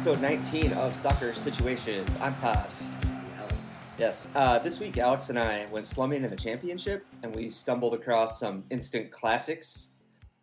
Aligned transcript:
episode 0.00 0.22
19 0.22 0.72
of 0.78 0.96
Soccer 0.96 1.34
Situations. 1.34 2.08
I'm 2.22 2.34
Todd. 2.36 2.70
Yes, 3.98 4.28
uh, 4.34 4.58
this 4.58 4.80
week 4.80 4.96
Alex 4.96 5.28
and 5.28 5.38
I 5.38 5.66
went 5.66 5.86
slumming 5.86 6.24
in 6.24 6.30
the 6.30 6.36
championship, 6.36 7.04
and 7.22 7.34
we 7.34 7.50
stumbled 7.50 7.92
across 7.92 8.40
some 8.40 8.64
instant 8.70 9.10
classics. 9.10 9.90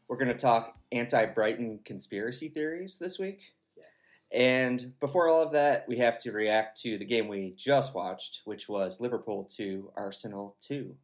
We're 0.08 0.18
going 0.18 0.28
to 0.28 0.36
talk 0.36 0.78
anti-Brighton 0.92 1.80
conspiracy 1.86 2.50
theories 2.50 3.00
this 3.00 3.18
week, 3.18 3.56
Yes. 3.76 3.88
and 4.32 4.94
before 5.00 5.28
all 5.28 5.42
of 5.42 5.52
that, 5.54 5.88
we 5.88 5.98
have 5.98 6.20
to 6.20 6.32
react 6.32 6.80
to 6.84 7.00
the 7.00 7.06
game 7.06 7.28
we 7.28 7.56
just 7.58 7.96
watched, 7.96 8.44
which 8.46 8.70
was 8.70 9.02
Liverpool 9.02 9.44
2, 9.46 9.92
Arsenal 9.96 10.56
2. 10.62 10.96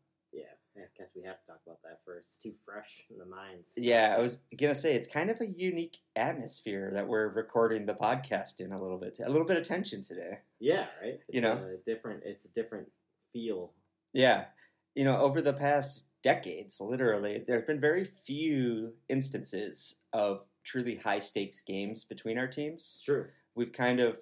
Yeah. 0.76 0.84
I 0.84 0.88
guess 0.98 1.12
we 1.16 1.22
have 1.24 1.40
to 1.42 1.46
talk 1.48 1.60
about 1.66 1.80
that 1.84 2.00
first. 2.06 2.30
It's 2.30 2.38
too 2.40 2.54
fresh 2.66 3.04
in 3.12 3.18
the 3.18 3.26
minds. 3.26 3.74
Yeah, 3.78 4.16
I 4.18 4.22
was 4.22 4.40
gonna 4.58 4.74
say 4.76 4.96
it's 4.96 5.08
kind 5.08 5.30
of 5.30 5.40
a 5.42 5.46
unique 5.46 5.98
atmosphere 6.16 6.92
that 6.96 7.08
we're 7.08 7.30
recording 7.30 7.86
the 7.86 7.94
podcast 7.94 8.60
in 8.60 8.72
a 8.72 8.82
little 8.82 8.98
bit, 8.98 9.20
a 9.24 9.30
little 9.30 9.46
bit 9.48 9.58
of 9.58 9.64
tension 9.68 10.02
today. 10.02 10.40
Yeah. 10.60 10.88
Right. 11.02 11.14
It's 11.16 11.24
You 11.30 11.42
know? 11.42 11.54
a 11.54 11.78
different. 11.90 12.24
It's 12.26 12.46
a 12.46 12.50
different 12.50 12.88
feel. 13.32 13.74
Yeah. 14.14 14.46
You 14.96 15.04
know, 15.06 15.18
over 15.18 15.42
the 15.42 15.54
past 15.54 16.06
decades, 16.24 16.80
literally, 16.80 17.44
there 17.48 17.58
have 17.58 17.68
been 17.68 17.82
very 17.82 18.06
few 18.06 18.94
instances 19.10 20.04
of 20.14 20.48
truly 20.64 20.96
high 20.96 21.20
stakes 21.20 21.62
games 21.62 22.04
between 22.04 22.38
our 22.38 22.46
It's 22.46 22.56
teams. 22.56 23.02
true. 23.06 23.28
We've 23.56 23.74
kind 23.74 24.00
of 24.00 24.18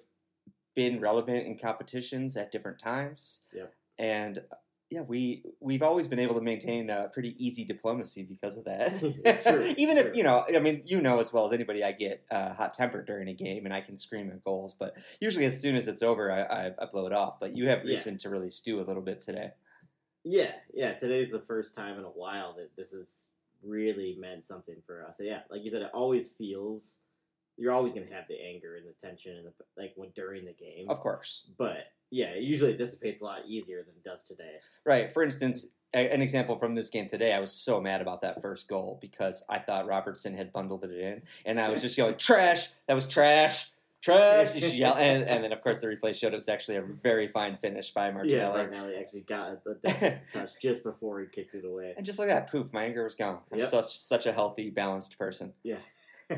been 0.74 1.00
relevant 1.00 1.46
in 1.46 1.58
competitions 1.58 2.36
at 2.36 2.50
different 2.50 2.78
times. 2.78 3.42
Yeah. 3.54 3.66
And 3.98 4.42
yeah, 4.92 5.00
we 5.00 5.42
we've 5.60 5.82
always 5.82 6.06
been 6.06 6.18
able 6.18 6.34
to 6.34 6.42
maintain 6.42 6.90
a 6.90 7.08
pretty 7.08 7.34
easy 7.44 7.64
diplomacy 7.64 8.22
because 8.24 8.58
of 8.58 8.64
that. 8.64 8.92
It's 9.24 9.42
true, 9.42 9.72
Even 9.78 9.96
if 9.96 10.14
you 10.14 10.22
know, 10.22 10.44
I 10.54 10.58
mean, 10.58 10.82
you 10.84 11.00
know 11.00 11.18
as 11.18 11.32
well 11.32 11.46
as 11.46 11.52
anybody, 11.52 11.82
I 11.82 11.92
get 11.92 12.24
uh, 12.30 12.52
hot 12.52 12.74
tempered 12.74 13.06
during 13.06 13.28
a 13.28 13.32
game 13.34 13.64
and 13.64 13.74
I 13.74 13.80
can 13.80 13.96
scream 13.96 14.30
at 14.30 14.44
goals. 14.44 14.74
But 14.78 14.96
usually, 15.20 15.46
as 15.46 15.58
soon 15.60 15.76
as 15.76 15.88
it's 15.88 16.02
over, 16.02 16.30
I, 16.30 16.42
I, 16.42 16.66
I 16.78 16.86
blow 16.92 17.06
it 17.06 17.12
off. 17.14 17.40
But 17.40 17.56
you 17.56 17.68
have 17.68 17.84
Yeah. 17.84 17.94
reason 17.94 18.18
to 18.18 18.28
really 18.28 18.50
stew 18.50 18.80
a 18.80 18.84
little 18.84 19.02
bit 19.02 19.20
today. 19.20 19.52
Yeah. 20.24 20.52
Yeah. 20.74 20.92
Today's 20.92 21.30
the 21.30 21.40
first 21.40 21.74
time 21.74 21.98
in 21.98 22.04
a 22.04 22.08
while 22.08 22.54
that 22.58 22.76
this 22.76 22.92
has 22.92 23.30
really 23.62 24.16
meant 24.20 24.44
something 24.44 24.76
for 24.86 25.06
us. 25.06 25.16
So 25.18 25.22
yeah, 25.24 25.40
like 25.50 25.64
you 25.64 25.70
said, 25.70 25.82
it 25.82 25.90
always 25.94 26.30
feels. 26.32 26.98
You're 27.62 27.72
always 27.72 27.92
gonna 27.92 28.06
have 28.12 28.26
the 28.28 28.40
anger 28.44 28.74
and 28.74 28.84
the 28.84 29.06
tension 29.06 29.36
and 29.36 29.46
the 29.46 29.52
like 29.80 29.92
when 29.94 30.10
during 30.16 30.44
the 30.44 30.52
game. 30.52 30.90
Of 30.90 30.98
course. 30.98 31.46
But 31.56 31.84
yeah, 32.10 32.34
usually 32.34 32.72
it 32.72 32.76
dissipates 32.76 33.22
a 33.22 33.24
lot 33.24 33.42
easier 33.46 33.84
than 33.84 33.94
it 33.94 34.02
does 34.04 34.24
today. 34.24 34.56
Right. 34.84 35.12
For 35.12 35.22
instance, 35.22 35.66
a- 35.94 36.10
an 36.12 36.20
example 36.22 36.56
from 36.56 36.74
this 36.74 36.88
game 36.90 37.06
today, 37.06 37.32
I 37.32 37.38
was 37.38 37.52
so 37.52 37.80
mad 37.80 38.00
about 38.02 38.20
that 38.22 38.42
first 38.42 38.66
goal 38.66 38.98
because 39.00 39.44
I 39.48 39.60
thought 39.60 39.86
Robertson 39.86 40.34
had 40.34 40.52
bundled 40.52 40.82
it 40.82 40.90
in, 40.90 41.22
and 41.44 41.60
I 41.60 41.68
was 41.70 41.80
just 41.82 41.96
yelling, 41.96 42.16
"Trash! 42.16 42.68
That 42.88 42.94
was 42.94 43.06
trash! 43.06 43.70
Trash!" 44.00 44.54
Yell, 44.74 44.94
and, 44.96 45.22
and 45.22 45.44
then 45.44 45.52
of 45.52 45.62
course 45.62 45.80
the 45.80 45.86
replay 45.86 46.12
showed 46.14 46.32
it 46.32 46.36
was 46.36 46.48
actually 46.48 46.78
a 46.78 46.82
very 46.82 47.28
fine 47.28 47.56
finish 47.56 47.92
by 47.92 48.06
Yeah, 48.08 48.12
Martinelli. 48.14 48.58
Martinelli 48.64 48.96
actually 48.96 49.20
got 49.20 49.62
the 49.62 49.74
touch 50.32 50.50
just 50.60 50.82
before 50.82 51.20
he 51.20 51.26
kicked 51.26 51.54
it 51.54 51.64
away. 51.64 51.94
And 51.96 52.04
just 52.04 52.18
like 52.18 52.26
that, 52.28 52.50
poof, 52.50 52.72
my 52.72 52.82
anger 52.84 53.04
was 53.04 53.14
gone. 53.14 53.38
I'm 53.52 53.60
Yep. 53.60 53.68
such 53.68 53.96
such 53.98 54.26
a 54.26 54.32
healthy, 54.32 54.70
balanced 54.70 55.16
person. 55.18 55.52
Yeah. 55.62 55.76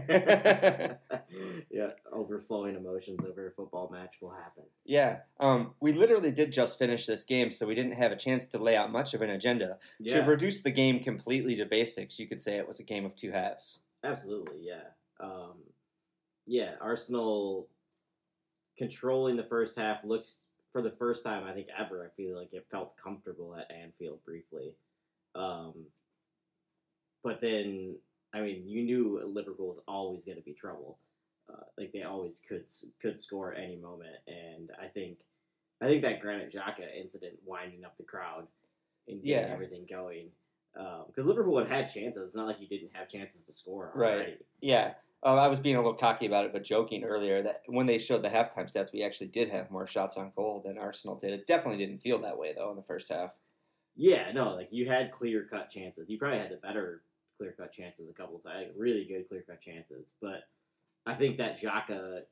yeah, 1.71 1.91
overflowing 2.13 2.77
emotions 2.77 3.21
over 3.29 3.49
a 3.49 3.51
football 3.53 3.89
match 3.93 4.17
will 4.21 4.31
happen. 4.31 4.65
Yeah. 4.85 5.19
Um, 5.41 5.73
we 5.81 5.93
literally 5.93 6.31
did 6.31 6.53
just 6.53 6.79
finish 6.79 7.07
this 7.07 7.25
game, 7.25 7.51
so 7.53 7.67
we 7.67 7.75
didn't 7.75 7.93
have 7.93 8.13
a 8.13 8.17
chance 8.17 8.47
to 8.49 8.59
lay 8.59 8.77
out 8.77 8.93
much 8.93 9.15
of 9.15 9.23
an 9.23 9.31
agenda. 9.31 9.79
Yeah, 9.99 10.21
To 10.21 10.31
reduce 10.31 10.63
the 10.63 10.71
game 10.71 11.01
completely 11.01 11.57
to 11.57 11.67
basics, 11.67 12.19
you 12.19 12.27
could 12.27 12.41
say 12.41 12.57
it 12.57 12.69
was 12.69 12.81
a 12.81 12.85
game 12.85 13.05
of 13.05 13.17
two 13.17 13.33
halves. 13.33 13.81
absolutely. 14.03 14.59
Yeah, 14.61 14.85
um, 15.21 15.55
yeah. 16.47 16.73
Arsenal 16.81 17.69
controlling 18.77 19.37
the 19.37 19.45
first 19.45 19.79
half 19.79 20.05
looks 20.05 20.41
for 20.73 20.83
the 20.83 20.91
first 20.91 21.25
time 21.25 21.45
I 21.45 21.53
think 21.53 21.69
ever. 21.79 22.05
I 22.05 22.15
feel 22.17 22.37
like 22.37 22.53
it 22.53 22.67
felt 22.71 22.97
comfortable 23.03 23.55
at 23.57 23.71
Anfield 23.75 24.19
briefly, 24.25 24.73
um, 25.35 25.75
but 27.23 27.41
then 27.41 27.97
I 28.35 28.41
mean 28.41 28.65
you 28.67 28.83
knew 28.83 29.23
Liverpool 29.33 29.69
was 29.69 29.79
always 29.89 30.25
going 30.25 30.37
to 30.37 30.43
be 30.45 30.53
trouble. 30.53 30.99
Uh, 31.49 31.63
like 31.79 31.93
they 31.93 32.03
always 32.03 32.43
could 32.47 32.65
could 33.01 33.21
score 33.21 33.55
at 33.55 33.63
any 33.63 33.77
moment, 33.77 34.17
and 34.27 34.71
I 34.81 34.87
think 34.89 35.19
I 35.81 35.87
think 35.87 36.03
that 36.03 36.21
Granit 36.21 36.53
Xhaka 36.53 36.95
incident 36.99 37.35
winding 37.45 37.85
up 37.85 37.97
the 37.97 38.05
crowd 38.05 38.47
and 39.09 39.23
getting 39.23 39.49
Yeah. 39.49 39.53
everything 39.53 39.87
going. 39.91 40.31
Because 40.75 41.27
Liverpool 41.27 41.59
had 41.59 41.69
had 41.69 41.89
chances. 41.93 42.23
It's 42.27 42.35
not 42.35 42.47
like 42.47 42.61
you 42.61 42.67
didn't 42.67 42.91
have 42.95 43.09
chances 43.09 43.45
to 43.45 43.53
score 43.53 43.93
Right. 43.95 44.41
Yeah. 44.61 44.95
Uh, 45.23 45.37
I 45.37 45.47
was 45.49 45.61
being 45.61 45.77
a 45.77 45.79
little 45.79 45.95
cocky 45.95 46.27
about 46.27 46.45
it, 46.47 46.53
but 46.53 46.65
joking 46.65 47.05
earlier 47.05 47.41
that 47.43 47.63
when 47.67 47.87
they 47.87 47.99
showed 47.99 48.23
the 48.23 48.29
halftime 48.29 48.71
stats, 48.71 48.93
we 48.93 49.03
actually 49.03 49.29
did 49.29 49.49
have 49.51 49.71
more 49.71 49.87
shots 49.87 50.17
on 50.17 50.33
goal 50.37 50.61
than 50.65 50.77
Arsenal 50.77 51.17
did. 51.17 51.33
It 51.33 51.47
definitely 51.47 51.79
didn't 51.85 52.01
feel 52.03 52.19
that 52.21 52.37
way, 52.39 52.53
though, 52.55 52.71
in 52.71 52.77
the 52.77 52.83
first 52.83 53.09
half. 53.09 53.39
Yeah, 53.97 54.33
no, 54.33 54.55
like 54.55 54.69
you 54.71 54.87
had 54.89 55.13
clear 55.13 55.47
cut 55.51 55.71
chances. 55.71 56.11
You 56.11 56.19
probably 56.19 56.39
had 56.39 56.51
the 56.51 56.57
better 56.57 57.03
clear 57.37 57.55
cut 57.57 57.73
chances 57.73 58.09
a 58.09 58.13
couple 58.13 58.37
of 58.37 58.43
times, 58.45 58.69
really 58.77 59.05
good 59.05 59.29
clear 59.29 59.45
cut 59.47 59.61
chances. 59.61 60.05
But 60.21 60.45
I 61.07 61.15
think 61.15 61.39
that 61.39 61.61
Xhaka 61.61 62.23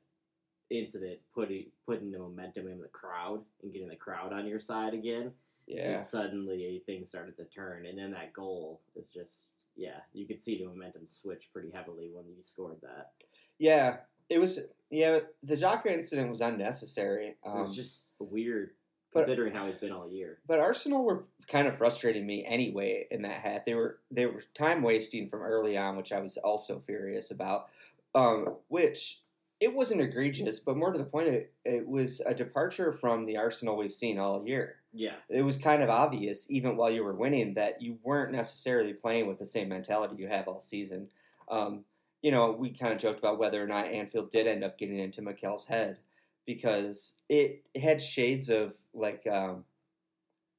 incident 0.69 1.19
putting 1.33 1.65
putting 1.85 2.11
the 2.11 2.19
momentum 2.19 2.67
in 2.67 2.79
the 2.81 2.87
crowd 2.87 3.41
and 3.61 3.71
getting 3.73 3.89
the 3.89 3.95
crowd 3.95 4.33
on 4.33 4.47
your 4.47 4.59
side 4.59 4.93
again, 4.93 5.31
Yeah. 5.67 5.95
and 5.95 6.03
suddenly 6.03 6.81
things 6.85 7.09
started 7.09 7.37
to 7.37 7.45
turn. 7.45 7.85
And 7.85 7.97
then 7.97 8.11
that 8.11 8.33
goal 8.33 8.81
is 8.95 9.11
just 9.11 9.51
yeah, 9.75 10.01
you 10.13 10.27
could 10.27 10.39
see 10.41 10.59
the 10.59 10.65
momentum 10.67 11.07
switch 11.07 11.49
pretty 11.51 11.71
heavily 11.71 12.11
when 12.13 12.25
you 12.27 12.43
scored 12.43 12.79
that. 12.81 13.11
Yeah. 13.57 13.97
It 14.29 14.37
was, 14.37 14.59
yeah, 14.91 15.19
the 15.41 15.55
Xhaka 15.55 15.87
incident 15.87 16.29
was 16.29 16.41
unnecessary. 16.41 17.29
It 17.29 17.37
Um, 17.43 17.59
was 17.59 17.75
just 17.75 18.11
weird 18.19 18.75
but- 19.11 19.21
considering 19.21 19.51
how 19.53 19.65
he's 19.65 19.77
been 19.77 19.91
all 19.91 20.07
year. 20.07 20.39
But 20.45 20.59
Arsenal 20.59 21.03
were 21.03 21.25
kind 21.47 21.67
of 21.67 21.77
frustrating 21.77 22.25
me 22.25 22.45
anyway 22.45 23.07
in 23.11 23.21
that 23.23 23.39
hat. 23.39 23.65
They 23.65 23.75
were 23.75 23.99
they 24.11 24.25
were 24.25 24.41
time 24.53 24.81
wasting 24.81 25.27
from 25.27 25.41
early 25.41 25.77
on, 25.77 25.97
which 25.97 26.11
I 26.11 26.19
was 26.19 26.37
also 26.37 26.79
furious 26.79 27.31
about. 27.31 27.69
Um, 28.15 28.57
which 28.67 29.21
it 29.59 29.73
wasn't 29.73 30.01
egregious, 30.01 30.59
but 30.59 30.77
more 30.77 30.91
to 30.91 30.99
the 30.99 31.05
point, 31.05 31.29
it, 31.29 31.53
it 31.63 31.87
was 31.87 32.21
a 32.25 32.33
departure 32.33 32.91
from 32.91 33.25
the 33.25 33.37
Arsenal 33.37 33.77
we've 33.77 33.93
seen 33.93 34.19
all 34.19 34.45
year. 34.45 34.75
Yeah, 34.93 35.13
It 35.29 35.41
was 35.41 35.57
kind 35.57 35.81
of 35.81 35.89
obvious, 35.89 36.45
even 36.51 36.75
while 36.75 36.91
you 36.91 37.03
were 37.03 37.15
winning, 37.15 37.55
that 37.55 37.81
you 37.81 37.97
weren't 38.03 38.31
necessarily 38.31 38.93
playing 38.93 39.27
with 39.27 39.39
the 39.39 39.45
same 39.45 39.69
mentality 39.69 40.15
you 40.17 40.27
have 40.27 40.47
all 40.47 40.61
season. 40.61 41.07
Um, 41.49 41.85
you 42.21 42.29
know, 42.31 42.51
we 42.51 42.71
kind 42.71 42.93
of 42.93 42.99
joked 42.99 43.19
about 43.19 43.39
whether 43.39 43.63
or 43.63 43.67
not 43.67 43.87
Anfield 43.87 44.29
did 44.31 44.47
end 44.47 44.63
up 44.63 44.77
getting 44.77 44.99
into 44.99 45.21
Mikel's 45.21 45.65
head 45.65 45.97
because 46.45 47.15
it 47.29 47.63
had 47.81 48.01
shades 48.01 48.49
of 48.49 48.73
like 48.93 49.25
um, 49.31 49.63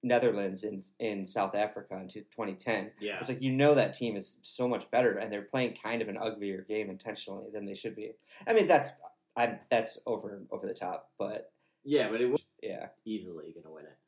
Netherlands 0.05 0.65
in 0.65 0.83
in 1.01 1.27
South 1.27 1.55
Africa 1.55 1.97
in 1.97 2.09
2010. 2.09 2.93
yeah. 3.01 3.19
It's 3.19 3.29
like 3.29 3.43
you 3.43 3.53
know 3.53 3.75
that 3.75 3.95
team 3.95 4.17
is 4.17 4.39
so 4.43 4.69
much 4.69 4.91
better, 4.91 5.19
and 5.19 5.33
they're 5.33 5.43
playing 5.43 5.77
kind 5.83 6.03
of 6.03 6.09
an 6.09 6.19
uglier 6.19 6.63
game 6.69 6.91
intentionally 6.91 7.47
than 7.53 7.65
they 7.65 7.75
should 7.75 7.97
be. 7.97 8.13
I 8.47 8.53
mean, 8.53 8.69
that's 8.69 8.93
I'm 9.37 9.59
that's 9.71 10.01
over 10.07 10.43
over 10.51 10.67
the 10.67 10.75
top, 10.75 11.11
but 11.19 11.51
yeah, 11.85 12.09
but 12.11 12.21
it 12.21 12.31
was 12.31 12.43
yeah, 12.63 12.89
easily 13.05 13.53
going 13.53 13.65
to 13.65 13.71
win 13.71 13.85
it. 13.85 13.99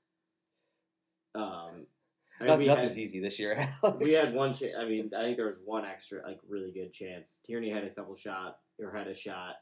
Um, 1.35 1.87
I 2.41 2.57
mean, 2.57 2.67
No- 2.67 2.75
nothing's 2.75 2.97
had, 2.97 3.03
easy 3.03 3.21
this 3.21 3.39
year. 3.39 3.55
Alex. 3.83 3.99
we 4.01 4.15
had 4.15 4.35
one. 4.35 4.55
Cha- 4.55 4.79
I 4.79 4.87
mean, 4.87 5.11
I 5.17 5.23
think 5.23 5.37
there 5.37 5.47
was 5.47 5.59
one 5.65 5.85
extra, 5.85 6.23
like, 6.27 6.39
really 6.49 6.71
good 6.73 6.93
chance. 6.93 7.41
Tierney 7.47 7.71
had 7.71 7.85
a 7.85 7.91
couple 7.91 8.17
shot 8.17 8.59
or 8.81 8.95
had 8.95 9.09
a 9.09 9.15
shot, 9.15 9.57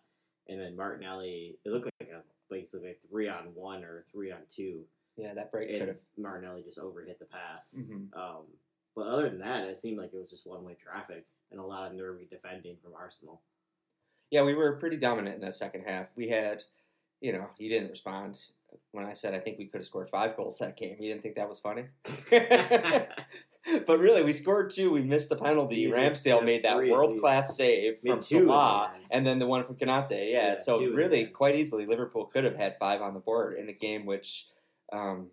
and 0.48 0.60
then 0.60 0.76
Martinelli. 0.76 1.58
It 1.64 1.70
looked 1.70 1.88
like 2.00 2.10
a 2.10 2.22
basically 2.50 2.90
a 2.90 3.08
three 3.08 3.28
on 3.28 3.50
one 3.54 3.84
or 3.84 4.04
three 4.12 4.30
on 4.30 4.40
two, 4.50 4.84
yeah, 5.16 5.34
that 5.34 5.50
break 5.52 5.70
could 5.70 5.88
have. 5.88 5.96
Martinelli 6.16 6.62
just 6.62 6.78
overhit 6.78 7.18
the 7.18 7.26
pass. 7.26 7.78
Mhm. 7.78 8.14
Um, 8.16 8.46
but 8.94 9.06
other 9.06 9.28
than 9.28 9.38
that, 9.40 9.68
it 9.68 9.78
seemed 9.78 9.98
like 9.98 10.12
it 10.12 10.18
was 10.18 10.30
just 10.30 10.46
one 10.46 10.64
way 10.64 10.74
traffic 10.74 11.26
and 11.50 11.60
a 11.60 11.64
lot 11.64 11.90
of 11.90 11.96
nervy 11.96 12.26
defending 12.30 12.76
from 12.82 12.94
Arsenal. 12.94 13.42
Yeah, 14.30 14.42
we 14.42 14.54
were 14.54 14.72
pretty 14.76 14.96
dominant 14.96 15.36
in 15.36 15.40
that 15.42 15.54
second 15.54 15.82
half. 15.82 16.10
We 16.16 16.28
had, 16.28 16.64
you 17.20 17.32
know, 17.32 17.50
he 17.58 17.68
didn't 17.68 17.90
respond 17.90 18.44
when 18.92 19.04
I 19.04 19.12
said 19.12 19.34
I 19.34 19.38
think 19.38 19.58
we 19.58 19.66
could 19.66 19.78
have 19.78 19.86
scored 19.86 20.10
five 20.10 20.36
goals 20.36 20.58
that 20.58 20.76
game. 20.76 20.96
You 20.98 21.10
didn't 21.10 21.22
think 21.22 21.36
that 21.36 21.48
was 21.48 21.58
funny? 21.60 21.86
but 23.86 23.98
really, 23.98 24.22
we 24.22 24.32
scored 24.32 24.70
two. 24.70 24.90
We 24.90 25.02
missed 25.02 25.30
a 25.32 25.36
penalty. 25.36 25.76
You 25.76 25.90
Ramsdale 25.90 26.44
made 26.44 26.64
that 26.64 26.76
world 26.76 27.18
class 27.18 27.56
save 27.56 27.98
from 27.98 28.22
Salah, 28.22 28.92
and 29.10 29.26
then 29.26 29.38
the 29.38 29.46
one 29.46 29.62
from 29.64 29.76
Konaté. 29.76 30.32
Yeah, 30.32 30.48
Yeah, 30.48 30.54
so 30.54 30.78
two 30.78 30.86
in 30.86 30.90
the 30.90 30.96
really, 30.96 31.24
quite 31.26 31.56
easily, 31.56 31.86
Liverpool 31.86 32.26
could 32.26 32.44
have 32.44 32.56
had 32.56 32.76
five 32.78 33.00
on 33.00 33.14
the 33.14 33.20
board 33.20 33.58
in 33.58 33.68
a 33.68 33.72
game 33.72 34.06
which, 34.06 34.48
um, 34.94 35.30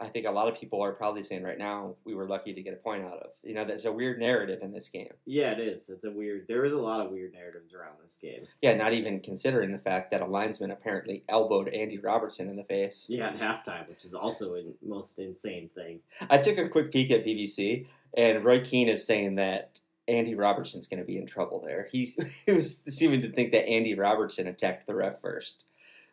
I 0.00 0.06
think 0.06 0.26
a 0.26 0.30
lot 0.30 0.48
of 0.48 0.58
people 0.58 0.80
are 0.80 0.92
probably 0.92 1.22
saying 1.22 1.42
right 1.42 1.58
now 1.58 1.94
we 2.04 2.14
were 2.14 2.26
lucky 2.26 2.54
to 2.54 2.62
get 2.62 2.72
a 2.72 2.76
point 2.76 3.04
out 3.04 3.18
of. 3.18 3.32
You 3.42 3.52
know, 3.52 3.66
there's 3.66 3.84
a 3.84 3.92
weird 3.92 4.18
narrative 4.18 4.60
in 4.62 4.72
this 4.72 4.88
game. 4.88 5.12
Yeah, 5.26 5.50
it 5.50 5.60
is. 5.60 5.90
It's 5.90 6.04
a 6.04 6.10
weird. 6.10 6.46
There 6.48 6.64
is 6.64 6.72
a 6.72 6.78
lot 6.78 7.04
of 7.04 7.12
weird 7.12 7.34
narratives 7.34 7.74
around 7.74 7.96
this 8.02 8.18
game. 8.20 8.46
Yeah, 8.62 8.74
not 8.74 8.94
even 8.94 9.20
considering 9.20 9.72
the 9.72 9.78
fact 9.78 10.10
that 10.12 10.22
a 10.22 10.26
linesman 10.26 10.70
apparently 10.70 11.24
elbowed 11.28 11.68
Andy 11.68 11.98
Robertson 11.98 12.48
in 12.48 12.56
the 12.56 12.64
face. 12.64 13.06
Yeah, 13.10 13.28
at 13.28 13.38
halftime, 13.38 13.88
which 13.90 14.04
is 14.04 14.14
also 14.14 14.54
a 14.54 14.62
most 14.82 15.18
insane 15.18 15.68
thing. 15.74 16.00
I 16.30 16.38
took 16.38 16.56
a 16.56 16.70
quick 16.70 16.90
peek 16.90 17.10
at 17.10 17.26
BBC, 17.26 17.86
and 18.16 18.42
Roy 18.42 18.64
Keane 18.64 18.88
is 18.88 19.06
saying 19.06 19.34
that 19.34 19.80
Andy 20.08 20.34
Robertson's 20.34 20.88
going 20.88 21.00
to 21.00 21.06
be 21.06 21.18
in 21.18 21.26
trouble 21.26 21.60
there. 21.60 21.88
He's 21.92 22.18
he 22.46 22.52
was 22.52 22.80
seeming 22.88 23.20
to 23.20 23.30
think 23.30 23.52
that 23.52 23.68
Andy 23.68 23.94
Robertson 23.94 24.46
attacked 24.46 24.86
the 24.86 24.94
ref 24.94 25.20
first. 25.20 25.66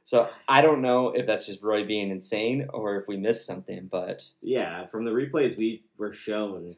So 0.08 0.30
I 0.48 0.62
don't 0.62 0.82
know 0.82 1.10
if 1.10 1.28
that's 1.28 1.46
just 1.46 1.62
Roy 1.62 1.86
being 1.86 2.12
insane 2.12 2.66
or 2.74 2.96
if 2.96 3.10
we 3.10 3.18
missed 3.18 3.46
something, 3.46 3.90
but 3.92 4.24
Yeah, 4.42 4.86
from 4.86 5.04
the 5.04 5.12
replays 5.12 5.58
we 5.58 5.84
were 5.98 6.14
shown, 6.14 6.78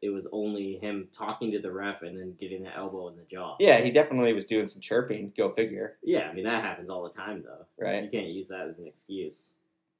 it 0.00 0.10
was 0.10 0.28
only 0.30 0.76
him 0.76 1.08
talking 1.12 1.50
to 1.50 1.58
the 1.58 1.72
ref 1.72 2.02
and 2.02 2.16
then 2.16 2.36
getting 2.40 2.62
the 2.62 2.72
elbow 2.76 3.08
in 3.08 3.16
the 3.16 3.24
jaw. 3.28 3.56
yeah, 3.58 3.78
he 3.78 3.90
definitely 3.90 4.32
was 4.32 4.44
doing 4.44 4.64
some 4.64 4.80
chirping. 4.80 5.32
Go 5.36 5.50
figure, 5.50 5.96
Yeah, 6.04 6.28
I 6.30 6.32
mean 6.32 6.44
that 6.44 6.62
happens 6.62 6.88
all 6.88 7.02
the 7.02 7.10
time 7.20 7.42
though. 7.44 7.66
right? 7.84 8.04
You 8.04 8.10
can't 8.10 8.28
use 8.28 8.46
that 8.50 8.68
as 8.68 8.78
an 8.78 8.86
excuse. 8.86 9.54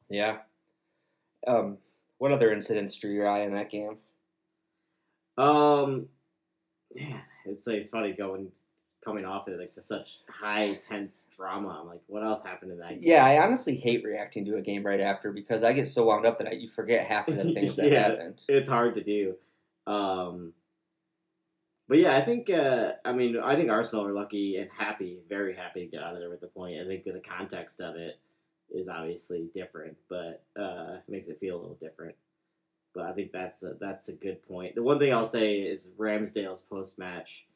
Yeah. 0.09 0.37
Um, 1.49 1.79
what 2.19 2.31
other 2.31 2.53
incidents 2.53 2.97
drew 2.97 3.11
your 3.11 3.27
eye 3.29 3.43
in 3.43 3.55
that 3.55 3.71
game? 3.73 3.97
Um, 5.37 6.07
man, 6.95 7.23
it's 7.45 7.67
like 7.67 7.79
it's 7.79 7.91
funny 7.91 8.13
going 8.13 8.53
coming 9.09 9.25
off 9.25 9.49
of 9.49 9.59
like 9.59 9.75
the 9.75 9.83
such 9.83 10.19
high 10.29 10.79
tense 10.87 11.31
drama. 11.35 11.79
I'm 11.81 11.89
like, 11.89 12.03
what 12.09 12.23
else 12.23 12.43
happened 12.45 12.73
in 12.73 12.79
that? 12.79 12.91
game? 12.91 12.99
Yeah, 13.03 13.25
I 13.25 13.43
honestly 13.43 13.77
hate 13.77 14.05
reacting 14.05 14.45
to 14.45 14.57
a 14.57 14.61
game 14.61 14.85
right 14.85 15.01
after 15.01 15.33
because 15.33 15.63
I 15.63 15.73
get 15.73 15.89
so 15.89 16.05
wound 16.05 16.27
up 16.27 16.37
that 16.39 16.49
I, 16.49 16.53
you 16.53 16.69
forget 16.69 17.07
half 17.07 17.27
of 17.29 17.37
the 17.37 17.45
things 17.55 17.77
that 17.77 17.91
Yeah. 17.91 18.09
happened. 18.11 18.43
it's 18.49 18.69
hard 18.69 18.95
to 18.97 19.03
do. 19.03 19.35
Um, 19.87 20.53
but 21.89 21.99
yeah, 21.99 22.15
I 22.19 22.23
think 22.23 22.51
uh, 22.51 22.93
I 23.03 23.13
mean 23.15 23.39
I 23.43 23.57
think 23.57 23.71
Arsenal 23.71 24.07
are 24.07 24.13
lucky 24.13 24.57
and 24.59 24.69
happy, 24.77 25.21
very 25.27 25.57
happy 25.57 25.87
to 25.87 25.91
get 25.91 26.03
out 26.03 26.13
of 26.13 26.21
there 26.21 26.29
with 26.29 26.43
the 26.43 26.47
point. 26.49 26.79
I 26.79 26.87
think 26.87 27.05
the 27.05 27.23
context 27.27 27.81
of 27.81 27.97
it 27.97 28.19
is 28.71 28.91
obviously 28.91 29.49
different, 29.55 29.97
but 30.11 30.43
uh, 30.61 30.97
makes 31.09 31.29
it 31.29 31.41
feel 31.41 31.57
a 31.57 31.61
little 31.61 31.79
different. 31.81 32.15
But 32.95 33.07
I 33.07 33.13
think 33.13 33.33
that's 33.33 33.63
a, 33.63 33.73
that's 33.81 34.09
a 34.11 34.13
good 34.13 34.47
point. 34.47 34.75
The 34.75 34.83
one 34.83 34.99
thing 34.99 35.15
I'll 35.15 35.25
say 35.25 35.55
is 35.61 35.89
Ramsdale's 35.99 36.61
post 36.61 36.99
match 36.99 37.47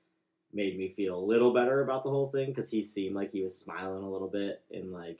made 0.52 0.78
me 0.78 0.92
feel 0.96 1.16
a 1.18 1.24
little 1.24 1.52
better 1.52 1.82
about 1.82 2.04
the 2.04 2.10
whole 2.10 2.28
thing 2.30 2.48
because 2.50 2.70
he 2.70 2.82
seemed 2.82 3.14
like 3.14 3.32
he 3.32 3.42
was 3.42 3.56
smiling 3.58 4.02
a 4.02 4.10
little 4.10 4.28
bit 4.28 4.62
and 4.70 4.92
like 4.92 5.18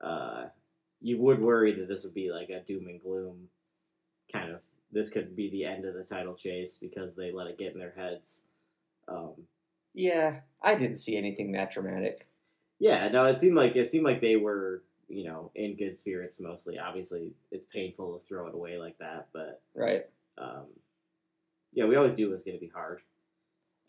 uh, 0.00 0.44
you 1.00 1.18
would 1.18 1.40
worry 1.40 1.72
that 1.72 1.88
this 1.88 2.04
would 2.04 2.14
be 2.14 2.30
like 2.30 2.50
a 2.50 2.60
doom 2.60 2.86
and 2.86 3.00
gloom 3.02 3.48
kind 4.32 4.50
of 4.50 4.62
this 4.92 5.10
could 5.10 5.34
be 5.36 5.50
the 5.50 5.64
end 5.64 5.84
of 5.84 5.94
the 5.94 6.04
title 6.04 6.34
chase 6.34 6.76
because 6.76 7.14
they 7.14 7.32
let 7.32 7.46
it 7.46 7.58
get 7.58 7.72
in 7.72 7.78
their 7.78 7.92
heads. 7.96 8.42
Um, 9.08 9.32
Yeah, 9.94 10.40
I 10.62 10.74
didn't 10.74 10.98
see 10.98 11.16
anything 11.16 11.52
that 11.52 11.72
dramatic. 11.72 12.26
yeah, 12.78 13.08
no, 13.08 13.24
it 13.26 13.36
seemed 13.36 13.56
like 13.56 13.76
it 13.76 13.88
seemed 13.88 14.04
like 14.04 14.20
they 14.20 14.36
were, 14.36 14.82
you 15.08 15.24
know, 15.24 15.50
in 15.54 15.76
good 15.76 15.98
spirits 15.98 16.40
mostly. 16.40 16.78
Obviously, 16.78 17.32
it's 17.50 17.66
painful 17.72 18.18
to 18.18 18.26
throw 18.26 18.46
it 18.46 18.54
away 18.54 18.78
like 18.78 18.98
that, 18.98 19.28
but 19.32 19.60
Right. 19.74 20.06
um, 20.38 20.66
yeah, 21.72 21.84
we 21.86 21.96
always 21.96 22.16
knew 22.16 22.28
it 22.28 22.32
was 22.32 22.42
going 22.42 22.56
to 22.56 22.60
be 22.64 22.72
hard. 22.72 23.00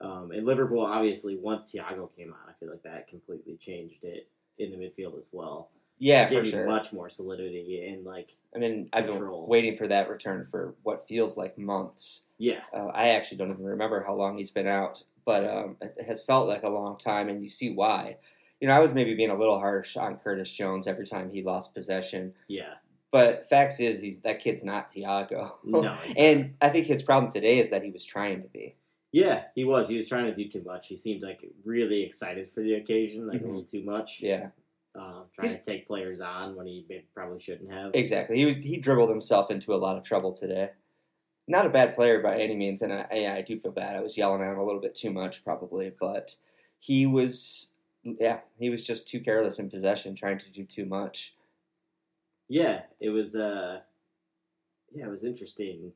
Um, 0.02 0.32
and 0.32 0.46
Liverpool, 0.46 0.82
obviously, 0.82 1.38
once 1.38 1.72
Thiago 1.72 2.10
came 2.16 2.34
on, 2.34 2.50
I 2.50 2.54
feel 2.60 2.70
like 2.70 2.84
that 2.84 3.08
completely 3.08 3.58
changed 3.58 4.04
it 4.04 4.28
in 4.58 4.72
the 4.72 4.78
midfield 4.78 5.20
as 5.20 5.30
well. 5.32 5.70
Yeah, 6.00 6.26
for 6.26 6.44
sure. 6.44 6.66
much 6.66 6.92
more 6.92 7.12
solidity 7.12 7.88
and 7.88 8.04
like, 8.04 8.36
I 8.56 8.60
mean, 8.60 8.90
I've 8.92 9.06
been 9.06 9.22
waiting 9.48 9.76
for 9.76 9.88
that 9.88 10.10
return 10.10 10.48
for 10.50 10.74
what 10.82 11.08
feels 11.08 11.38
like 11.38 11.60
months. 11.60 12.26
yeah, 12.40 12.62
Uh, 12.74 12.88
I 12.88 13.10
actually 13.10 13.38
don't 13.38 13.52
even 13.52 13.64
remember 13.64 14.04
how 14.04 14.16
long 14.16 14.36
he's 14.36 14.50
been 14.50 14.68
out, 14.68 15.04
but 15.26 15.48
um, 15.48 15.78
it 15.80 16.06
has 16.08 16.24
felt 16.24 16.48
like 16.48 16.64
a 16.64 16.70
long 16.70 16.98
time, 16.98 17.30
and 17.30 17.44
you 17.44 17.50
see 17.50 17.70
why. 17.70 18.18
You 18.60 18.68
know, 18.68 18.74
I 18.74 18.80
was 18.80 18.96
maybe 18.96 19.14
being 19.14 19.30
a 19.30 19.38
little 19.38 19.60
harsh 19.60 19.96
on 19.96 20.18
Curtis 20.18 20.52
Jones 20.52 20.88
every 20.88 21.06
time 21.06 21.30
he 21.32 21.44
lost 21.44 21.76
possession, 21.76 22.34
yeah, 22.48 22.74
but 23.12 23.48
facts 23.48 23.80
is 23.80 24.00
he's 24.00 24.20
that 24.22 24.40
kid's 24.40 24.64
not 24.64 24.90
Thiago. 24.90 25.52
no, 25.64 25.96
and 26.18 26.56
I 26.62 26.70
think 26.70 26.88
his 26.88 27.04
problem 27.04 27.32
today 27.32 27.60
is 27.60 27.70
that 27.70 27.84
he 27.84 27.92
was 27.92 28.04
trying 28.04 28.42
to 28.42 28.48
be. 28.48 28.76
Yeah, 29.12 29.46
he 29.56 29.66
was. 29.66 29.90
He 29.90 29.98
was 29.98 30.08
trying 30.08 30.26
to 30.28 30.36
do 30.36 30.48
too 30.50 30.64
much. 30.64 30.88
He 30.88 30.96
seemed 30.98 31.22
like 31.22 31.42
really 31.66 32.04
excited 32.04 32.50
for 32.52 32.62
the 32.62 32.76
occasion, 32.76 33.28
like 33.28 33.42
Mhm. 33.42 33.44
a 33.44 33.48
little 33.48 33.64
too 33.66 33.84
much. 33.84 34.22
Yeah, 34.22 34.52
Uh, 34.96 35.24
trying 35.34 35.48
He's- 35.50 35.56
to 35.60 35.64
take 35.64 35.88
players 35.88 36.20
on 36.22 36.56
when 36.56 36.68
he 36.68 36.86
probably 37.14 37.40
shouldn't 37.42 37.72
have. 37.72 37.94
exactly. 37.96 38.38
He 38.38 38.54
he 38.54 38.78
dribbled 38.78 39.10
himself 39.10 39.50
into 39.52 39.74
a 39.74 39.78
lot 39.78 39.98
of 39.98 40.04
trouble 40.04 40.32
today. 40.34 40.72
Not 41.48 41.66
a 41.66 41.70
bad 41.70 41.96
player 41.96 42.22
by 42.22 42.40
any 42.40 42.56
means, 42.56 42.82
and 42.82 42.94
I, 42.94 43.08
yeah, 43.14 43.34
I 43.34 43.42
do 43.42 43.60
feel 43.60 43.72
bad. 43.72 43.96
I 43.96 44.02
was 44.02 44.18
yelling 44.18 44.42
at 44.42 44.52
him 44.52 44.60
a 44.60 44.64
little 44.66 44.80
bit 44.82 44.96
too 44.96 45.12
much, 45.12 45.44
probably, 45.44 45.90
but 45.90 46.38
he 46.80 47.06
was, 47.06 47.74
yeah, 48.04 48.42
he 48.58 48.70
was 48.70 48.86
just 48.86 49.08
too 49.08 49.20
careless 49.20 49.60
in 49.60 49.70
possession, 49.70 50.16
trying 50.16 50.40
to 50.40 50.50
do 50.52 50.64
too 50.66 50.86
much. 50.86 51.36
Yeah, 52.48 52.86
it 53.00 53.10
was. 53.10 53.36
Uh, 53.36 53.82
yeah, 54.94 55.06
it 55.08 55.10
was 55.10 55.24
interesting. 55.24 55.94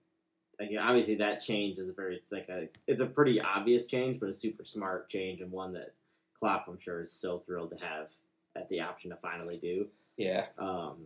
Like 0.60 0.72
obviously 0.80 1.16
that 1.16 1.42
change 1.42 1.78
is 1.78 1.90
a 1.90 1.94
very. 1.94 2.16
It's 2.16 2.32
like 2.32 2.50
a. 2.50 2.68
It's 2.88 3.02
a 3.02 3.06
pretty 3.06 3.42
obvious 3.42 3.88
change, 3.88 4.20
but 4.20 4.30
a 4.30 4.34
super 4.34 4.66
smart 4.66 5.10
change 5.10 5.42
and 5.42 5.52
one 5.52 5.74
that 5.74 5.94
Klopp, 6.40 6.66
I'm 6.68 6.80
sure, 6.80 7.02
is 7.02 7.12
so 7.12 7.40
thrilled 7.46 7.72
to 7.78 7.86
have 7.86 8.08
at 8.56 8.70
the 8.70 8.82
option 8.82 9.10
to 9.12 9.18
finally 9.18 9.58
do. 9.58 9.88
Yeah, 10.18 10.46
Um, 10.58 10.98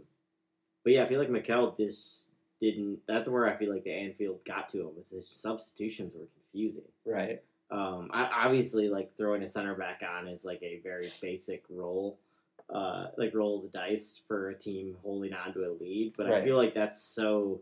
but 0.84 0.94
yeah, 0.94 1.04
I 1.04 1.08
feel 1.08 1.20
like 1.20 1.30
Mikel 1.30 1.76
just 1.80 2.30
didn't. 2.60 3.00
That's 3.08 3.28
where 3.28 3.48
I 3.48 3.58
feel 3.58 3.72
like 3.74 3.84
the 3.84 3.94
Anfield 3.94 4.44
got 4.46 4.70
to 4.70 4.82
him. 4.82 4.92
Was 4.96 5.10
his 5.10 5.28
substitutions 5.28 6.14
were 6.14 6.28
confusing. 6.52 6.84
right. 7.06 7.42
Um, 7.72 8.10
I, 8.12 8.46
obviously, 8.46 8.90
like 8.90 9.16
throwing 9.16 9.44
a 9.44 9.48
center 9.48 9.76
back 9.76 10.02
on 10.02 10.28
is 10.28 10.44
like 10.44 10.62
a 10.64 10.80
very 10.84 11.06
basic 11.22 11.64
role, 11.70 12.18
uh, 12.74 13.08
like 13.16 13.36
roll 13.36 13.62
the 13.62 13.68
dice 13.68 14.24
for 14.28 14.50
a 14.50 14.56
team 14.56 14.96
holding 15.04 15.34
on 15.34 15.54
to 15.54 15.66
a 15.68 15.72
lead. 15.80 16.14
But 16.18 16.32
I 16.32 16.44
feel 16.44 16.58
like 16.58 16.74
that's 16.74 17.00
so, 17.00 17.62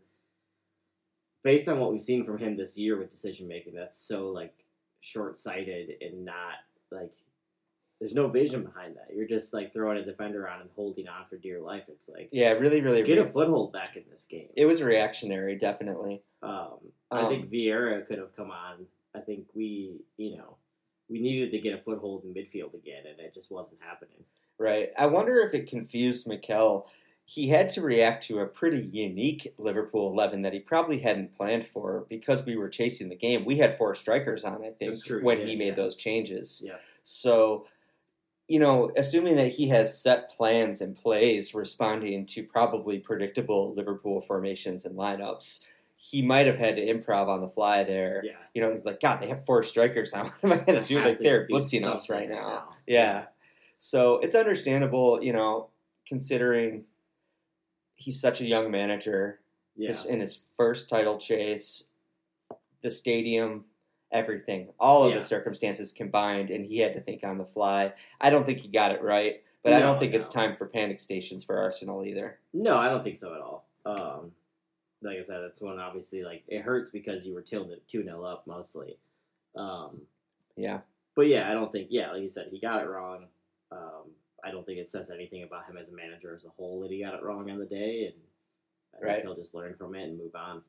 based 1.48 1.70
on 1.70 1.80
what 1.80 1.94
we've 1.94 2.02
seen 2.02 2.26
from 2.26 2.38
him 2.38 2.58
this 2.58 2.78
year 2.78 2.98
with 3.00 3.10
decision 3.10 3.48
making, 3.48 3.74
that's 3.74 3.98
so 3.98 4.28
like 4.32 4.54
short 5.00 5.40
sighted 5.40 5.92
and 6.02 6.26
not 6.26 6.56
like 6.92 7.14
there's 8.02 8.14
no 8.14 8.28
vision 8.28 8.64
behind 8.66 8.98
that. 8.98 9.16
You're 9.16 9.30
just 9.30 9.54
like 9.54 9.72
throwing 9.72 9.98
a 9.98 10.04
defender 10.04 10.46
on 10.50 10.60
and 10.60 10.70
holding 10.76 11.08
on 11.08 11.26
for 11.30 11.38
dear 11.38 11.62
life. 11.62 11.84
It's 11.88 12.10
like 12.10 12.28
Yeah, 12.34 12.52
really, 12.52 12.82
really. 12.82 13.02
get 13.02 13.18
a 13.18 13.26
foothold 13.26 13.72
back 13.72 13.96
in 13.96 14.04
this 14.12 14.26
game. 14.26 14.50
it 14.58 14.66
was 14.66 14.84
reactionary, 14.84 15.56
definitely. 15.56 16.22
Um, 16.44 16.80
I 17.10 17.22
Um, 17.22 17.30
think 17.30 17.50
Vieira 17.50 18.06
could 18.06 18.18
have 18.20 18.36
come 18.36 18.52
on. 18.52 18.86
I 19.16 19.20
think 19.22 19.48
we, 19.56 20.02
you 20.18 20.36
know, 20.36 20.58
we 21.10 21.22
needed 21.22 21.52
to 21.54 21.60
get 21.60 21.80
a 21.80 21.82
foothold 21.82 22.26
in 22.26 22.34
midfield 22.34 22.74
again, 22.74 23.04
and 23.10 23.22
it 23.22 23.34
just 23.34 23.50
wasn't 23.50 23.80
happening. 23.80 24.22
Right. 24.60 24.90
I 25.00 25.06
wonder 25.06 25.38
if 25.40 25.54
it 25.54 25.70
confused 25.70 26.28
Mikel. 26.28 26.90
He 27.30 27.50
had 27.50 27.68
to 27.72 27.82
react 27.82 28.26
to 28.28 28.40
a 28.40 28.46
pretty 28.46 28.82
unique 28.82 29.54
Liverpool 29.58 30.10
11 30.14 30.44
that 30.44 30.54
he 30.54 30.60
probably 30.60 31.00
hadn't 31.00 31.36
planned 31.36 31.68
for 31.68 32.06
because 32.10 32.46
we 32.46 32.56
were 32.56 32.70
chasing 32.70 33.10
the 33.10 33.18
game. 33.18 33.44
We 33.44 33.58
had 33.58 33.76
four 33.76 33.96
strikers 33.96 34.46
on, 34.46 34.64
I 34.64 34.70
think, 34.70 35.04
true, 35.04 35.22
when 35.22 35.40
yeah, 35.40 35.46
he 35.46 35.56
made 35.58 35.68
yeah. 35.68 35.74
those 35.74 35.98
changes. 35.98 36.64
Yeah. 36.66 36.78
So, 37.04 37.68
you 38.48 38.60
know, 38.60 38.92
assuming 38.96 39.36
that 39.36 39.50
he 39.50 39.68
has 39.68 40.02
set 40.02 40.32
plans 40.32 40.80
and 40.80 40.96
plays 40.96 41.54
responding 41.54 42.26
to 42.28 42.44
probably 42.44 42.98
predictable 42.98 43.74
Liverpool 43.76 44.22
formations 44.22 44.86
and 44.86 44.98
lineups, 44.98 45.66
he 45.98 46.22
might 46.22 46.48
have 46.48 46.58
had 46.58 46.78
to 46.78 46.82
improv 46.82 47.28
on 47.28 47.42
the 47.42 47.50
fly 47.50 47.84
there. 47.84 48.22
Yeah, 48.24 48.32
You 48.54 48.62
know, 48.62 48.72
he's 48.72 48.86
like, 48.86 49.02
God, 49.02 49.22
they 49.22 49.28
have 49.28 49.46
four 49.46 49.64
strikers 49.64 50.14
now. 50.16 50.24
What 50.24 50.44
am 50.46 50.54
I 50.54 50.58
going 50.64 50.80
to 50.80 50.86
do? 50.86 51.02
Like, 51.02 51.20
they're 51.20 51.46
blitzing 51.46 51.84
us 51.84 52.10
right 52.10 52.30
now. 52.30 52.70
Yeah. 52.86 52.96
Yeah. 52.96 53.26
So 53.80 54.20
it's 54.20 54.34
understandable, 54.34 55.22
you 55.22 55.34
know, 55.34 55.70
considering 56.08 56.86
he's 57.98 58.20
such 58.20 58.40
a 58.42 58.46
young 58.48 58.72
manager 58.72 59.42
yeah, 59.76 59.92
in 60.10 60.20
his 60.22 60.46
first 60.56 60.90
title 60.90 61.18
chase, 61.18 61.90
the 62.82 62.90
stadium, 62.90 63.66
everything, 64.12 64.70
all 64.80 65.04
of 65.04 65.10
Yeah. 65.12 65.18
the 65.18 65.22
circumstances 65.22 65.92
combined, 65.92 66.50
and 66.50 66.66
he 66.66 66.78
had 66.80 66.94
to 66.94 67.02
think 67.02 67.24
on 67.24 67.38
the 67.38 67.46
fly. 67.46 67.94
I 68.22 68.30
don't 68.30 68.46
think 68.46 68.60
he 68.60 68.70
got 68.70 68.92
it 68.92 69.02
right, 69.02 69.44
but 69.64 69.74
I 69.74 69.80
don't 69.80 70.00
think 70.00 70.14
it's 70.14 70.30
time 70.30 70.56
for 70.56 70.66
panic 70.68 71.00
stations 71.00 71.44
for 71.44 71.58
Arsenal 71.60 72.06
either. 72.06 72.40
No, 72.54 72.76
I 72.78 72.88
don't 72.88 73.04
think 73.04 73.18
so 73.18 73.34
at 73.36 73.42
all. 73.42 73.68
Um, 73.86 74.32
like 75.02 75.18
I 75.20 75.24
said, 75.24 75.42
that's 75.42 75.62
one 75.62 75.80
obviously 75.80 76.24
like 76.24 76.44
it 76.48 76.62
hurts 76.62 76.90
because 76.90 77.28
you 77.28 77.34
were 77.34 77.42
two 77.44 78.04
nil 78.04 78.26
up 78.26 78.48
mostly. 78.48 78.98
Um, 79.56 80.02
Yeah. 80.56 80.82
but 81.16 81.28
yeah, 81.28 81.50
I 81.50 81.54
don't 81.54 81.72
think 81.72 81.88
yeah, 81.92 82.12
like 82.12 82.22
you 82.22 82.30
said, 82.30 82.48
he 82.52 82.60
got 82.60 82.82
it 82.84 82.88
wrong. 82.88 83.28
Um, 83.72 84.12
I 84.48 84.52
don't 84.52 84.66
think 84.66 84.80
it 84.80 84.88
says 84.88 85.12
anything 85.12 85.44
about 85.44 85.68
him 85.68 85.78
as 85.78 85.90
a 85.90 85.96
manager 85.96 86.34
as 86.36 86.46
a 86.46 86.50
whole 86.50 86.82
that 86.82 86.92
he 86.92 87.04
got 87.04 87.14
it 87.14 87.24
wrong 87.24 87.50
on 87.52 87.60
the 87.60 87.66
day, 87.66 88.14
and 88.14 89.10
I 89.10 89.14
think 89.14 89.26
he'll 89.26 89.36
just 89.36 89.54
learn 89.54 89.76
from 89.76 89.96
it 89.96 90.04
and 90.04 90.18
move 90.18 90.36
on. 90.36 90.62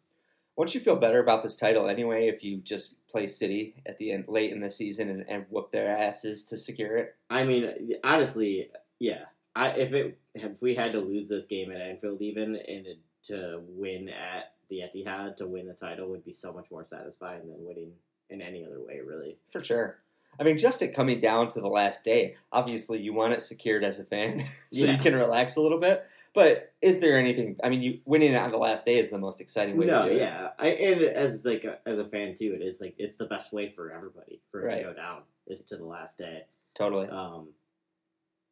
Won't 0.57 0.75
you 0.75 0.81
feel 0.81 0.97
better 0.97 1.21
about 1.21 1.45
this 1.45 1.55
title 1.55 1.89
anyway 1.89 2.27
if 2.27 2.43
you 2.43 2.57
just 2.57 2.97
play 3.07 3.29
City 3.29 3.77
at 3.87 3.97
the 3.99 4.11
end, 4.11 4.25
late 4.27 4.51
in 4.51 4.59
the 4.59 4.69
season, 4.69 5.09
and, 5.09 5.25
and 5.29 5.47
whoop 5.51 5.71
their 5.71 5.97
asses 5.97 6.43
to 6.45 6.57
secure 6.57 6.97
it? 6.97 7.15
I 7.31 7.45
mean, 7.45 7.95
honestly, 8.03 8.71
yeah. 8.99 9.27
I 9.55 9.71
if 9.71 9.93
it 9.93 10.19
if 10.35 10.61
we 10.61 10.75
had 10.75 10.93
to 10.93 11.01
lose 11.01 11.29
this 11.29 11.47
game 11.47 11.71
at 11.71 11.81
Anfield 11.81 12.21
even 12.23 12.57
and 12.57 12.87
it, 12.87 12.99
to 13.25 13.61
win 13.69 14.09
at 14.09 14.53
the 14.69 14.81
Etihad 14.81 15.37
to 15.37 15.47
win 15.47 15.67
the 15.67 15.75
title 15.75 16.09
would 16.11 16.25
be 16.25 16.33
so 16.33 16.53
much 16.53 16.67
more 16.71 16.85
satisfying 16.85 17.49
than 17.49 17.65
winning 17.65 17.93
in 18.31 18.43
any 18.43 18.65
other 18.65 18.81
way, 18.81 19.01
really. 19.05 19.37
For 19.49 19.63
sure. 19.63 19.99
I 20.41 20.45
mean, 20.45 20.57
just 20.59 20.83
it 20.83 20.95
coming 20.95 21.21
down 21.21 21.49
to 21.49 21.61
the 21.61 21.69
last 21.69 22.05
day, 22.05 22.37
obviously 22.53 23.01
you 23.01 23.13
want 23.13 23.33
it 23.33 23.43
secured 23.43 23.83
as 23.85 23.99
a 23.99 24.05
fan 24.05 24.45
so 24.73 24.85
Yeah. 24.85 24.93
you 24.93 24.99
can 24.99 25.15
relax 25.15 25.57
a 25.57 25.61
little 25.61 25.81
bit. 25.81 26.05
But 26.35 26.73
is 26.81 27.01
there 27.01 27.19
anything? 27.19 27.57
I 27.65 27.69
mean, 27.69 27.83
you 27.83 28.01
winning 28.05 28.33
it 28.35 28.37
on 28.37 28.51
the 28.53 28.59
last 28.59 28.85
day 28.85 28.99
is 28.99 29.11
the 29.11 29.19
most 29.19 29.41
exciting 29.41 29.77
way 29.77 29.87
No, 29.87 30.05
to 30.05 30.09
do 30.11 30.15
it. 30.17 30.21
yeah, 30.21 30.51
I, 30.59 30.69
and 30.69 31.03
as 31.03 31.45
like 31.45 31.65
a, 31.65 31.79
as 31.87 31.99
a 31.99 32.05
fan 32.05 32.35
too, 32.37 32.57
it 32.59 32.63
is 32.63 32.81
like 32.81 32.95
it's 32.99 33.17
the 33.19 33.27
best 33.27 33.53
way 33.53 33.73
for 33.75 33.91
everybody 33.93 34.41
for 34.51 34.61
it 34.63 34.67
Right. 34.67 34.77
to 34.79 34.85
go 34.85 34.93
down 34.95 35.23
is 35.49 35.63
to 35.67 35.77
the 35.77 35.85
last 35.85 36.19
day. 36.19 36.43
Totally. 36.77 37.09
Um, 37.09 37.49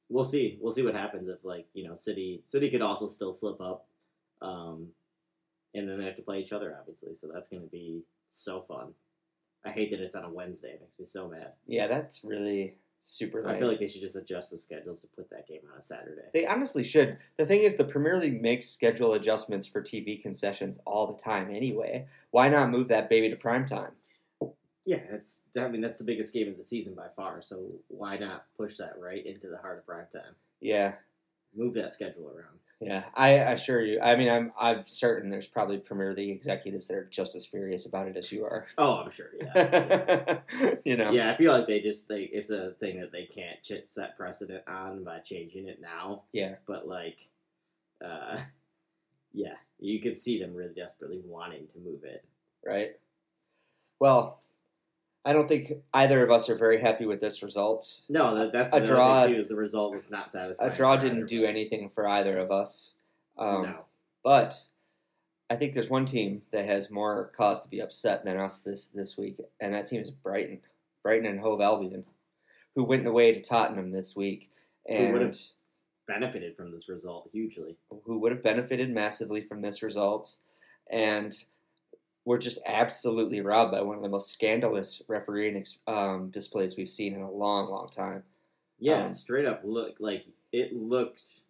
we'll 0.09 0.25
see. 0.25 0.59
We'll 0.61 0.73
see 0.73 0.83
what 0.85 0.95
happens 0.95 1.29
if 1.29 1.45
like 1.45 1.67
you 1.75 1.87
know 1.89 1.95
City 1.97 2.43
City 2.47 2.71
could 2.71 2.83
also 2.83 3.07
still 3.09 3.33
slip 3.33 3.61
up, 3.61 3.87
um, 4.43 4.89
and 5.75 5.89
then 5.89 5.99
they 5.99 6.07
have 6.07 6.17
to 6.17 6.23
play 6.23 6.41
each 6.41 6.53
other 6.53 6.75
obviously. 6.81 7.15
So 7.15 7.29
that's 7.33 7.49
going 7.49 7.63
to 7.63 7.69
be 7.69 8.03
so 8.29 8.63
fun. 8.67 8.93
I 9.67 9.71
hate 9.71 9.91
that 9.91 10.01
it's 10.01 10.15
on 10.15 10.25
a 10.25 10.31
Wednesday. 10.31 10.69
It 10.69 10.81
makes 10.81 10.99
me 10.99 11.07
so 11.07 11.29
mad. 11.29 11.53
Yeah, 11.67 11.87
that's 11.89 12.25
really 12.25 12.77
super. 13.03 13.47
I 13.49 13.59
feel 13.59 13.69
like 13.69 13.81
they 13.81 13.89
should 13.89 14.03
just 14.03 14.17
adjust 14.17 14.51
the 14.51 14.59
schedules 14.59 15.01
to 15.01 15.09
put 15.09 15.29
that 15.31 15.49
game 15.49 15.61
on 15.73 15.79
a 15.79 15.83
Saturday. 15.83 16.29
They 16.33 16.47
honestly 16.47 16.85
should. 16.85 17.19
The 17.37 17.47
thing 17.47 17.61
is, 17.63 17.77
the 17.77 17.85
Premier 17.85 18.17
League 18.17 18.41
makes 18.41 18.69
schedule 18.69 19.15
adjustments 19.15 19.67
for 19.67 19.83
TV 19.83 20.23
concessions 20.23 20.79
all 20.87 21.07
the 21.07 21.23
time 21.23 21.51
anyway. 21.51 22.07
Why 22.31 22.49
not 22.49 22.71
move 22.71 22.89
that 22.89 23.11
baby 23.11 23.29
to 23.31 23.37
prime 23.37 23.67
time? 23.67 23.93
Yeah, 24.85 25.03
it's. 25.11 25.43
I 25.59 25.67
mean, 25.67 25.81
that's 25.81 25.99
the 25.99 26.05
biggest 26.05 26.33
game 26.33 26.49
of 26.49 26.59
the 26.59 26.65
season 26.65 26.95
by 26.95 27.09
far. 27.17 27.43
So 27.43 27.73
why 27.89 28.17
not 28.17 28.47
push 28.57 28.77
that 28.77 28.95
right 29.01 29.27
into 29.27 29.49
the 29.49 29.59
heart 29.59 29.79
of 29.79 29.87
prime 29.87 30.07
time? 30.13 30.35
Yeah, 30.61 30.93
Move 31.57 31.75
that 31.75 31.93
schedule 31.93 32.29
around. 32.29 32.59
Yeah. 32.81 33.05
I 33.15 33.31
assure 33.31 33.83
you. 33.83 34.01
I 34.01 34.17
mean, 34.17 34.29
I'm 34.29 34.53
I'm 34.59 34.87
certain 34.87 35.31
there's 35.31 35.49
probably 35.49 35.79
Premier 35.79 36.15
League 36.15 36.31
executives 36.31 36.89
that 36.89 36.95
are 36.97 37.09
just 37.11 37.35
as 37.35 37.47
furious 37.47 37.87
about 37.87 38.09
it 38.09 38.17
as 38.17 38.31
you 38.31 38.45
are. 38.45 38.67
Oh, 38.77 38.97
I'm 38.97 39.11
sure. 39.11 39.31
Yeah. 39.41 40.39
you 40.85 40.97
know. 40.97 41.11
Yeah, 41.11 41.33
I 41.33 41.37
feel 41.37 41.53
like 41.53 41.67
they 41.67 41.81
just 41.81 42.09
they 42.09 42.25
it's 42.25 42.51
a 42.51 42.73
thing 42.73 42.99
that 43.01 43.13
they 43.13 43.25
can't 43.25 43.63
ch- 43.63 43.89
set 43.89 44.17
precedent 44.17 44.63
on 44.69 45.05
by 45.05 45.21
changing 45.21 45.69
it 45.69 45.81
now. 45.81 46.25
Yeah. 46.33 46.57
But 46.67 46.87
like, 46.87 47.17
uh, 48.05 48.41
yeah, 49.33 49.55
you 49.79 50.01
could 50.01 50.19
see 50.19 50.39
them 50.39 50.55
really 50.55 50.75
desperately 50.75 51.23
wanting 51.25 51.67
to 51.69 51.79
move 51.79 52.05
it. 52.05 52.25
Right. 52.65 52.97
Well, 53.99 54.43
I 55.27 55.33
don't 55.33 55.49
think 55.49 55.73
either 55.93 56.23
of 56.23 56.31
us 56.31 56.49
are 56.49 56.55
very 56.55 56.81
happy 56.81 57.05
with 57.05 57.21
this 57.21 57.43
results. 57.43 58.07
No, 58.09 58.33
that, 58.37 58.53
that's 58.53 58.73
A 58.73 58.81
draw- 58.81 59.27
too, 59.27 59.35
is 59.41 59.49
the 59.49 59.57
result 59.57 59.93
was 59.93 60.09
not 60.09 60.31
satisfying. 60.31 60.71
A 60.71 60.75
draw 60.75 60.97
didn't 60.97 61.27
do 61.27 61.45
anything 61.45 61.89
for 61.91 62.07
either 62.07 62.39
of 62.39 62.53
us. 62.53 62.95
Um, 63.37 63.63
no. 63.65 63.85
But 64.23 64.55
I 65.51 65.57
think 65.57 65.75
there's 65.75 65.91
one 65.91 66.07
team 66.07 66.43
that 66.53 66.67
has 66.67 66.93
more 66.93 67.33
cause 67.37 67.61
to 67.63 67.69
be 67.69 67.81
upset 67.81 68.25
than 68.25 68.37
us 68.39 68.61
this 68.61 68.89
this 68.89 69.19
week, 69.19 69.37
and 69.61 69.75
that 69.75 69.89
team 69.89 70.01
is 70.01 70.13
Brighton, 70.13 70.61
Brighton 71.03 71.27
and 71.27 71.41
Hove 71.41 71.61
Albion, 71.61 72.05
who 72.77 72.85
went 72.85 73.05
away 73.07 73.33
to 73.33 73.41
Tottenham 73.41 73.91
this 73.91 74.15
week, 74.17 74.51
Who 74.87 74.95
and 74.95 75.13
would've- 75.13 75.39
Benefited 76.07 76.57
from 76.57 76.71
this 76.71 76.89
result 76.89 77.29
hugely. 77.33 77.77
who 78.05 78.21
would 78.21 78.31
have 78.31 78.45
benefited 78.45 78.91
massively 78.95 79.41
from 79.41 79.61
this 79.61 79.83
result, 79.83 80.37
and 80.89 81.35
were 82.27 82.37
just 82.39 82.59
absolutely 82.67 83.41
robbed 83.41 83.71
by 83.73 83.81
one 83.81 83.97
of 83.97 84.03
the 84.03 84.09
most 84.09 84.31
scandalous 84.33 85.01
refereeing 85.09 85.65
um, 85.87 86.29
displays 86.31 86.77
we've 86.77 86.89
seen 86.89 87.15
in 87.15 87.23
a 87.23 87.31
long, 87.31 87.71
long 87.71 87.89
time. 87.89 88.23
Yeah, 88.79 89.07
Um, 89.07 89.15
straight 89.15 89.47
up 89.47 89.63
look 89.65 89.95
like 90.01 90.27
it 90.53 90.75
looked 90.77 91.41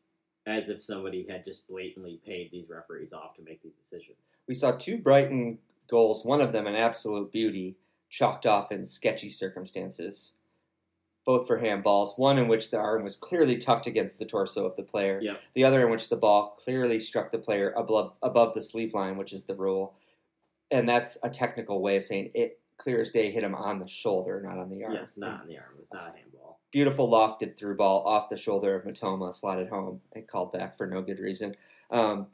as 0.47 0.69
if 0.69 0.85
somebody 0.85 1.27
had 1.29 1.45
just 1.45 1.67
blatantly 1.67 2.21
paid 2.25 2.51
these 2.53 2.69
referees 2.69 3.13
off 3.13 3.35
to 3.37 3.43
make 3.43 3.61
these 3.63 3.73
decisions. 3.83 4.37
We 4.47 4.55
saw 4.55 4.73
two 4.73 4.99
Brighton 4.99 5.59
goals, 5.89 6.25
one 6.25 6.41
of 6.43 6.53
them 6.53 6.67
an 6.67 6.77
absolute 6.77 7.33
beauty, 7.33 7.75
chalked 8.11 8.47
off 8.47 8.71
in 8.71 8.85
sketchy 8.85 9.31
circumstances. 9.31 10.33
Both 11.25 11.49
for 11.49 11.59
handballs, 11.61 12.17
one 12.19 12.39
in 12.39 12.47
which 12.47 12.71
the 12.71 12.77
arm 12.79 13.03
was 13.03 13.17
clearly 13.17 13.57
tucked 13.59 13.89
against 13.89 14.21
the 14.21 14.27
torso 14.27 14.65
of 14.67 14.77
the 14.77 14.85
player, 14.85 15.21
Yep. 15.21 15.41
the 15.55 15.65
other 15.65 15.85
in 15.85 15.91
which 15.91 16.09
the 16.09 16.17
ball 16.17 16.51
clearly 16.63 17.01
struck 17.01 17.33
the 17.33 17.39
player 17.39 17.71
above, 17.77 18.13
above 18.23 18.55
the 18.55 18.63
sleeve 18.63 18.95
line, 18.95 19.17
which 19.17 19.33
is 19.33 19.47
the 19.47 19.57
rule. 19.57 19.95
And 20.71 20.89
that's 20.89 21.19
a 21.23 21.31
technical 21.31 21.81
way 21.81 21.97
of 21.97 22.05
saying 22.05 22.31
it 22.35 22.61
clear 22.77 23.01
as 23.01 23.11
day 23.11 23.31
hit 23.31 23.43
him 23.45 23.55
on 23.55 23.79
the 23.79 23.87
shoulder, 23.87 24.43
not 24.45 24.59
on 24.59 24.69
the 24.69 24.85
arm. 24.85 24.95
Yes, 24.95 25.17
not 25.17 25.43
on 25.43 25.47
the 25.49 25.57
arm. 25.57 25.75
It's 25.81 25.93
not 25.93 26.13
a 26.15 26.19
handball. 26.19 26.61
Beautiful 26.73 27.11
lofted 27.11 27.57
through 27.57 27.77
ball 27.77 28.07
off 28.07 28.29
the 28.29 28.37
shoulder 28.37 28.75
of 28.75 28.85
Mitoma, 28.85 29.33
slotted 29.33 29.69
home, 29.69 30.01
and 30.15 30.27
called 30.27 30.53
back 30.53 30.75
for 30.77 30.87
no 30.87 31.01
good 31.01 31.19
reason. 31.21 31.55
Um, 31.91 32.27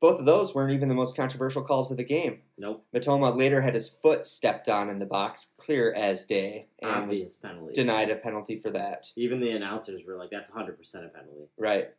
both 0.00 0.18
of 0.18 0.24
those 0.24 0.54
weren't 0.54 0.72
even 0.72 0.88
the 0.88 0.94
most 0.94 1.14
controversial 1.14 1.62
calls 1.62 1.90
of 1.90 1.98
the 1.98 2.04
game. 2.04 2.40
Nope. 2.56 2.86
Mitoma 2.94 3.36
later 3.36 3.60
had 3.60 3.74
his 3.74 3.88
foot 3.90 4.24
stepped 4.24 4.68
on 4.70 4.88
in 4.88 4.98
the 4.98 5.04
box, 5.04 5.52
clear 5.58 5.92
as 5.92 6.24
day, 6.24 6.68
and 6.80 7.08
was 7.08 7.36
penalty. 7.36 7.74
denied 7.74 8.08
a 8.10 8.16
penalty 8.16 8.58
for 8.58 8.70
that. 8.70 9.08
Even 9.16 9.40
the 9.40 9.50
announcers 9.50 10.00
were 10.06 10.16
like, 10.16 10.30
"That's 10.30 10.48
100 10.48 10.78
percent 10.78 11.04
a 11.04 11.08
penalty." 11.08 11.48
Right. 11.58 11.90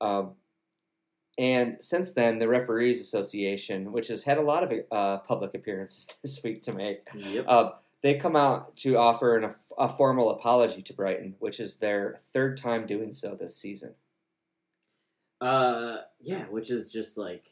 Um, 0.00 0.32
and 1.38 1.76
since 1.80 2.12
then, 2.12 2.38
the 2.38 2.48
Referees 2.48 3.00
Association, 3.00 3.92
which 3.92 4.08
has 4.08 4.22
had 4.22 4.38
a 4.38 4.42
lot 4.42 4.62
of 4.62 4.72
uh, 4.92 5.18
public 5.18 5.54
appearances 5.54 6.08
this 6.22 6.42
week 6.42 6.62
to 6.64 6.72
make, 6.72 7.06
Yep. 7.14 7.44
uh, 7.48 7.70
they 8.02 8.18
come 8.18 8.36
out 8.36 8.76
to 8.78 8.96
offer 8.98 9.36
an, 9.36 9.50
a 9.78 9.88
formal 9.88 10.30
apology 10.30 10.82
to 10.82 10.92
Brighton, 10.92 11.34
which 11.38 11.58
is 11.58 11.76
their 11.76 12.16
third 12.18 12.56
time 12.58 12.86
doing 12.86 13.12
so 13.12 13.34
this 13.34 13.56
season. 13.56 13.94
Uh, 15.40 15.98
yeah, 16.20 16.44
which 16.44 16.70
is 16.70 16.92
just 16.92 17.18
like 17.18 17.44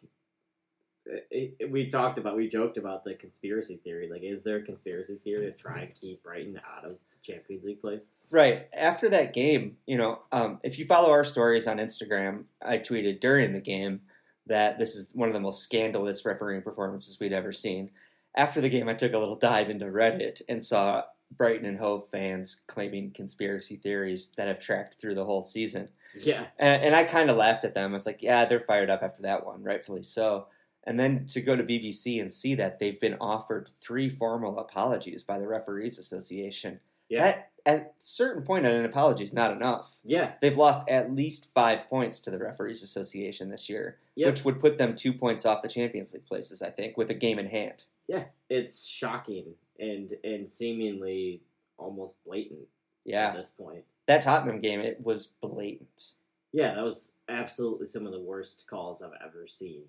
it, 1.07 1.57
it- 1.59 1.71
we 1.71 1.91
talked 1.91 2.19
about. 2.19 2.37
We 2.37 2.49
joked 2.49 2.77
about 2.79 3.03
the 3.05 3.15
conspiracy 3.15 3.77
theory. 3.83 4.09
Like, 4.11 4.23
is 4.23 4.45
there 4.45 4.59
a 4.59 4.63
conspiracy 4.63 5.19
theory 5.25 5.47
to 5.51 5.53
try 5.53 5.81
and 5.81 5.95
keep 5.95 6.23
Brighton 6.23 6.61
out 6.77 6.85
of 6.85 6.99
Champions 7.23 7.65
League 7.65 7.81
places? 7.81 8.11
Right. 8.33 8.69
After 8.73 9.09
that 9.11 9.33
game, 9.33 9.77
you 9.87 9.97
know, 9.97 10.21
um, 10.33 10.59
if 10.63 10.79
you 10.79 10.85
follow 10.85 11.11
our 11.11 11.25
stories 11.25 11.67
on 11.67 11.79
Instagram, 11.79 12.45
I 12.61 12.79
tweeted 12.79 13.21
during 13.21 13.53
the 13.53 13.61
game 13.61 14.01
that 14.47 14.79
this 14.79 14.95
is 14.95 15.13
one 15.15 15.29
of 15.29 15.35
the 15.35 15.41
most 15.41 15.63
scandalous 15.63 16.25
refereeing 16.25 16.63
performances 16.63 17.19
we'd 17.21 17.33
ever 17.33 17.53
seen. 17.53 17.91
After 18.37 18.61
the 18.61 18.71
game, 18.71 18.89
I 18.89 18.95
took 18.95 19.13
a 19.13 19.19
little 19.19 19.37
dive 19.37 19.71
into 19.71 19.87
Reddit 19.87 20.43
and 20.49 20.65
saw 20.65 21.05
Brighton 21.37 21.67
and 21.67 21.79
Hove 21.79 22.09
fans 22.11 22.63
claiming 22.67 23.11
conspiracy 23.13 23.77
theories 23.77 24.33
that 24.37 24.49
have 24.49 24.61
tracked 24.61 25.01
through 25.01 25.15
the 25.15 25.25
whole 25.25 25.43
season. 25.43 25.89
Yeah. 26.19 26.47
And, 26.59 26.83
and 26.83 26.97
I 26.97 27.05
kind 27.05 27.31
of 27.31 27.37
laughed 27.37 27.65
at 27.65 27.75
them. 27.75 27.91
I 27.91 27.93
was 27.93 28.07
like, 28.07 28.23
yeah, 28.23 28.45
they're 28.45 28.61
fired 28.61 28.91
up 28.91 29.03
after 29.03 29.23
that 29.23 29.47
one, 29.47 29.63
rightfully 29.63 30.03
so. 30.03 30.47
And 30.85 30.99
then 30.99 31.27
to 31.27 31.41
go 31.41 31.55
to 31.55 31.63
BBC 31.63 32.21
and 32.21 32.31
see 32.31 32.55
that 32.57 32.79
they've 32.79 33.01
been 33.01 33.17
offered 33.21 33.71
three 33.81 34.11
formal 34.11 34.59
apologies 34.59 35.23
by 35.23 35.39
the 35.39 35.47
Referees 35.47 35.99
Association. 35.99 36.81
Yeah. 37.09 37.25
At, 37.25 37.51
at 37.65 37.79
a 37.79 37.87
certain 38.01 38.43
point, 38.43 38.67
an 38.67 38.85
apology 38.85 39.23
is 39.25 39.33
not 39.33 39.53
enough. 39.53 40.01
Yeah. 40.05 40.33
They've 40.41 40.57
lost 40.57 40.89
at 40.89 41.15
least 41.15 41.53
five 41.55 41.89
points 41.89 42.21
to 42.23 42.31
the 42.31 42.39
Referees 42.39 42.83
Association 42.83 43.51
this 43.51 43.69
year, 43.69 43.99
Yep. 44.17 44.27
which 44.31 44.45
would 44.45 44.61
put 44.61 44.79
them 44.79 44.95
two 44.97 45.13
points 45.13 45.47
off 45.47 45.63
the 45.63 45.69
Champions 45.69 46.13
League 46.13 46.27
places, 46.27 46.63
I 46.63 46.71
think, 46.71 46.97
with 46.97 47.11
a 47.11 47.15
game 47.15 47.39
in 47.39 47.47
hand. 47.47 47.85
Yeah. 48.09 48.25
It's 48.51 48.85
shocking 48.85 49.55
and 49.79 50.13
and 50.25 50.51
seemingly 50.51 51.41
almost 51.79 52.15
blatant 52.25 52.69
yeah. 53.05 53.29
at 53.29 53.37
this 53.37 53.51
point. 53.51 53.85
that 54.07 54.23
Tottenham 54.23 54.61
game, 54.61 54.81
it 54.81 55.01
was 55.03 55.27
blatant. 55.27 56.13
Yeah, 56.53 56.75
that 56.75 56.85
was 56.85 57.15
absolutely 57.29 57.87
some 57.87 58.05
of 58.07 58.13
the 58.13 58.21
worst 58.21 58.67
calls 58.69 59.03
I've 59.03 59.11
ever 59.25 59.47
seen, 59.49 59.85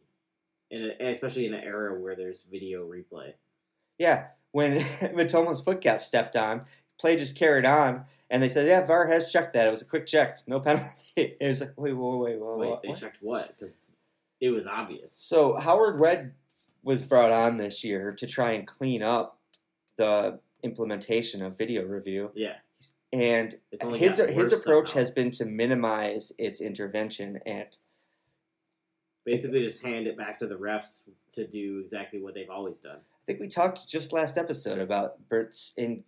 and 0.72 0.94
especially 1.02 1.46
in 1.46 1.54
an 1.54 1.64
era 1.64 2.00
where 2.00 2.16
there's 2.16 2.46
video 2.50 2.88
replay. 2.88 3.34
Yeah, 4.00 4.28
when 4.54 4.78
Mitoma's 4.80 5.60
foot 5.60 5.84
got 5.84 6.00
stepped 6.00 6.38
on, 6.38 6.62
play 7.00 7.16
just 7.16 7.38
carried 7.38 7.66
on, 7.66 8.06
and 8.30 8.42
they 8.42 8.50
said, 8.50 8.68
"Yeah, 8.68 8.86
VAR 8.86 9.08
has 9.08 9.32
checked 9.32 9.54
that. 9.54 9.68
It 9.68 9.72
was 9.72 9.82
a 9.82 9.86
quick 9.86 10.06
check, 10.06 10.40
no 10.48 10.60
penalty." 10.60 10.90
It 11.16 11.38
was 11.42 11.62
like, 11.62 11.74
wait, 11.78 11.94
wait, 11.94 12.18
wait, 12.18 12.40
wait, 12.40 12.58
Wait, 12.58 12.70
what? 12.70 12.82
they 12.82 12.94
checked 12.96 13.18
what? 13.22 13.54
Because 13.56 13.78
it 14.42 14.50
was 14.50 14.66
obvious. 14.66 15.14
So 15.14 15.56
Howard 15.58 16.00
Red 16.00 16.34
was 16.82 17.04
brought 17.04 17.30
on 17.32 17.58
this 17.58 17.84
year 17.84 18.14
to 18.14 18.26
try 18.26 18.54
and 18.54 18.66
clean 18.66 19.04
up 19.04 19.38
the 19.96 20.40
implementation 20.64 21.44
of 21.44 21.56
video 21.56 21.84
review, 21.84 22.32
Yeah, 22.34 22.56
and 23.12 23.54
his 23.96 24.18
his 24.18 24.52
approach 24.52 24.88
somehow. 24.88 25.00
has 25.02 25.12
been 25.12 25.30
to 25.32 25.46
minimize 25.46 26.32
its 26.40 26.62
intervention 26.62 27.40
and 27.46 27.68
basically 29.24 29.64
just 29.64 29.84
hand 29.84 30.08
it 30.08 30.18
back 30.18 30.40
to 30.40 30.48
the 30.48 30.56
refs 30.56 31.04
to 31.34 31.46
do 31.46 31.80
exactly 31.80 32.22
what 32.22 32.34
they've 32.34 32.50
always 32.50 32.80
done. 32.80 32.98
I 32.98 33.24
think 33.28 33.40
we 33.40 33.48
talked 33.48 33.88
just 33.88 34.12
last 34.14 34.38
episode 34.38 34.80
about 34.80 35.30
Bert's 35.30 35.74
in 35.78 36.04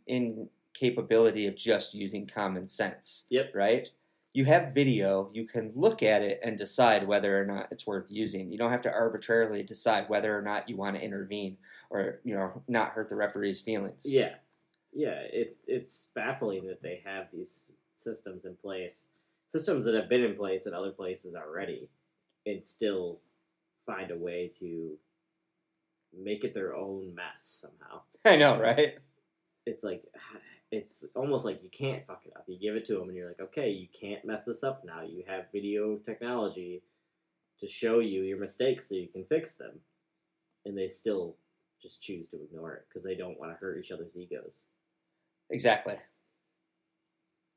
incapability 0.79 1.47
of 1.47 1.55
just 1.55 1.93
using 1.93 2.27
common 2.27 2.67
sense. 2.67 3.25
Yep. 3.29 3.51
Right? 3.55 3.89
You 4.33 4.43
have 4.45 4.73
video, 4.73 5.29
you 5.33 5.47
can 5.47 5.71
look 5.75 6.03
at 6.03 6.21
it 6.21 6.41
and 6.43 6.57
decide 6.57 7.07
whether 7.07 7.41
or 7.41 7.45
not 7.45 7.67
it's 7.71 7.87
worth 7.87 8.07
using. 8.09 8.51
You 8.51 8.57
don't 8.57 8.71
have 8.71 8.81
to 8.81 8.91
arbitrarily 8.91 9.63
decide 9.63 10.09
whether 10.09 10.37
or 10.37 10.41
not 10.41 10.67
you 10.67 10.75
want 10.75 10.97
to 10.97 11.01
intervene 11.01 11.55
or, 11.89 12.19
you 12.25 12.35
know, 12.35 12.61
not 12.67 12.89
hurt 12.89 13.07
the 13.07 13.15
referee's 13.15 13.61
feelings. 13.61 14.03
Yeah, 14.05 14.33
yeah. 14.91 15.21
It 15.31 15.55
it's 15.67 16.09
baffling 16.13 16.67
that 16.67 16.81
they 16.81 17.01
have 17.05 17.27
these 17.31 17.71
systems 17.93 18.43
in 18.43 18.55
place. 18.55 19.07
systems 19.47 19.85
that 19.85 19.95
have 19.95 20.09
been 20.09 20.23
in 20.23 20.35
place 20.35 20.65
in 20.65 20.73
other 20.73 20.91
places 20.91 21.33
already, 21.35 21.87
and 22.45 22.63
still 22.63 23.19
find 23.85 24.11
a 24.11 24.17
way 24.17 24.51
to 24.59 24.97
make 26.17 26.43
it 26.43 26.53
their 26.53 26.75
own 26.75 27.13
mess 27.15 27.61
somehow. 27.61 28.01
I 28.25 28.35
know, 28.35 28.59
right? 28.59 28.95
It's 29.65 29.83
like 29.83 30.03
it's 30.71 31.05
almost 31.15 31.45
like 31.45 31.63
you 31.63 31.69
can't 31.69 32.05
fuck 32.05 32.21
it 32.25 32.33
up. 32.35 32.45
You 32.47 32.59
give 32.59 32.75
it 32.75 32.85
to 32.87 32.95
them, 32.95 33.09
and 33.09 33.17
you're 33.17 33.29
like, 33.29 33.41
okay, 33.41 33.69
you 33.69 33.87
can't 33.99 34.25
mess 34.25 34.43
this 34.43 34.63
up 34.63 34.83
now. 34.85 35.01
You 35.01 35.23
have 35.27 35.51
video 35.51 35.97
technology 35.97 36.81
to 37.59 37.67
show 37.67 37.99
you 37.99 38.23
your 38.23 38.39
mistakes 38.39 38.89
so 38.89 38.95
you 38.95 39.07
can 39.07 39.25
fix 39.25 39.55
them, 39.55 39.79
and 40.65 40.77
they 40.77 40.87
still 40.87 41.35
just 41.81 42.01
choose 42.01 42.29
to 42.29 42.41
ignore 42.41 42.73
it 42.73 42.85
because 42.87 43.03
they 43.03 43.15
don't 43.15 43.39
want 43.39 43.51
to 43.51 43.57
hurt 43.57 43.77
each 43.77 43.91
other's 43.91 44.15
egos. 44.17 44.63
Exactly. 45.49 45.95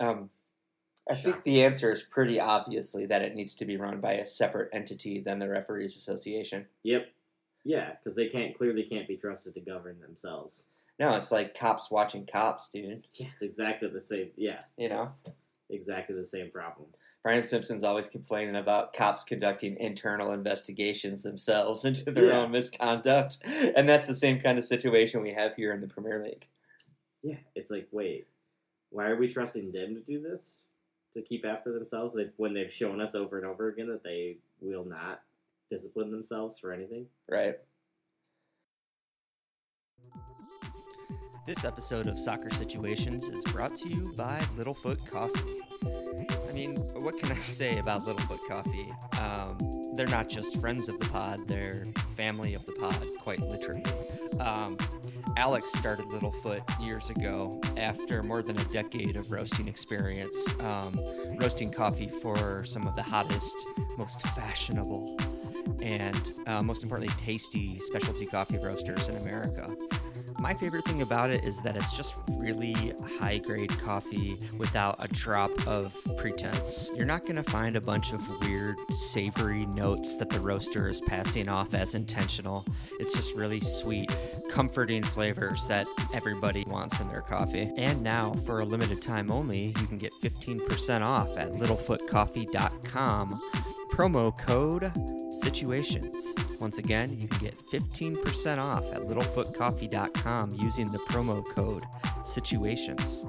Um, 0.00 0.30
I 1.10 1.14
think 1.14 1.42
the 1.42 1.64
answer 1.64 1.90
is 1.92 2.02
pretty 2.02 2.38
obviously 2.38 3.06
that 3.06 3.22
it 3.22 3.34
needs 3.34 3.54
to 3.56 3.64
be 3.64 3.76
run 3.78 4.00
by 4.00 4.12
a 4.14 4.26
separate 4.26 4.70
entity 4.72 5.20
than 5.20 5.38
the 5.38 5.48
referees 5.48 5.96
association. 5.96 6.66
Yep. 6.82 7.08
Yeah, 7.64 7.92
because 7.92 8.14
they 8.14 8.28
can't 8.28 8.56
clearly 8.56 8.84
can't 8.84 9.08
be 9.08 9.16
trusted 9.16 9.54
to 9.54 9.60
govern 9.60 10.00
themselves. 10.00 10.68
No, 10.98 11.14
it's 11.14 11.30
like 11.30 11.56
cops 11.58 11.90
watching 11.90 12.26
cops, 12.26 12.70
dude. 12.70 13.06
Yeah, 13.14 13.28
it's 13.34 13.42
exactly 13.42 13.88
the 13.88 14.02
same. 14.02 14.30
Yeah, 14.36 14.60
You 14.76 14.88
know, 14.88 15.12
exactly 15.70 16.16
the 16.16 16.26
same 16.26 16.50
problem. 16.50 16.88
Brian 17.22 17.42
Simpson's 17.42 17.84
always 17.84 18.08
complaining 18.08 18.56
about 18.56 18.94
cops 18.94 19.22
conducting 19.24 19.76
internal 19.78 20.32
investigations 20.32 21.22
themselves 21.22 21.84
into 21.84 22.10
their 22.10 22.26
Yeah. 22.26 22.38
own 22.38 22.50
misconduct, 22.50 23.38
and 23.76 23.88
that's 23.88 24.06
the 24.06 24.14
same 24.14 24.40
kind 24.40 24.58
of 24.58 24.64
situation 24.64 25.22
we 25.22 25.34
have 25.34 25.54
here 25.54 25.72
in 25.72 25.80
the 25.80 25.88
Premier 25.88 26.22
League. 26.24 26.46
Yeah, 27.22 27.36
it's 27.54 27.70
like, 27.70 27.88
wait, 27.92 28.26
why 28.90 29.08
are 29.08 29.16
we 29.16 29.32
trusting 29.32 29.72
them 29.72 29.94
to 29.94 30.00
do 30.00 30.20
this? 30.20 30.62
To 31.14 31.22
keep 31.22 31.44
after 31.44 31.72
themselves 31.72 32.16
when 32.36 32.54
they've 32.54 32.72
shown 32.72 33.00
us 33.00 33.14
over 33.14 33.38
and 33.38 33.46
over 33.46 33.68
again 33.68 33.88
that 33.88 34.04
they 34.04 34.36
will 34.60 34.84
not 34.84 35.22
discipline 35.70 36.10
themselves 36.10 36.58
for 36.58 36.72
anything? 36.72 37.06
Right. 37.28 37.56
This 41.48 41.64
episode 41.64 42.08
of 42.08 42.18
Soccer 42.18 42.50
Situations 42.50 43.24
is 43.24 43.42
brought 43.44 43.74
to 43.78 43.88
you 43.88 44.12
by 44.18 44.38
Littlefoot 44.58 45.08
Coffee. 45.08 46.46
I 46.46 46.52
mean, 46.52 46.76
what 47.02 47.18
can 47.18 47.32
I 47.32 47.34
say 47.36 47.78
about 47.78 48.04
Littlefoot 48.04 48.46
Coffee? 48.46 48.86
Um, 49.18 49.94
they're 49.94 50.06
not 50.08 50.28
just 50.28 50.60
friends 50.60 50.90
of 50.90 51.00
the 51.00 51.06
pod, 51.06 51.48
they're 51.48 51.86
family 52.16 52.52
of 52.52 52.66
the 52.66 52.72
pod, 52.72 52.94
quite 53.20 53.40
literally. 53.40 53.82
Um, 54.40 54.76
Alex 55.38 55.72
started 55.72 56.04
Littlefoot 56.08 56.84
years 56.84 57.08
ago 57.08 57.58
after 57.78 58.22
more 58.22 58.42
than 58.42 58.60
a 58.60 58.64
decade 58.64 59.16
of 59.16 59.32
roasting 59.32 59.68
experience, 59.68 60.36
um, 60.60 60.92
roasting 61.40 61.72
coffee 61.72 62.10
for 62.20 62.62
some 62.66 62.86
of 62.86 62.94
the 62.94 63.02
hottest, 63.02 63.56
most 63.96 64.20
fashionable, 64.20 65.16
and 65.80 66.20
uh, 66.46 66.60
most 66.60 66.82
importantly, 66.82 67.14
tasty 67.18 67.78
specialty 67.78 68.26
coffee 68.26 68.58
roasters 68.58 69.08
in 69.08 69.16
America. 69.16 69.66
My 70.40 70.54
favorite 70.54 70.84
thing 70.84 71.02
about 71.02 71.30
it 71.30 71.42
is 71.42 71.60
that 71.62 71.74
it's 71.74 71.96
just 71.96 72.14
really 72.38 72.74
high 73.18 73.38
grade 73.38 73.76
coffee 73.80 74.38
without 74.56 74.96
a 75.04 75.08
drop 75.08 75.50
of 75.66 75.96
pretense. 76.16 76.92
You're 76.94 77.06
not 77.06 77.22
going 77.22 77.36
to 77.36 77.42
find 77.42 77.74
a 77.74 77.80
bunch 77.80 78.12
of 78.12 78.20
weird, 78.40 78.78
savory 79.10 79.66
notes 79.66 80.16
that 80.18 80.30
the 80.30 80.38
roaster 80.38 80.86
is 80.86 81.00
passing 81.00 81.48
off 81.48 81.74
as 81.74 81.94
intentional. 81.94 82.64
It's 83.00 83.14
just 83.14 83.36
really 83.36 83.60
sweet, 83.60 84.14
comforting 84.52 85.02
flavors 85.02 85.66
that 85.66 85.88
everybody 86.14 86.64
wants 86.68 87.00
in 87.00 87.08
their 87.08 87.22
coffee. 87.22 87.72
And 87.76 88.00
now, 88.02 88.32
for 88.46 88.60
a 88.60 88.64
limited 88.64 89.02
time 89.02 89.32
only, 89.32 89.74
you 89.78 89.86
can 89.88 89.98
get 89.98 90.12
15% 90.22 91.04
off 91.04 91.36
at 91.36 91.52
littlefootcoffee.com. 91.52 93.40
Promo 93.90 94.38
code 94.38 94.92
situations. 95.42 96.34
Once 96.60 96.78
again, 96.78 97.18
you 97.18 97.28
can 97.28 97.38
get 97.38 97.56
15% 97.72 98.58
off 98.58 98.84
at 98.92 98.98
littlefootcoffee.com 98.98 100.50
using 100.52 100.90
the 100.90 100.98
promo 100.98 101.44
code 101.54 101.84
situations. 102.24 103.24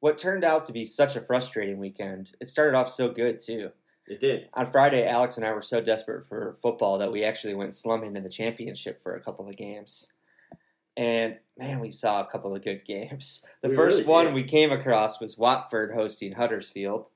What 0.00 0.16
turned 0.16 0.44
out 0.44 0.64
to 0.64 0.72
be 0.72 0.86
such 0.86 1.14
a 1.16 1.20
frustrating 1.20 1.78
weekend, 1.78 2.32
it 2.40 2.48
started 2.48 2.76
off 2.76 2.90
so 2.90 3.10
good 3.10 3.38
too. 3.38 3.70
It 4.06 4.18
did. 4.18 4.48
On 4.54 4.66
Friday, 4.66 5.06
Alex 5.06 5.36
and 5.36 5.46
I 5.46 5.52
were 5.52 5.62
so 5.62 5.80
desperate 5.80 6.26
for 6.26 6.56
football 6.60 6.98
that 6.98 7.12
we 7.12 7.22
actually 7.22 7.54
went 7.54 7.74
slumming 7.74 8.16
in 8.16 8.24
the 8.24 8.28
championship 8.28 9.00
for 9.00 9.14
a 9.14 9.20
couple 9.20 9.48
of 9.48 9.56
games. 9.56 10.10
And 10.96 11.36
man, 11.60 11.78
we 11.78 11.90
saw 11.90 12.22
a 12.22 12.26
couple 12.26 12.54
of 12.54 12.64
good 12.64 12.84
games. 12.84 13.44
The 13.62 13.68
We 13.68 13.76
first 13.76 13.98
really 13.98 14.08
one 14.08 14.34
we 14.34 14.42
came 14.44 14.72
across 14.72 15.20
was 15.20 15.36
Watford 15.36 15.92
hosting 15.94 16.32
Huddersfield. 16.32 17.06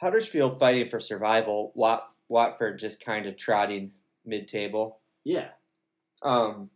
Huddersfield 0.00 0.58
fighting 0.58 0.88
for 0.88 0.98
survival, 0.98 1.72
Wat- 1.74 2.08
Watford 2.28 2.78
just 2.78 3.04
kind 3.04 3.26
of 3.26 3.36
trotting 3.36 3.92
mid 4.24 4.48
table. 4.48 4.98
Yeah. 5.24 5.48
Um, 6.22 6.70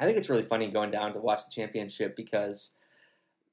I 0.00 0.06
think 0.06 0.16
it's 0.16 0.30
really 0.30 0.44
funny 0.44 0.68
going 0.68 0.90
down 0.90 1.12
to 1.12 1.20
watch 1.20 1.44
the 1.44 1.50
championship 1.50 2.16
because 2.16 2.72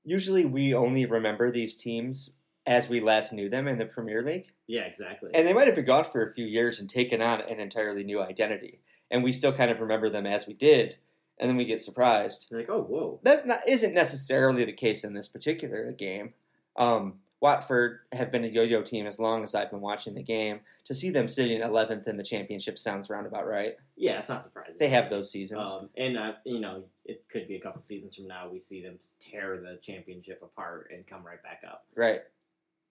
usually 0.04 0.46
we 0.46 0.74
only 0.74 1.06
remember 1.06 1.52
these 1.52 1.76
teams 1.76 2.36
as 2.66 2.90
we 2.90 3.02
last 3.02 3.34
knew 3.34 3.50
them 3.50 3.68
in 3.68 3.78
the 3.78 3.86
Premier 3.86 4.24
League. 4.24 4.48
Yeah, 4.68 4.84
exactly. 4.84 5.32
And 5.34 5.48
they 5.48 5.54
might 5.54 5.68
have 5.68 5.76
been 5.76 5.86
gone 5.86 6.06
for 6.06 6.24
a 6.24 6.32
few 6.32 6.46
years 6.46 6.80
and 6.80 6.90
taken 6.90 7.22
on 7.22 7.42
an 7.42 7.60
entirely 7.60 8.04
new 8.04 8.22
identity. 8.22 8.80
And 9.12 9.24
we 9.24 9.32
still 9.32 9.52
kind 9.52 9.70
of 9.70 9.82
remember 9.82 10.10
them 10.10 10.26
as 10.26 10.48
we 10.48 10.54
did, 10.54 10.98
and 11.43 11.49
then 11.49 11.58
we 11.58 11.65
get 11.65 11.82
surprised. 11.82 12.47
You're 12.49 12.62
like, 12.62 12.69
oh, 12.69 12.84
whoa. 12.84 13.19
That 13.23 13.45
not, 13.45 13.60
isn't 13.67 13.93
necessarily 13.93 14.63
the 14.63 14.71
case 14.71 15.03
in 15.03 15.13
this 15.13 15.27
particular 15.27 15.91
game. 15.91 16.34
Um, 16.77 17.15
Watford 17.41 17.99
have 18.13 18.32
been 18.32 18.45
a 18.45 18.47
yo-yo 18.47 18.82
team 18.82 19.06
as 19.06 19.19
long 19.19 19.43
as 19.43 19.53
I've 19.53 19.69
been 19.69 19.82
watching 19.82 20.15
the 20.15 20.23
game. 20.23 20.62
To 20.86 20.93
see 20.93 21.10
them 21.10 21.27
sitting 21.27 21.60
11th 21.60 22.08
in 22.08 22.15
the 22.15 22.23
championship 22.23 22.79
sounds 22.79 23.10
roundabout 23.10 23.45
right. 23.45 23.75
Yeah, 23.97 24.19
it's 24.19 24.29
not 24.29 24.45
surprising. 24.45 24.75
They 24.79 24.88
have 24.88 25.10
those 25.10 25.29
seasons. 25.29 25.67
Um, 25.67 25.89
and, 25.97 26.17
uh, 26.17 26.36
you 26.45 26.62
know, 26.62 26.86
it 27.03 27.25
could 27.29 27.49
be 27.49 27.58
a 27.58 27.60
couple 27.60 27.82
seasons 27.82 28.15
from 28.15 28.27
now 28.27 28.47
we 28.49 28.62
see 28.62 28.82
them 28.82 28.97
tear 29.19 29.58
the 29.58 29.79
championship 29.82 30.41
apart 30.41 30.91
and 30.95 31.06
come 31.06 31.25
right 31.25 31.43
back 31.43 31.63
up. 31.67 31.84
right, 31.93 32.21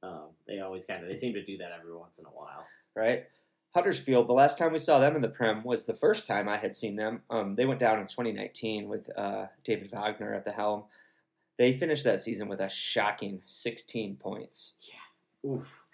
Um, 0.03 0.27
they 0.47 0.61
always 0.61 0.85
kind 0.85 1.03
of, 1.03 1.09
they 1.09 1.17
seem 1.17 1.33
to 1.33 1.43
do 1.43 1.57
that 1.57 1.73
every 1.81 1.97
once 1.97 2.19
in 2.19 2.27
a 2.27 2.29
while. 2.29 2.67
right. 2.95 3.25
Huddersfield, 3.75 4.29
the 4.29 4.33
last 4.35 4.59
time 4.59 4.73
we 4.73 4.79
saw 4.79 4.99
them 4.99 5.17
in 5.17 5.23
the 5.23 5.29
Prem 5.29 5.65
was 5.65 5.87
the 5.87 5.95
first 5.95 6.27
time 6.27 6.49
I 6.49 6.59
had 6.59 6.77
seen 6.77 6.97
them. 6.97 7.23
Um, 7.31 7.55
they 7.55 7.65
went 7.65 7.81
down 7.81 8.01
in 8.01 8.07
2019 8.07 8.89
with 8.89 9.09
uh, 9.17 9.47
David 9.65 9.91
Wagner 9.93 10.35
at 10.35 10.45
the 10.45 10.53
helm. 10.53 10.85
They 11.59 11.73
finished 11.77 12.05
that 12.05 12.21
season 12.21 12.49
with 12.49 12.61
a 12.61 12.69
shocking 12.69 13.41
16 13.45 14.17
points. 14.17 14.75
Yeah. 14.81 15.51
Oof. 15.51 15.79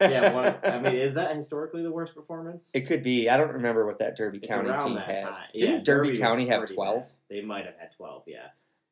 Yeah, 0.00 0.32
one, 0.32 0.56
I 0.64 0.80
mean, 0.80 0.96
is 0.96 1.14
that 1.14 1.34
historically 1.36 1.82
the 1.84 1.90
worst 1.90 2.16
performance? 2.16 2.68
It 2.74 2.80
could 2.82 3.04
be. 3.04 3.28
I 3.30 3.36
don't 3.36 3.52
remember 3.52 3.86
what 3.86 4.00
that 4.00 4.16
Derby 4.16 4.38
It's 4.42 4.48
County 4.52 4.70
team 4.84 4.96
that 4.96 5.06
had. 5.06 5.22
time. 5.22 5.34
Didn't 5.56 5.70
Yeah, 5.76 5.80
Derby, 5.82 6.10
was 6.10 6.20
County 6.20 6.48
have 6.48 6.66
12? 6.66 7.12
They 7.30 7.42
might 7.42 7.64
have 7.64 7.76
had 7.78 7.92
12, 7.96 8.24
yeah. 8.26 8.38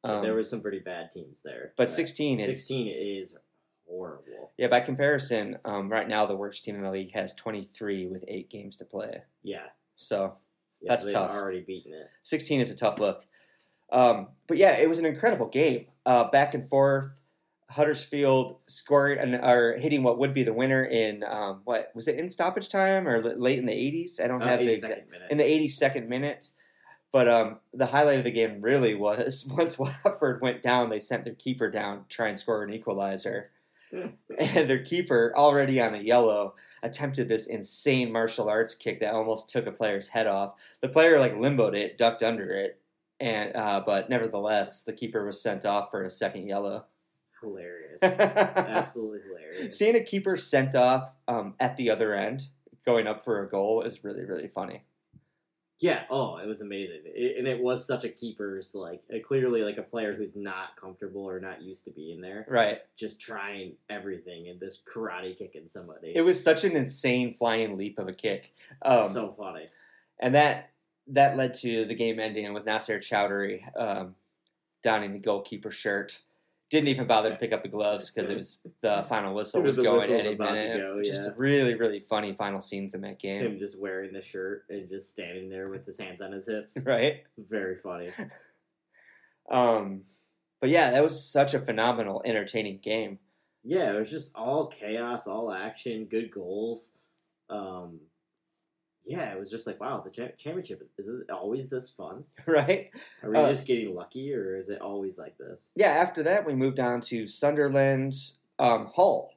Um, 0.04 0.22
there 0.22 0.34
was 0.34 0.48
some 0.48 0.62
pretty 0.62 0.78
bad 0.78 1.10
teams 1.12 1.38
there. 1.44 1.72
but 1.76 1.90
16 1.90 2.38
is 2.38 2.46
16 2.68 2.86
is 2.96 3.36
horrible. 3.88 4.52
Yeah, 4.58 4.68
by 4.68 4.80
comparison, 4.80 5.58
um, 5.64 5.88
right 5.90 6.08
now 6.08 6.26
the 6.26 6.36
worst 6.36 6.64
team 6.64 6.76
in 6.76 6.82
the 6.82 6.90
league 6.90 7.12
has 7.12 7.34
23 7.34 8.06
with 8.06 8.24
eight 8.28 8.50
games 8.50 8.76
to 8.78 8.84
play. 8.84 9.22
Yeah. 9.42 9.66
So 9.96 10.34
yeah 10.80 10.88
That's 10.90 11.10
tough. 11.12 11.30
already 11.32 11.60
beaten 11.60 11.92
it. 11.94 12.08
16 12.22 12.60
is 12.60 12.70
a 12.70 12.76
tough 12.76 12.98
look. 12.98 13.24
Um, 13.90 14.28
but 14.46 14.56
yeah, 14.56 14.72
it 14.78 14.88
was 14.88 14.98
an 14.98 15.06
incredible 15.06 15.46
game. 15.48 15.86
Uh, 16.06 16.24
back 16.24 16.54
and 16.54 16.66
forth. 16.68 17.20
Huddersfield 17.70 18.58
scoring 18.66 19.18
and 19.18 19.34
or 19.34 19.78
hitting 19.78 20.02
what 20.02 20.18
would 20.18 20.34
be 20.34 20.42
the 20.42 20.52
winner 20.52 20.84
in 20.84 21.24
um, 21.24 21.62
what 21.64 21.90
was 21.94 22.06
it 22.06 22.18
in 22.18 22.28
stoppage 22.28 22.68
time 22.68 23.08
or 23.08 23.20
late 23.22 23.58
in 23.58 23.64
the 23.64 23.72
80s? 23.72 24.22
I 24.22 24.26
don't 24.28 24.42
Uh, 24.42 24.46
have 24.46 24.58
the 24.60 24.72
exact 24.72 25.10
minute. 25.10 25.28
in 25.30 25.38
the 25.38 25.44
82nd 25.44 26.06
minute. 26.06 26.48
But 27.12 27.28
um, 27.28 27.60
the 27.72 27.86
highlight 27.86 28.18
of 28.18 28.24
the 28.24 28.30
game 28.30 28.60
really 28.60 28.94
was 28.94 29.46
once 29.56 29.78
Watford 29.78 30.42
went 30.42 30.60
down, 30.60 30.90
they 30.90 31.00
sent 31.00 31.24
their 31.24 31.34
keeper 31.34 31.70
down 31.70 32.02
to 32.02 32.08
try 32.08 32.28
and 32.28 32.38
score 32.38 32.62
an 32.62 32.72
equalizer. 32.74 33.50
And 33.92 34.16
their 34.70 34.82
keeper, 34.82 35.32
already 35.36 35.80
on 35.80 35.94
a 35.94 35.98
yellow, 35.98 36.54
attempted 36.82 37.28
this 37.28 37.46
insane 37.46 38.12
martial 38.12 38.48
arts 38.48 38.74
kick 38.74 39.00
that 39.00 39.14
almost 39.14 39.50
took 39.50 39.66
a 39.66 39.72
player's 39.72 40.08
head 40.08 40.26
off. 40.26 40.54
The 40.80 40.88
player 40.88 41.18
like 41.18 41.34
limboed 41.34 41.76
it, 41.76 41.98
ducked 41.98 42.22
under 42.22 42.50
it, 42.50 42.80
and 43.20 43.54
uh, 43.54 43.82
but 43.84 44.10
nevertheless, 44.10 44.82
the 44.82 44.92
keeper 44.92 45.24
was 45.24 45.42
sent 45.42 45.64
off 45.64 45.90
for 45.90 46.02
a 46.02 46.10
second 46.10 46.46
yellow. 46.48 46.86
hilarious. 47.40 48.02
Absolutely 48.02 49.20
hilarious. 49.26 49.78
Seeing 49.78 49.96
a 49.96 50.04
keeper 50.04 50.36
sent 50.36 50.74
off 50.74 51.14
um, 51.28 51.54
at 51.60 51.76
the 51.76 51.90
other 51.90 52.14
end, 52.14 52.48
going 52.84 53.06
up 53.06 53.22
for 53.22 53.42
a 53.42 53.48
goal, 53.48 53.82
is 53.82 54.04
really 54.04 54.24
really 54.24 54.48
funny. 54.48 54.82
Yeah. 55.82 56.04
Oh, 56.10 56.36
it 56.38 56.46
was 56.46 56.60
amazing, 56.60 57.00
it, 57.04 57.36
and 57.38 57.46
it 57.48 57.60
was 57.60 57.84
such 57.86 58.04
a 58.04 58.08
keeper's 58.08 58.72
like 58.74 59.02
uh, 59.12 59.18
clearly 59.26 59.62
like 59.62 59.78
a 59.78 59.82
player 59.82 60.14
who's 60.14 60.36
not 60.36 60.76
comfortable 60.80 61.28
or 61.28 61.40
not 61.40 61.60
used 61.60 61.84
to 61.86 61.90
being 61.90 62.20
there, 62.20 62.46
Right. 62.48 62.78
just 62.96 63.20
trying 63.20 63.72
everything 63.90 64.48
and 64.48 64.60
this 64.60 64.78
karate 64.94 65.36
kicking 65.36 65.66
somebody. 65.66 66.12
It 66.14 66.22
was 66.22 66.42
such 66.42 66.62
an 66.62 66.76
insane 66.76 67.34
flying 67.34 67.76
leap 67.76 67.98
of 67.98 68.06
a 68.06 68.12
kick. 68.12 68.52
Um, 68.82 69.10
so 69.10 69.34
funny. 69.36 69.66
and 70.20 70.34
that 70.36 70.70
that 71.08 71.36
led 71.36 71.52
to 71.54 71.84
the 71.84 71.94
game 71.96 72.20
ending 72.20 72.52
with 72.54 72.64
Hamza 72.64 72.98
Choudhury 73.00 73.62
um, 73.76 74.14
donning 74.84 75.12
the 75.12 75.18
goalkeeper 75.18 75.72
shirt. 75.72 76.20
Didn't 76.72 76.88
even 76.88 77.06
bother 77.06 77.28
to 77.28 77.36
pick 77.36 77.52
up 77.52 77.62
the 77.62 77.68
gloves 77.68 78.10
because 78.10 78.30
it 78.30 78.36
was 78.36 78.58
the 78.80 79.04
final 79.06 79.34
whistle 79.34 79.60
It 79.60 79.64
was, 79.64 79.76
was- 79.76 79.86
going 79.86 80.10
any 80.10 80.34
minute. 80.34 80.78
go, 80.78 81.02
Just 81.04 81.28
really, 81.36 81.74
really 81.74 82.00
funny 82.00 82.32
final 82.32 82.62
scenes 82.62 82.94
in 82.94 83.02
that 83.02 83.18
game. 83.18 83.42
Him 83.42 83.58
just 83.58 83.78
wearing 83.78 84.14
the 84.14 84.22
shirt 84.22 84.64
and 84.70 84.88
just 84.88 85.12
standing 85.12 85.50
there 85.50 85.68
with 85.68 85.84
his 85.86 86.00
hands 86.00 86.22
on 86.22 86.32
his 86.32 86.46
hips. 86.48 86.78
Right? 86.86 87.24
It's 87.36 87.50
very 87.50 87.76
funny. 87.76 88.10
Um, 89.50 90.02
but 90.60 90.70
yeah, 90.70 90.92
that 90.92 91.02
was 91.02 91.22
such 91.30 91.52
a 91.52 91.58
phenomenal, 91.58 92.22
entertaining 92.24 92.78
game. 92.78 93.18
Yeah, 93.64 93.92
it 93.96 94.00
was 94.00 94.10
just 94.10 94.34
all 94.36 94.68
chaos, 94.68 95.26
all 95.26 95.52
action, 95.52 96.06
good 96.06 96.30
goals. 96.30 96.94
Um, 97.50 98.00
yeah, 99.04 99.32
it 99.32 99.38
was 99.38 99.50
just 99.50 99.66
like, 99.66 99.80
wow, 99.80 100.00
the 100.00 100.10
cha- 100.10 100.34
championship 100.38 100.88
is 100.98 101.08
it 101.08 101.30
always 101.30 101.68
this 101.68 101.90
fun? 101.90 102.24
Right? 102.46 102.90
Are 103.22 103.30
we 103.30 103.36
Uh, 103.36 103.50
just 103.50 103.66
getting 103.66 103.94
lucky, 103.94 104.34
or 104.34 104.56
is 104.56 104.68
it 104.68 104.80
always 104.80 105.18
like 105.18 105.36
this? 105.38 105.70
Yeah, 105.74 105.88
after 105.88 106.22
that, 106.24 106.46
we 106.46 106.54
moved 106.54 106.80
on 106.80 107.00
to 107.02 107.26
Sunderland, 107.26 108.14
um, 108.58 108.86
Hull. 108.94 109.34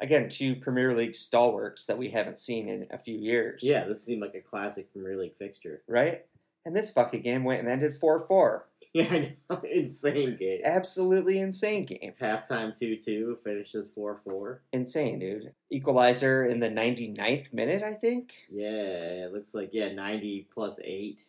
Again, 0.00 0.28
two 0.28 0.56
Premier 0.56 0.92
League 0.92 1.14
stalwarts 1.14 1.86
that 1.86 1.96
we 1.96 2.10
haven't 2.10 2.38
seen 2.38 2.68
in 2.68 2.86
a 2.90 2.98
few 2.98 3.16
years. 3.16 3.60
Yeah, 3.62 3.84
this 3.84 4.04
seemed 4.04 4.20
like 4.22 4.34
a 4.34 4.40
classic 4.40 4.92
Premier 4.92 5.16
League 5.16 5.36
fixture. 5.38 5.82
Right? 5.86 6.26
And 6.64 6.74
this 6.74 6.92
fucking 6.92 7.22
game 7.22 7.44
went 7.44 7.60
and 7.60 7.68
ended 7.68 7.94
4 7.94 8.26
4. 8.26 8.66
Yeah, 8.94 9.08
I 9.10 9.34
know. 9.50 9.60
Insane 9.72 10.36
game. 10.36 10.60
Absolutely 10.64 11.40
insane 11.40 11.84
game. 11.84 12.12
Halftime 12.20 12.78
2 12.78 12.96
2, 12.96 13.38
finishes 13.42 13.90
4 13.92 14.20
4. 14.22 14.62
Insane, 14.72 15.18
dude. 15.18 15.52
Equalizer 15.68 16.44
in 16.44 16.60
the 16.60 16.70
99th 16.70 17.52
minute, 17.52 17.82
I 17.82 17.94
think. 17.94 18.44
Yeah, 18.48 19.24
it 19.24 19.32
looks 19.32 19.52
like, 19.52 19.70
yeah, 19.72 19.92
90 19.92 20.46
plus 20.54 20.78
8. 20.84 21.20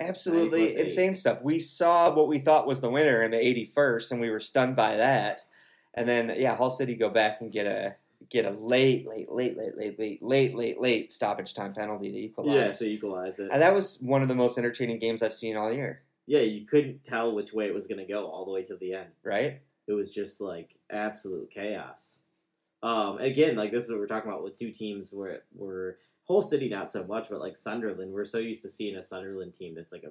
Absolutely 0.00 0.66
plus 0.66 0.76
eight. 0.76 0.80
insane 0.80 1.14
stuff. 1.16 1.42
We 1.42 1.58
saw 1.58 2.14
what 2.14 2.28
we 2.28 2.38
thought 2.38 2.68
was 2.68 2.80
the 2.80 2.88
winner 2.90 3.22
in 3.24 3.32
the 3.32 3.36
81st, 3.36 4.12
and 4.12 4.20
we 4.20 4.30
were 4.30 4.38
stunned 4.38 4.76
by 4.76 4.96
that. 4.96 5.42
And 5.94 6.08
then, 6.08 6.32
yeah, 6.36 6.56
Hull 6.56 6.70
City 6.70 6.94
go 6.94 7.10
back 7.10 7.40
and 7.40 7.50
get 7.50 7.66
a 7.66 7.96
get 8.30 8.44
a 8.44 8.50
late, 8.50 9.06
late, 9.06 9.30
late, 9.30 9.56
late, 9.56 9.76
late, 9.76 9.98
late, 9.98 10.22
late, 10.22 10.54
late, 10.54 10.80
late 10.80 11.10
stoppage 11.10 11.54
time 11.54 11.74
penalty 11.74 12.10
to 12.10 12.18
equalize. 12.18 12.54
Yeah, 12.54 12.72
to 12.72 12.92
equalize 12.92 13.38
it. 13.38 13.50
and 13.52 13.62
that 13.62 13.74
was 13.74 13.98
one 14.00 14.22
of 14.22 14.28
the 14.28 14.34
most 14.34 14.58
entertaining 14.58 14.98
games 14.98 15.22
I've 15.22 15.34
seen 15.34 15.56
all 15.56 15.72
year. 15.72 16.02
Yeah, 16.26 16.40
you 16.40 16.66
couldn't 16.66 17.04
tell 17.04 17.34
which 17.34 17.52
way 17.52 17.66
it 17.66 17.74
was 17.74 17.86
going 17.86 17.98
to 17.98 18.10
go 18.10 18.26
all 18.26 18.44
the 18.44 18.52
way 18.52 18.62
to 18.64 18.76
the 18.76 18.94
end. 18.94 19.08
Right? 19.24 19.60
It 19.86 19.92
was 19.92 20.10
just 20.10 20.40
like 20.40 20.70
absolute 20.90 21.50
chaos. 21.50 22.20
Um, 22.82 23.18
again, 23.18 23.56
like 23.56 23.70
this 23.70 23.84
is 23.84 23.90
what 23.90 24.00
we're 24.00 24.06
talking 24.06 24.30
about 24.30 24.42
with 24.42 24.58
two 24.58 24.70
teams 24.70 25.12
where 25.12 25.42
were 25.54 25.98
Hull 26.26 26.42
City 26.42 26.68
not 26.68 26.90
so 26.90 27.04
much, 27.04 27.28
but 27.30 27.40
like 27.40 27.56
Sunderland, 27.56 28.12
we're 28.12 28.24
so 28.24 28.38
used 28.38 28.62
to 28.62 28.70
seeing 28.70 28.96
a 28.96 29.04
Sunderland 29.04 29.54
team 29.54 29.74
that's 29.74 29.92
like 29.92 30.04
a 30.04 30.10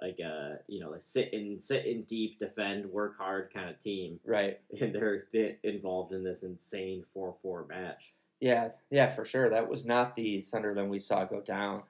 like 0.00 0.18
a 0.18 0.58
you 0.68 0.80
know 0.80 0.92
a 0.94 1.02
sit 1.02 1.32
in 1.32 1.60
sit 1.60 1.86
in 1.86 2.02
deep, 2.02 2.38
defend, 2.38 2.86
work 2.86 3.16
hard 3.18 3.52
kind 3.54 3.70
of 3.70 3.78
team, 3.80 4.20
Right. 4.24 4.60
and 4.80 4.94
they're, 4.94 5.26
they 5.32 5.56
involved 5.62 6.12
in 6.12 6.24
this 6.24 6.42
insane 6.42 7.04
four 7.12 7.34
four 7.42 7.66
match. 7.68 8.12
Yeah, 8.40 8.70
yeah, 8.90 9.08
for 9.10 9.24
sure. 9.24 9.48
That 9.48 9.68
was 9.70 9.86
not 9.86 10.16
the 10.16 10.42
Sunderland 10.42 10.90
we 10.90 10.98
saw 10.98 11.24
go 11.24 11.40
down. 11.40 11.82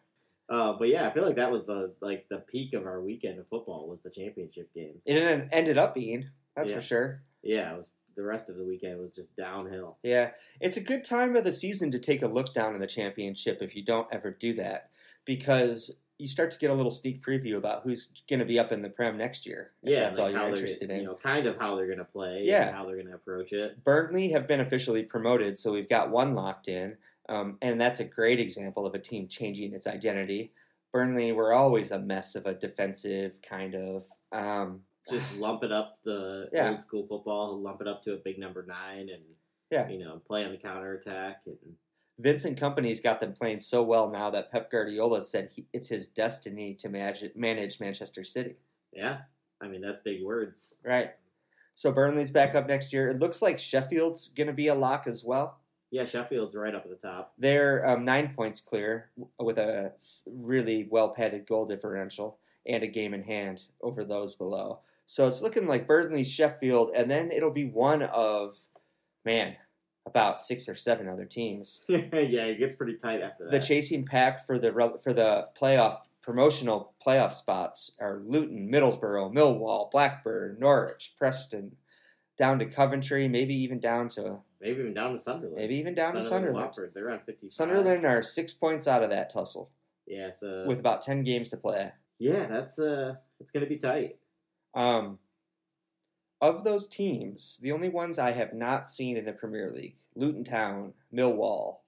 Uh, 0.49 0.75
but 0.79 0.89
yeah, 0.89 1.09
I 1.09 1.13
feel 1.13 1.25
like 1.25 1.37
that 1.37 1.51
was 1.51 1.65
the 1.65 1.95
like 2.01 2.27
the 2.29 2.37
peak 2.39 2.75
of 2.75 2.85
our 2.87 3.01
weekend 3.01 3.39
of 3.39 3.49
football 3.49 3.89
was 3.89 4.03
the 4.03 4.11
championship 4.11 4.73
games. 4.75 5.01
It 5.07 5.49
ended 5.53 5.79
up 5.79 5.95
being, 5.95 6.29
that's 6.55 6.71
Yeah. 6.71 6.77
for 6.77 6.83
sure. 6.83 7.23
Yeah, 7.43 7.73
it 7.75 7.79
was 7.79 7.93
the 8.15 8.23
rest 8.23 8.49
of 8.51 8.57
the 8.57 8.65
weekend 8.65 9.01
was 9.01 9.11
just 9.11 9.35
downhill. 9.37 9.97
Yeah, 10.03 10.33
it's 10.61 10.77
a 10.77 10.83
good 10.85 11.05
time 11.05 11.35
of 11.35 11.45
the 11.45 11.53
season 11.53 11.91
to 11.93 11.99
take 11.99 12.23
a 12.23 12.29
look 12.29 12.53
down 12.55 12.75
in 12.75 12.81
the 12.81 12.87
championship 12.87 13.63
if 13.63 13.75
you 13.75 13.83
don't 13.85 14.07
ever 14.13 14.31
do 14.31 14.55
that, 14.57 14.91
because 15.25 15.97
you 16.19 16.29
start 16.29 16.51
to 16.53 16.59
get 16.59 16.71
a 16.71 16.75
little 16.75 16.91
sneak 16.91 17.25
preview 17.25 17.57
about 17.57 17.83
who's 17.83 18.11
going 18.29 18.39
to 18.41 18.47
be 18.47 18.59
up 18.59 18.71
in 18.73 18.83
the 18.83 18.89
Prem 18.89 19.19
next 19.19 19.47
year. 19.47 19.73
Yeah, 19.83 20.01
that's 20.01 20.19
like 20.19 20.27
all 20.37 20.49
you're 20.49 20.49
interested 20.51 20.91
in. 20.91 20.99
You 20.99 21.05
know, 21.07 21.15
kind 21.15 21.47
of 21.47 21.59
how 21.59 21.75
they're 21.75 21.87
going 21.87 21.99
to 21.99 22.05
play. 22.05 22.43
Yeah. 22.45 22.69
and 22.69 22.77
how 22.77 22.85
they're 22.87 22.95
going 22.97 23.09
to 23.09 23.15
approach 23.15 23.53
it. 23.53 23.83
Burnley 23.83 24.31
have 24.31 24.47
been 24.47 24.61
officially 24.61 25.03
promoted, 25.03 25.59
so 25.59 25.73
we've 25.73 25.89
got 25.89 26.11
one 26.11 26.35
locked 26.35 26.69
in, 26.69 26.97
um, 27.29 27.59
and 27.63 27.81
that's 27.81 28.01
a 28.01 28.05
great 28.05 28.39
example 28.39 28.87
of 28.87 28.95
a 28.95 28.99
team 28.99 29.27
changing 29.29 29.73
its 29.75 29.87
identity. 29.87 30.53
Burnley 30.93 31.33
were 31.33 31.53
always 31.53 31.91
a 31.91 31.99
mess 31.99 32.37
of 32.37 32.47
a 32.47 32.55
defensive 32.55 33.41
kind 33.43 33.75
of. 33.75 34.05
Um, 34.31 34.83
Just 35.11 35.35
lump 35.39 35.65
it 35.65 35.73
up 35.73 35.99
the 36.05 36.49
Yeah. 36.53 36.71
old 36.71 36.81
school 36.81 37.07
football, 37.09 37.61
lump 37.61 37.81
it 37.81 37.89
up 37.89 38.05
to 38.05 38.13
a 38.15 38.19
big 38.19 38.39
number 38.39 38.65
nine, 38.65 39.09
and 39.09 39.23
Yeah. 39.73 39.89
you 39.89 39.99
know, 39.99 40.21
play 40.25 40.45
on 40.45 40.53
the 40.53 40.59
counter 40.59 40.95
attack. 40.95 41.41
And 41.47 41.57
Vincent 42.19 42.59
Kompany's 42.59 43.01
got 43.01 43.21
them 43.21 43.33
playing 43.33 43.61
so 43.61 43.83
well 43.83 44.09
now 44.11 44.31
that 44.31 44.53
Pep 44.53 44.71
Guardiola 44.71 45.23
said 45.23 45.51
he, 45.53 45.67
it's 45.73 45.89
his 45.89 46.07
destiny 46.07 46.75
to 46.75 46.89
manage, 46.89 47.25
manage 47.35 47.81
Manchester 47.81 48.25
City. 48.25 48.57
yeah, 48.93 49.19
I 49.61 49.69
mean 49.69 49.81
that's 49.81 49.99
big 50.05 50.23
words. 50.23 50.79
Right. 50.85 51.13
So 51.75 51.91
Burnley's 51.91 52.31
back 52.31 52.55
up 52.55 52.69
next 52.69 52.93
year. 52.93 53.09
It 53.09 53.19
looks 53.19 53.43
like 53.43 53.59
Sheffield's 53.59 54.29
going 54.29 54.47
to 54.47 54.53
be 54.53 54.69
a 54.69 54.75
lock 54.75 55.09
as 55.09 55.25
well. 55.25 55.59
Yeah, 55.91 56.05
Sheffield's 56.05 56.55
right 56.55 56.75
up 56.75 56.85
at 56.85 56.91
the 56.91 57.09
top. 57.09 57.35
They're 57.39 57.89
um, 57.89 58.05
nine 58.05 58.33
points 58.35 58.61
clear 58.61 59.11
with 59.41 59.59
a 59.59 59.93
really 60.27 60.89
well 60.91 61.11
padded 61.11 61.47
goal 61.47 61.67
differential 61.67 62.39
and 62.67 62.83
a 62.83 62.87
game 62.87 63.13
in 63.13 63.23
hand 63.23 63.65
over 63.83 64.05
those 64.05 64.35
below. 64.35 64.81
So 65.07 65.29
it's 65.29 65.43
looking 65.43 65.67
like 65.67 65.87
Burnley, 65.87 66.25
Sheffield, 66.25 66.91
and 66.97 67.11
then 67.11 67.31
it'll 67.31 67.51
be 67.51 67.67
one 67.67 68.03
of, 68.03 68.57
man, 69.25 69.57
about 70.07 70.41
six 70.41 70.69
or 70.69 70.75
seven 70.75 71.09
other 71.09 71.25
teams. 71.25 71.85
yeah, 71.89 71.99
it 72.13 72.59
gets 72.59 72.77
pretty 72.77 72.97
tight 72.97 73.23
after 73.23 73.45
that. 73.45 73.51
The 73.51 73.61
chasing 73.61 74.05
pack 74.05 74.45
for 74.45 74.59
the 74.59 74.73
for 75.03 75.13
the 75.13 75.49
playoff 75.61 76.01
promotional 76.23 76.93
playoff 77.07 77.33
spots 77.33 77.93
are 78.01 78.23
Luton, 78.27 78.71
Middlesbrough, 78.71 79.33
Millwall, 79.35 79.91
Blackburn, 79.91 80.57
Norwich, 80.59 81.15
Preston, 81.19 81.77
down 82.39 82.59
to 82.59 82.67
Coventry, 82.67 83.29
maybe 83.29 83.55
even 83.55 83.79
down 83.79 84.09
to 84.11 84.39
maybe 84.61 84.81
even 84.81 84.95
down 84.95 85.13
to 85.13 85.19
Sunderland. 85.19 85.57
maybe 85.57 85.77
even 85.77 85.95
down 85.95 86.15
to 86.15 86.23
Sunderland. 86.23 86.65
Watford, 86.67 86.93
they're 86.95 87.11
on 87.11 87.21
fifty. 87.27 87.49
Sunderland 87.51 88.05
are 88.05 88.23
six 88.23 88.53
points 88.55 88.87
out 88.89 89.03
of 89.03 89.11
that 89.11 89.31
tussle 89.31 89.71
Yeah, 90.07 90.31
so 90.35 90.65
with 90.67 90.79
about 90.81 91.03
ten 91.03 91.23
games 91.25 91.49
to 91.51 91.57
play. 91.57 91.93
yeah, 92.19 92.47
that's 92.47 92.79
uh, 92.79 93.17
it's 93.41 93.51
gonna 93.53 93.67
be 93.67 93.77
tight. 93.77 94.17
Um, 94.75 95.19
of 96.41 96.65
those 96.65 96.89
teams, 96.89 97.59
the 97.63 97.73
only 97.73 97.89
ones 97.89 98.19
I 98.19 98.33
have 98.33 98.53
not 98.53 98.87
seen 98.89 99.17
in 99.17 99.25
the 99.25 99.33
Premier 99.33 99.71
League: 99.71 99.97
Luton 100.17 100.45
Town, 100.45 100.93
Millwall, 101.13 101.79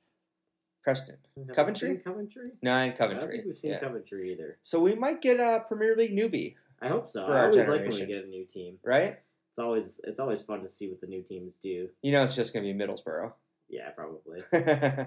Preston, 0.82 1.16
Coventry? 1.54 1.96
Coventry. 1.98 2.52
nine 2.62 2.86
I 2.86 2.88
don't 2.90 2.98
Coventry. 2.98 3.36
think 3.38 3.46
we've 3.46 3.58
seen 3.58 3.70
Yeah. 3.72 3.80
Coventry 3.80 4.32
either. 4.32 4.58
So 4.62 4.80
we 4.80 4.94
might 4.94 5.20
get 5.20 5.40
a 5.40 5.64
Premier 5.66 5.94
League 5.96 6.16
newbie, 6.16 6.54
I 6.80 6.88
hope 6.88 7.08
so. 7.08 7.26
For 7.26 7.32
I 7.32 7.40
our 7.40 7.50
always 7.50 7.68
like 7.68 7.80
when 7.82 7.90
we 7.90 8.06
get 8.06 8.24
a 8.24 8.28
new 8.28 8.44
team. 8.44 8.78
right? 8.84 9.18
It's 9.50 9.58
always 9.58 10.00
it's 10.04 10.20
always 10.20 10.42
fun 10.42 10.62
to 10.62 10.68
see 10.68 10.88
what 10.88 11.00
the 11.00 11.06
new 11.06 11.22
teams 11.22 11.56
do. 11.58 11.88
You 12.02 12.12
know, 12.12 12.22
it's 12.24 12.36
just 12.36 12.52
going 12.54 12.64
to 12.66 12.72
be 12.72 12.78
Middlesbrough. 12.78 13.32
Yeah, 13.68 13.90
probably. 13.90 14.42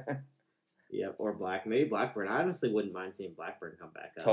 Yep, 0.91 1.15
or 1.19 1.33
Black. 1.33 1.67
Maybe 1.67 1.87
Blackburn. 1.87 2.27
I 2.27 2.41
honestly 2.41 2.71
wouldn't 2.73 2.93
mind 2.95 3.15
seeing 3.15 3.33
Blackburn 3.33 3.75
come 3.79 3.91
back 3.91 4.13
up. 4.17 4.23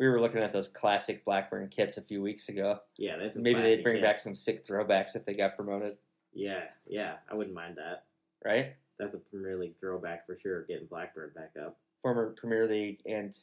We 0.00 0.08
were 0.08 0.18
looking 0.20 0.40
at 0.42 0.50
those 0.50 0.66
classic 0.66 1.24
Blackburn 1.26 1.68
kits 1.68 1.98
a 1.98 2.02
few 2.02 2.22
weeks 2.22 2.48
ago. 2.48 2.78
Yeah, 2.96 3.18
that's 3.18 3.36
Maybe 3.36 3.60
they'd 3.60 3.84
bring 3.84 4.00
back 4.00 4.18
some 4.18 4.34
sick 4.34 4.64
throwbacks 4.66 5.14
if 5.14 5.26
they 5.26 5.34
got 5.34 5.54
promoted, 5.56 5.98
Yeah, 6.32 6.62
yeah, 6.86 7.16
I 7.30 7.34
wouldn't 7.34 7.54
mind 7.54 7.76
that. 7.76 8.04
right? 8.44 8.74
That's 8.98 9.14
a 9.14 9.18
Premier 9.18 9.58
League 9.58 9.74
throwback 9.78 10.26
for 10.26 10.38
sure. 10.42 10.62
Getting 10.64 10.86
Blackburn 10.86 11.32
back 11.34 11.52
up. 11.62 11.78
Former 12.02 12.30
Premier 12.30 12.66
League 12.66 13.00
and 13.06 13.36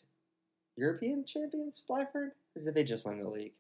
European 0.78 1.26
champions, 1.26 1.80
Blackburn? 1.88 2.32
Or 2.56 2.62
did 2.64 2.74
they 2.76 2.84
just 2.84 3.06
win 3.06 3.22
the 3.22 3.30
league 3.30 3.54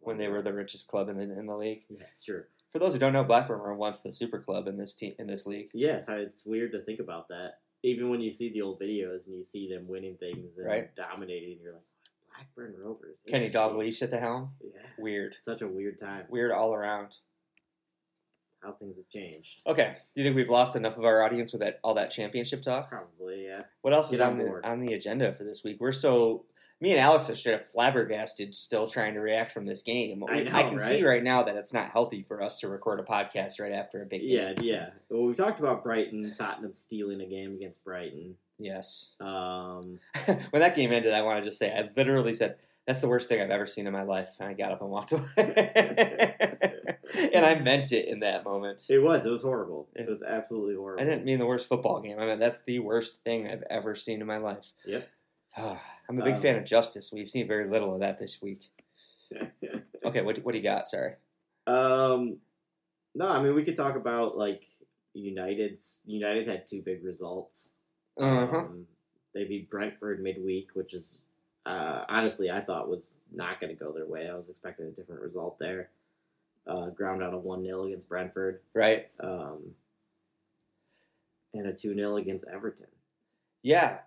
when 0.00 0.18
they 0.18 0.28
were 0.28 0.42
the 0.42 0.52
richest 0.52 0.88
club 0.88 1.08
in 1.08 1.16
the, 1.16 1.22
in 1.38 1.46
the 1.46 1.56
league? 1.56 1.84
Yeah, 1.88 2.04
it's 2.10 2.22
true. 2.24 2.44
For 2.70 2.78
those 2.78 2.92
who 2.92 2.98
don't 2.98 3.12
know, 3.14 3.24
Blackburn 3.24 3.60
were 3.60 3.74
once 3.74 4.00
the 4.02 4.12
super 4.12 4.38
club 4.38 4.68
in 4.68 4.76
this 4.78 4.94
team 4.94 5.14
in 5.18 5.26
this 5.26 5.46
league. 5.46 5.70
Yeah, 5.74 5.96
it's, 5.96 6.06
it's 6.08 6.46
weird 6.46 6.72
to 6.72 6.82
think 6.82 7.00
about 7.00 7.28
that. 7.28 7.60
Even 7.82 8.10
when 8.10 8.20
you 8.20 8.30
see 8.30 8.50
the 8.52 8.62
old 8.62 8.78
videos 8.80 9.26
and 9.26 9.36
you 9.36 9.44
see 9.44 9.68
them 9.72 9.88
winning 9.88 10.16
things 10.16 10.56
and 10.56 10.66
Right. 10.66 10.94
dominating, 10.96 11.58
you're 11.62 11.72
like, 11.72 11.82
Blackburn 12.54 12.74
Rovers. 12.78 13.20
Kenny 13.28 13.46
interesting." 13.46 13.80
Dalglish 13.80 14.02
at 14.02 14.10
the 14.10 14.18
helm. 14.18 14.52
Yeah, 14.62 14.80
Weird. 14.98 15.36
such 15.40 15.62
a 15.62 15.68
weird 15.68 16.00
time. 16.00 16.26
Weird 16.28 16.52
all 16.52 16.74
around. 16.74 17.16
How 18.62 18.72
things 18.72 18.96
have 18.96 19.08
changed. 19.08 19.60
Okay. 19.66 19.96
Do 20.14 20.20
you 20.20 20.24
think 20.24 20.36
we've 20.36 20.48
lost 20.48 20.76
enough 20.76 20.96
of 20.96 21.04
our 21.04 21.22
audience 21.24 21.52
with 21.52 21.62
that 21.62 21.80
all 21.82 21.94
that 21.94 22.10
championship 22.12 22.62
talk? 22.62 22.88
Probably, 22.88 23.46
yeah. 23.46 23.62
What 23.80 23.92
else 23.92 24.10
Get 24.10 24.14
is 24.16 24.20
on 24.20 24.32
on 24.32 24.38
the, 24.38 24.68
on 24.68 24.80
the 24.80 24.94
agenda 24.94 25.32
for 25.34 25.42
this 25.42 25.64
week? 25.64 25.78
We're 25.80 25.90
so 25.90 26.44
me 26.82 26.90
and 26.90 26.98
Alex 26.98 27.30
are 27.30 27.36
straight 27.36 27.54
up 27.54 27.64
flabbergasted, 27.64 28.52
still 28.56 28.88
trying 28.88 29.14
to 29.14 29.20
react 29.20 29.52
from 29.52 29.64
this 29.64 29.82
game. 29.82 30.24
I 30.28 30.42
know, 30.42 30.50
can 30.50 30.72
right? 30.72 30.80
see 30.80 31.04
right 31.04 31.22
now 31.22 31.44
that 31.44 31.54
it's 31.54 31.72
not 31.72 31.90
healthy 31.90 32.24
for 32.24 32.42
us 32.42 32.58
to 32.58 32.68
record 32.68 32.98
a 32.98 33.04
podcast 33.04 33.60
right 33.60 33.70
after 33.70 34.02
a 34.02 34.04
big 34.04 34.20
Yeah, 34.22 34.52
game. 34.52 34.64
yeah. 34.64 34.72
Yeah. 34.74 34.88
Well, 35.08 35.22
we 35.22 35.34
talked 35.34 35.60
about 35.60 35.84
Brighton, 35.84 36.34
Tottenham 36.36 36.74
stealing 36.74 37.20
a 37.20 37.26
game 37.26 37.54
against 37.54 37.84
Brighton. 37.84 38.34
Yes. 38.58 39.12
Um, 39.20 40.00
when 40.50 40.60
that 40.60 40.74
game 40.74 40.92
ended, 40.92 41.14
I 41.14 41.22
wanted 41.22 41.42
to 41.42 41.46
just 41.46 41.60
say 41.60 41.72
I 41.72 41.88
literally 41.96 42.34
said 42.34 42.56
that's 42.84 43.00
the 43.00 43.06
worst 43.06 43.28
thing 43.28 43.40
I've 43.40 43.50
ever 43.50 43.64
seen 43.66 43.86
in 43.86 43.92
my 43.92 44.02
life, 44.02 44.34
and 44.40 44.48
I 44.48 44.54
got 44.54 44.72
up 44.72 44.80
and 44.82 44.90
walked 44.90 45.12
away. 45.12 45.24
and 47.32 47.46
I 47.46 47.60
meant 47.62 47.92
it 47.92 48.08
in 48.08 48.20
that 48.20 48.42
moment. 48.42 48.82
it 48.90 48.98
was. 48.98 49.24
It 49.24 49.30
was 49.30 49.42
horrible. 49.42 49.88
It 49.94 50.08
was 50.08 50.20
absolutely 50.20 50.74
horrible. 50.74 51.00
I 51.00 51.06
didn't 51.08 51.24
mean 51.24 51.38
the 51.38 51.46
worst 51.46 51.68
football 51.68 52.00
game. 52.00 52.18
I 52.18 52.26
mean 52.26 52.40
that's 52.40 52.64
the 52.64 52.80
worst 52.80 53.22
thing 53.22 53.46
I've 53.46 53.62
ever 53.70 53.94
seen 53.94 54.20
in 54.20 54.26
my 54.26 54.38
life. 54.38 54.72
Yep. 54.84 55.08
I'm 56.08 56.20
a 56.20 56.24
big 56.24 56.34
Um, 56.34 56.40
fan 56.40 56.56
of 56.56 56.64
justice. 56.64 57.12
We've 57.12 57.28
seen 57.30 57.46
very 57.46 57.68
little 57.68 57.94
of 57.94 58.00
that 58.00 58.18
this 58.18 58.40
week. 58.42 58.70
Okay, 60.04 60.20
what 60.20 60.36
what 60.38 60.52
do 60.52 60.58
you 60.58 60.64
got? 60.64 60.86
Sorry. 60.88 61.14
um, 61.68 62.38
no, 63.14 63.28
I 63.28 63.40
mean 63.40 63.54
we 63.54 63.62
could 63.62 63.76
talk 63.76 63.94
about 63.94 64.36
like 64.36 64.62
United's. 65.14 66.02
United 66.06 66.48
had 66.48 66.66
two 66.66 66.82
big 66.82 67.04
results. 67.04 67.74
Uh 68.18 68.46
huh. 68.46 68.58
Um, 68.58 68.86
they 69.32 69.44
beat 69.44 69.70
Brentford 69.70 70.20
midweek, 70.22 70.70
which 70.74 70.92
is 70.92 71.26
uh, 71.66 72.04
honestly 72.08 72.50
I 72.50 72.60
thought 72.62 72.88
was 72.90 73.20
not 73.32 73.60
going 73.60 73.74
to 73.74 73.78
go 73.78 73.92
their 73.92 74.06
way. 74.06 74.28
I 74.28 74.34
was 74.34 74.48
expecting 74.48 74.86
a 74.86 74.90
different 74.90 75.22
result 75.22 75.56
there. 75.60 75.90
Uh, 76.66 76.86
ground 76.90 77.22
out 77.22 77.32
a 77.32 77.38
one 77.38 77.62
0 77.64 77.84
against 77.86 78.08
Brentford, 78.08 78.60
Right. 78.74 79.08
um, 79.20 79.60
and 81.54 81.66
a 81.68 81.72
two 81.72 81.94
0 81.94 82.16
against 82.16 82.44
Everton. 82.52 82.86
Yeah. 83.62 83.98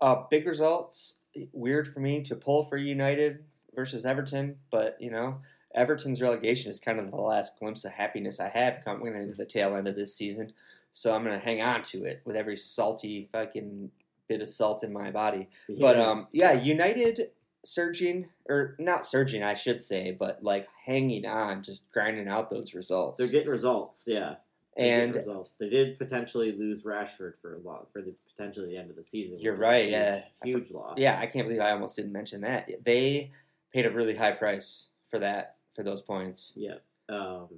Uh, 0.00 0.22
big 0.30 0.46
results. 0.46 1.20
Weird 1.52 1.86
for 1.86 2.00
me 2.00 2.22
to 2.22 2.36
pull 2.36 2.64
for 2.64 2.76
United 2.76 3.44
versus 3.74 4.04
Everton, 4.04 4.56
but 4.70 4.96
you 5.00 5.10
know, 5.10 5.38
Everton's 5.74 6.22
relegation 6.22 6.70
is 6.70 6.80
kind 6.80 6.98
of 6.98 7.10
the 7.10 7.16
last 7.16 7.58
glimpse 7.58 7.84
of 7.84 7.92
happiness 7.92 8.40
I 8.40 8.48
have 8.48 8.84
coming 8.84 9.14
into 9.14 9.34
the 9.34 9.44
tail 9.44 9.76
end 9.76 9.86
of 9.86 9.94
this 9.96 10.14
season. 10.14 10.52
So 10.92 11.14
I'm 11.14 11.22
gonna 11.22 11.38
hang 11.38 11.60
on 11.62 11.82
to 11.84 12.04
it 12.04 12.22
with 12.24 12.36
every 12.36 12.56
salty 12.56 13.28
fucking 13.32 13.90
bit 14.28 14.40
of 14.42 14.50
salt 14.50 14.82
in 14.84 14.92
my 14.92 15.10
body. 15.10 15.48
But 15.78 15.98
um, 15.98 16.26
yeah, 16.32 16.52
United 16.52 17.30
surging 17.64 18.28
or 18.48 18.76
not 18.78 19.04
surging, 19.04 19.42
I 19.42 19.54
should 19.54 19.82
say, 19.82 20.12
but 20.12 20.42
like 20.42 20.66
hanging 20.86 21.26
on, 21.26 21.62
just 21.62 21.90
grinding 21.92 22.28
out 22.28 22.50
those 22.50 22.74
results. 22.74 23.18
they're 23.18 23.30
getting 23.30 23.50
results. 23.50 24.04
Yeah, 24.06 24.36
They're 24.76 24.86
getting 24.86 25.00
and 25.02 25.14
results. 25.14 25.56
They 25.58 25.68
did 25.68 25.98
potentially 25.98 26.52
lose 26.52 26.82
Rashford 26.82 27.34
for 27.42 27.56
a 27.56 27.58
lot 27.58 27.88
for 27.92 28.02
the 28.02 28.14
potentially 28.38 28.68
the 28.68 28.76
end 28.76 28.90
of 28.90 28.96
the 28.96 29.04
season. 29.04 29.38
You're 29.40 29.56
right, 29.56 29.84
huge- 29.84 29.92
yeah. 29.92 30.24
Huge 30.44 30.70
loss. 30.70 30.94
Yeah, 30.96 31.18
I 31.18 31.26
can't 31.26 31.46
believe 31.46 31.60
I 31.60 31.72
almost 31.72 31.96
didn't 31.96 32.12
mention 32.12 32.40
that. 32.42 32.70
They 32.84 33.32
paid 33.74 33.84
a 33.84 33.90
really 33.90 34.14
high 34.14 34.32
price 34.32 34.88
for 35.08 35.18
that 35.18 35.56
for 35.74 35.82
those 35.82 36.00
points. 36.00 36.52
Yeah. 36.54 36.76
Um, 37.08 37.48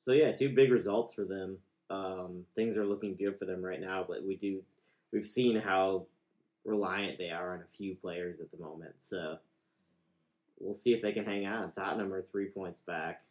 so 0.00 0.12
yeah, 0.12 0.32
two 0.32 0.48
big 0.54 0.72
results 0.72 1.14
for 1.14 1.24
them. 1.24 1.58
Um, 1.90 2.44
things 2.54 2.76
are 2.76 2.86
looking 2.86 3.14
good 3.14 3.38
for 3.38 3.44
them 3.44 3.62
right 3.62 3.80
now, 3.80 4.04
but 4.08 4.24
we 4.24 4.36
do 4.36 4.62
we've 5.12 5.26
seen 5.26 5.60
how 5.60 6.06
reliant 6.64 7.18
they 7.18 7.30
are 7.30 7.54
on 7.54 7.60
a 7.60 7.76
few 7.76 7.94
players 7.94 8.40
at 8.40 8.50
the 8.50 8.56
moment. 8.56 8.94
So 8.98 9.36
we'll 10.58 10.74
see 10.74 10.94
if 10.94 11.02
they 11.02 11.12
can 11.12 11.24
hang 11.26 11.46
on. 11.46 11.72
Tottenham 11.72 12.12
are 12.12 12.22
three 12.22 12.46
points 12.46 12.80
back. 12.86 13.22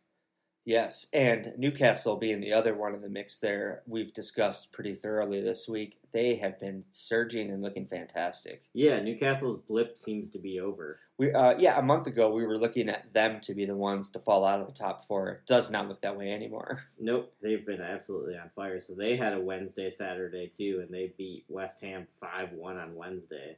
Yes, 0.66 1.08
and 1.14 1.54
Newcastle 1.58 2.16
being 2.16 2.40
the 2.40 2.54
other 2.54 2.74
one 2.74 2.94
in 2.94 3.02
the 3.02 3.10
mix 3.10 3.38
there, 3.40 3.82
we've 3.86 4.14
discussed 4.14 4.72
pretty 4.72 4.96
thoroughly 4.96 5.42
this 5.42 5.68
week. 5.68 5.98
They 6.14 6.36
have 6.36 6.60
been 6.60 6.86
surging 6.92 7.50
and 7.50 7.62
looking 7.62 7.88
fantastic. 7.88 8.64
Yeah, 8.74 9.02
Newcastle's 9.02 9.60
blip 9.60 9.98
seems 9.98 10.32
to 10.32 10.40
be 10.40 10.60
over. 10.60 11.00
We 11.18 11.32
uh, 11.32 11.56
yeah, 11.58 11.78
a 11.78 11.82
month 11.82 12.08
ago 12.08 12.32
we 12.32 12.46
were 12.46 12.58
looking 12.58 12.90
at 12.90 13.14
them 13.14 13.40
to 13.42 13.54
be 13.54 13.66
the 13.66 13.76
ones 13.76 14.10
to 14.12 14.20
fall 14.20 14.46
out 14.46 14.62
of 14.62 14.68
the 14.68 14.74
top 14.74 15.06
four. 15.06 15.30
It 15.30 15.46
does 15.46 15.70
not 15.70 15.88
look 15.88 16.02
that 16.02 16.18
way 16.18 16.32
anymore. 16.32 16.84
Nope, 17.00 17.34
they've 17.42 17.66
been 17.66 17.82
absolutely 17.82 18.38
on 18.38 18.50
fire. 18.56 18.80
So 18.80 18.94
they 18.94 19.18
had 19.18 19.34
a 19.34 19.40
Wednesday, 19.42 19.90
Saturday 19.90 20.48
too, 20.48 20.80
and 20.82 20.94
they 20.94 21.14
beat 21.18 21.44
West 21.50 21.82
Ham 21.82 22.08
five 22.22 22.54
one 22.54 22.78
on 22.78 22.96
Wednesday, 22.96 23.58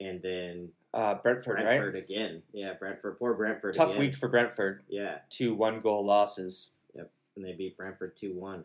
and 0.00 0.20
then 0.22 0.68
Uh, 0.94 1.14
Brentford, 1.14 1.56
Brentford 1.58 1.94
right? 1.94 2.02
again. 2.02 2.42
Yeah, 2.52 2.72
Brentford. 2.74 3.18
Poor 3.18 3.34
Brentford. 3.34 3.74
Tough 3.74 3.90
again. 3.90 4.00
week 4.00 4.16
for 4.16 4.28
Brentford. 4.28 4.82
Yeah, 4.88 5.18
Two 5.30 5.54
one 5.54 5.80
goal 5.80 6.04
losses. 6.04 6.70
Yep, 6.94 7.10
and 7.36 7.44
they 7.44 7.52
beat 7.52 7.76
Brentford 7.76 8.16
two 8.16 8.32
one. 8.32 8.64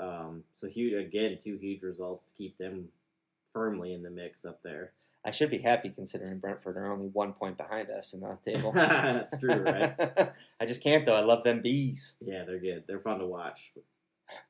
Um, 0.00 0.44
so 0.54 0.68
huge 0.68 0.94
again, 0.94 1.38
two 1.42 1.56
huge 1.56 1.82
results 1.82 2.26
to 2.26 2.34
keep 2.34 2.56
them 2.58 2.88
firmly 3.52 3.92
in 3.92 4.02
the 4.02 4.10
mix 4.10 4.44
up 4.44 4.62
there. 4.62 4.92
I 5.24 5.30
should 5.30 5.50
be 5.50 5.58
happy 5.58 5.90
considering 5.90 6.38
Brentford 6.38 6.76
are 6.76 6.90
only 6.92 7.06
one 7.06 7.32
point 7.32 7.56
behind 7.56 7.90
us 7.90 8.12
in 8.12 8.20
the 8.20 8.36
table. 8.44 8.72
That's 8.74 9.38
true, 9.38 9.62
right? 9.62 9.94
I 10.60 10.66
just 10.66 10.82
can't 10.82 11.04
though. 11.06 11.14
I 11.14 11.20
love 11.20 11.44
them 11.44 11.60
bees. 11.62 12.16
Yeah, 12.20 12.44
they're 12.44 12.58
good. 12.58 12.84
They're 12.88 12.98
fun 13.00 13.18
to 13.20 13.26
watch. 13.26 13.70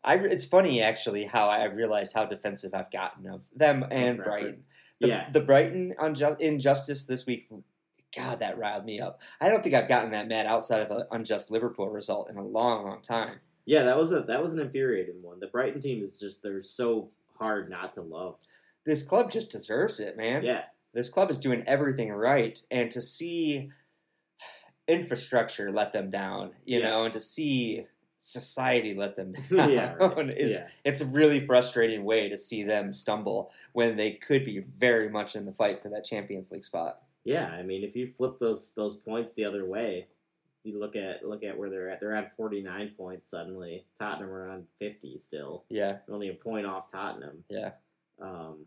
I 0.05 0.14
it's 0.16 0.44
funny 0.44 0.81
actually 0.81 1.24
how 1.24 1.48
I've 1.50 1.74
realized 1.74 2.14
how 2.14 2.24
defensive 2.24 2.72
I've 2.74 2.90
gotten 2.90 3.26
of 3.26 3.42
them 3.55 3.83
and 3.83 4.16
Brentford. 4.18 4.24
Brighton. 4.24 4.64
The, 5.03 5.09
Yeah. 5.09 5.29
the 5.33 5.41
Brighton 5.41 5.95
unjust 5.99 6.41
injustice 6.41 7.05
this 7.05 7.27
week. 7.27 7.49
God, 8.17 8.38
that 8.38 8.57
riled 8.57 8.85
me 8.85 9.01
up. 9.01 9.21
I 9.41 9.49
don't 9.49 9.62
think 9.62 9.75
I've 9.75 9.88
gotten 9.88 10.12
that 10.12 10.29
mad 10.29 10.47
outside 10.47 10.81
of 10.81 10.91
an 10.93 11.07
unjust 11.11 11.51
Liverpool 11.51 11.91
result 11.91 12.31
in 12.31 12.37
a 12.37 12.43
long, 12.45 12.85
long 12.87 13.03
time. 13.03 13.41
Yeah, 13.65 13.83
that 13.83 13.97
was 13.99 14.12
a 14.12 14.21
that 14.23 14.43
was 14.43 14.53
an 14.55 14.61
infuriating 14.61 15.21
one. 15.23 15.41
The 15.41 15.47
Brighton 15.49 15.81
team 15.81 16.05
is 16.05 16.21
just 16.21 16.43
they're 16.43 16.62
so 16.62 17.09
hard 17.38 17.69
not 17.69 17.95
to 17.95 18.03
love. 18.03 18.37
This 18.85 19.03
club 19.03 19.31
just 19.31 19.51
deserves 19.51 19.99
it, 19.99 20.17
man. 20.17 20.45
Yeah, 20.45 20.65
This 20.93 21.09
club 21.09 21.31
is 21.31 21.38
doing 21.38 21.62
everything 21.67 22.11
right, 22.12 22.61
and 22.71 22.91
to 22.93 23.01
see 23.01 23.71
infrastructure 24.88 25.73
let 25.73 25.93
them 25.93 26.11
down, 26.11 26.53
you 26.65 26.79
Yeah. 26.81 26.91
know, 26.91 27.05
and 27.05 27.12
to 27.15 27.21
see 27.21 27.87
society 28.24 28.94
let 28.94 29.16
them 29.16 29.32
down 29.50 29.72
yeah, 29.72 29.94
right. 29.94 30.30
is 30.37 30.52
yeah. 30.52 30.68
it's 30.85 31.00
a 31.00 31.06
really 31.06 31.40
frustrating 31.40 32.04
way 32.04 32.28
to 32.28 32.37
see 32.37 32.62
them 32.62 32.92
stumble 32.92 33.50
when 33.72 33.96
they 33.96 34.12
could 34.12 34.44
be 34.44 34.61
very 34.61 35.08
much 35.08 35.35
in 35.35 35.44
the 35.44 35.52
fight 35.52 35.82
for 35.82 35.88
that 35.88 36.04
Champions 36.04 36.52
League 36.52 36.64
spot. 36.64 37.02
Yeah, 37.24 37.46
I 37.48 37.64
mean, 37.64 37.82
if 37.82 37.96
you 37.96 38.06
flip 38.06 38.38
those 38.38 38.72
those 38.76 38.96
points 38.96 39.32
the 39.32 39.44
other 39.44 39.64
way, 39.66 40.06
you 40.62 40.78
look 40.78 40.94
at 40.94 41.26
look 41.28 41.42
at 41.42 41.58
where 41.58 41.68
they're 41.68 41.90
at. 41.90 41.98
They're 41.98 42.14
at 42.14 42.37
forty 42.37 42.62
nine 42.62 42.92
points 42.96 43.28
suddenly. 43.28 43.85
Tottenham 43.98 44.30
are 44.30 44.50
on 44.50 44.66
fifty 44.78 45.18
still, 45.18 45.64
Yeah, 45.68 45.98
only 46.08 46.28
a 46.28 46.35
point 46.35 46.64
off 46.64 46.92
Tottenham. 46.92 47.42
yeah, 47.48 47.72
Um, 48.20 48.66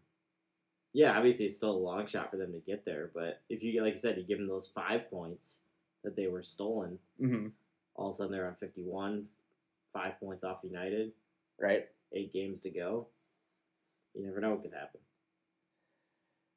yeah, 0.91 1.17
obviously 1.17 1.45
it's 1.45 1.55
still 1.55 1.71
a 1.71 1.77
long 1.77 2.07
shot 2.07 2.29
for 2.29 2.35
them 2.35 2.51
to 2.51 2.59
get 2.59 2.83
there, 2.83 3.09
but 3.13 3.39
if 3.49 3.63
you 3.63 3.81
like 3.81 3.93
I 3.93 3.97
said, 3.97 4.17
you 4.17 4.23
give 4.23 4.37
them 4.37 4.47
those 4.49 4.67
five 4.75 5.09
points 5.09 5.59
that 6.03 6.17
they 6.17 6.27
were 6.27 6.43
stolen, 6.43 6.99
hmm 7.17 7.47
all 7.97 8.09
of 8.09 8.15
a 8.15 8.17
sudden 8.17 8.33
they're 8.33 8.47
on 8.47 8.55
fifty 8.55 8.83
one, 8.83 9.25
five 9.95 10.19
points 10.19 10.43
off 10.43 10.59
United, 10.63 11.11
right. 11.59 11.85
eight 12.13 12.33
games 12.33 12.61
to 12.61 12.69
go. 12.69 13.07
You 14.13 14.25
never 14.25 14.39
know 14.39 14.51
what 14.51 14.61
could 14.61 14.73
happen. 14.73 14.99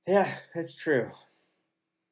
Yeah, 0.06 0.30
that's 0.54 0.76
true. 0.76 1.10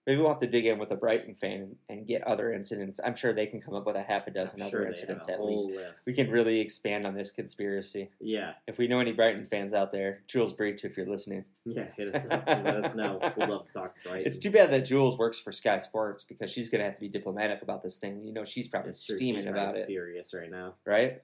Maybe 0.06 0.20
we'll 0.20 0.28
have 0.28 0.38
to 0.38 0.46
dig 0.46 0.66
in 0.66 0.78
with 0.78 0.92
a 0.92 0.94
Brighton 0.96 1.34
fan 1.34 1.74
and 1.88 2.06
get 2.06 2.22
other 2.22 2.52
incidents. 2.52 3.00
I'm 3.04 3.16
sure 3.16 3.32
they 3.32 3.46
can 3.46 3.60
come 3.60 3.74
up 3.74 3.84
with 3.86 3.96
a 3.96 4.02
half 4.04 4.28
a 4.28 4.30
dozen 4.30 4.60
I'm 4.62 4.68
other 4.68 4.78
sure 4.82 4.86
incidents 4.86 5.28
at 5.28 5.42
least. 5.44 5.66
list. 5.68 6.06
We 6.06 6.12
can 6.12 6.30
really 6.30 6.60
expand 6.60 7.08
on 7.08 7.14
this 7.14 7.32
conspiracy. 7.32 8.10
Yeah, 8.20 8.52
If 8.68 8.78
we 8.78 8.86
know 8.86 9.00
any 9.00 9.10
Brighton 9.10 9.46
fans 9.46 9.74
out 9.74 9.90
there, 9.90 10.22
Jules 10.28 10.52
Breach, 10.52 10.84
if 10.84 10.96
you're 10.96 11.06
listening. 11.08 11.44
yeah. 11.64 11.88
Hit 11.96 12.14
us 12.14 12.28
up. 12.30 12.44
Let 12.46 12.84
us 12.84 12.94
know. 12.94 13.18
We'd 13.36 13.48
love 13.48 13.66
to 13.66 13.72
talk 13.72 14.00
to 14.02 14.08
Brighton. 14.08 14.26
It's 14.28 14.38
too 14.38 14.52
bad 14.52 14.70
that 14.72 14.82
Jules 14.82 15.18
works 15.18 15.40
for 15.40 15.50
Sky 15.50 15.78
Sports 15.78 16.22
because 16.22 16.52
she's 16.52 16.70
going 16.70 16.78
to 16.78 16.84
have 16.84 16.94
to 16.94 17.00
be 17.00 17.08
diplomatic 17.08 17.62
about 17.62 17.82
this 17.82 17.96
thing. 17.96 18.22
You 18.22 18.32
know, 18.32 18.44
she's 18.44 18.68
probably 18.68 18.90
It's 18.90 19.02
steaming 19.02 19.42
she's 19.42 19.50
about 19.50 19.76
it, 19.76 19.86
Furious 19.88 20.32
right 20.32 20.50
now. 20.52 20.74
right? 20.86 21.20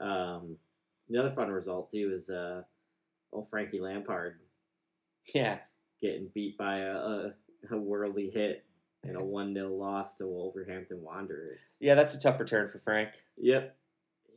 Um, 0.00 0.56
another 1.08 1.30
fun 1.36 1.50
result 1.50 1.92
too 1.92 2.10
is 2.12 2.30
uh, 2.30 2.62
old 3.32 3.48
Frankie 3.48 3.78
Lampard 3.80 4.40
Yeah. 5.32 5.58
getting 6.00 6.28
beat 6.34 6.58
by 6.58 6.78
a, 6.78 6.96
a, 6.96 7.32
a 7.70 7.76
worldly 7.76 8.30
hit 8.30 8.64
and 9.04 9.16
a 9.16 9.22
one 9.24 9.54
0 9.54 9.68
loss 9.74 10.16
to 10.18 10.26
Wolverhampton 10.26 11.02
Wanderers. 11.02 11.76
Yeah, 11.80 11.94
that's 11.94 12.14
a 12.14 12.20
tough 12.20 12.38
return 12.40 12.68
for 12.68 12.78
Frank. 12.78 13.10
Yep. 13.38 13.76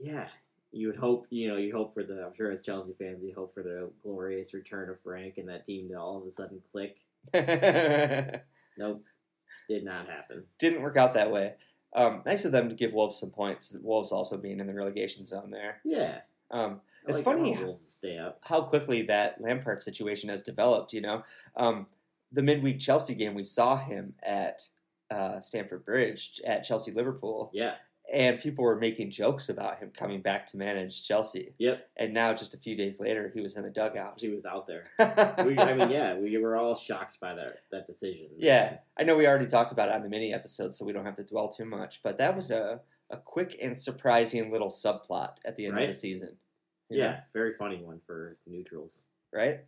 Yeah. 0.01 0.27
You 0.71 0.87
would 0.87 0.97
hope, 0.97 1.27
you 1.29 1.47
know, 1.47 1.55
you 1.57 1.71
hope 1.73 1.93
for 1.93 2.03
the, 2.03 2.25
I'm 2.25 2.35
sure 2.35 2.51
as 2.51 2.61
Chelsea 2.61 2.93
fans, 2.99 3.23
you 3.23 3.33
hope 3.33 3.53
for 3.53 3.63
the 3.63 3.89
glorious 4.03 4.53
return 4.53 4.89
of 4.89 4.99
Frank 5.01 5.37
and 5.37 5.47
that 5.49 5.65
team 5.65 5.87
to 5.89 5.95
all 5.95 6.17
of 6.21 6.27
a 6.27 6.31
sudden 6.31 6.61
click. 6.71 6.97
Nope. 8.77 9.05
Didn't 9.69 9.87
happen. 9.87 10.43
Did 10.59 10.73
not 10.73 10.81
work 10.81 10.97
out 10.97 11.13
that 11.13 11.31
way. 11.31 11.53
Um, 11.95 12.21
nice 12.25 12.43
of 12.43 12.51
them 12.51 12.67
to 12.67 12.75
give 12.75 12.93
Wolves 12.93 13.17
some 13.17 13.29
points. 13.31 13.73
Wolves 13.81 14.11
also 14.11 14.37
being 14.37 14.59
in 14.59 14.67
the 14.67 14.73
relegation 14.73 15.25
zone 15.25 15.49
there. 15.49 15.77
Yeah. 15.85 16.19
Um, 16.51 16.81
It's 17.07 17.15
like 17.19 17.23
funny 17.23 17.53
how 17.53 17.61
how- 17.65 17.77
stay 17.85 18.17
up. 18.17 18.39
how 18.43 18.61
quickly 18.61 19.03
that 19.03 19.39
Lampard 19.39 19.81
situation 19.81 20.29
has 20.29 20.43
developed. 20.43 20.91
You 20.91 21.01
know, 21.01 21.23
um, 21.55 21.87
the 22.35 22.43
midweek 22.43 22.79
Chelsea 22.79 23.15
game, 23.15 23.33
we 23.33 23.43
saw 23.43 23.77
him 23.77 24.13
at 24.23 24.61
uh, 25.11 25.41
Stamford 25.41 25.85
Bridge 25.85 26.39
at 26.45 26.63
Chelsea 26.63 26.91
Liverpool, 26.91 27.49
Yeah. 27.53 27.75
and 28.13 28.39
people 28.39 28.63
were 28.63 28.75
making 28.79 29.11
jokes 29.11 29.49
about 29.49 29.79
him 29.79 29.91
coming 29.95 30.21
back 30.21 30.45
to 30.47 30.57
manage 30.57 31.07
Chelsea. 31.07 31.53
Yep. 31.57 31.89
And 31.97 32.13
now, 32.13 32.33
just 32.33 32.53
a 32.53 32.57
few 32.57 32.75
days 32.75 32.99
later, 32.99 33.31
he 33.33 33.41
was 33.41 33.55
in 33.55 33.63
the 33.63 33.69
dugout. 33.69 34.19
He 34.19 34.29
was 34.29 34.45
out 34.45 34.67
there. 34.67 34.85
We, 35.45 35.57
I 35.59 35.73
mean, 35.75 35.91
yeah, 35.91 36.15
we 36.17 36.37
were 36.37 36.55
all 36.55 36.75
shocked 36.75 37.19
by 37.19 37.33
that 37.35 37.57
that 37.71 37.85
decision. 37.87 38.27
Yeah, 38.37 38.77
I 38.97 39.03
know 39.03 39.15
we 39.15 39.27
already 39.27 39.47
talked 39.47 39.71
about 39.71 39.89
it 39.89 39.95
on 39.95 40.01
the 40.03 40.09
mini 40.09 40.33
episode, 40.33 40.73
so 40.73 40.85
we 40.85 40.93
don't 40.93 41.05
have 41.05 41.15
to 41.17 41.23
dwell 41.23 41.49
too 41.49 41.65
much. 41.65 42.01
But 42.03 42.17
that 42.17 42.35
was 42.35 42.49
a, 42.51 42.79
a 43.11 43.17
quick 43.17 43.57
and 43.61 43.77
surprising 43.77 44.51
little 44.51 44.69
subplot 44.69 45.33
at 45.45 45.55
the 45.55 45.67
end 45.67 45.77
of 45.79 45.87
the 45.87 45.93
season. 45.93 46.37
Yeah, 46.89 47.11
know, 47.11 47.17
very 47.33 47.53
funny 47.59 47.77
one 47.83 47.99
for 48.05 48.37
neutrals. 48.47 49.03
right? 49.33 49.59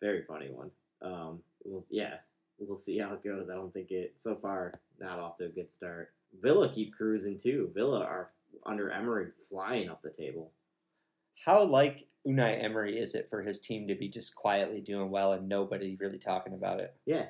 Very 0.00 0.22
funny 0.22 0.48
one. 0.50 0.70
Um, 1.02 1.40
we'll, 1.64 1.84
yeah, 1.90 2.16
we'll 2.58 2.76
see 2.76 2.98
how 2.98 3.12
it 3.14 3.24
goes. 3.24 3.48
I 3.50 3.54
don't 3.54 3.72
think 3.72 3.90
it 3.90 4.14
so 4.16 4.36
far 4.36 4.72
not 5.00 5.18
off 5.18 5.38
to 5.38 5.46
a 5.46 5.48
good 5.48 5.72
start. 5.72 6.12
Villa 6.40 6.72
keep 6.72 6.94
cruising 6.94 7.38
too. 7.38 7.70
Villa 7.74 8.04
are 8.04 8.30
under 8.66 8.90
Emery 8.90 9.28
flying 9.48 9.88
up 9.88 10.02
the 10.02 10.10
table. 10.10 10.52
How 11.44 11.62
like 11.64 12.06
Unai 12.26 12.62
Emery 12.62 12.98
is 12.98 13.14
it 13.14 13.28
for 13.28 13.42
his 13.42 13.60
team 13.60 13.88
to 13.88 13.94
be 13.94 14.08
just 14.08 14.34
quietly 14.34 14.80
doing 14.80 15.10
well 15.10 15.32
and 15.32 15.48
nobody 15.48 15.96
really 15.96 16.18
talking 16.18 16.54
about 16.54 16.80
it? 16.80 16.94
Yeah, 17.06 17.26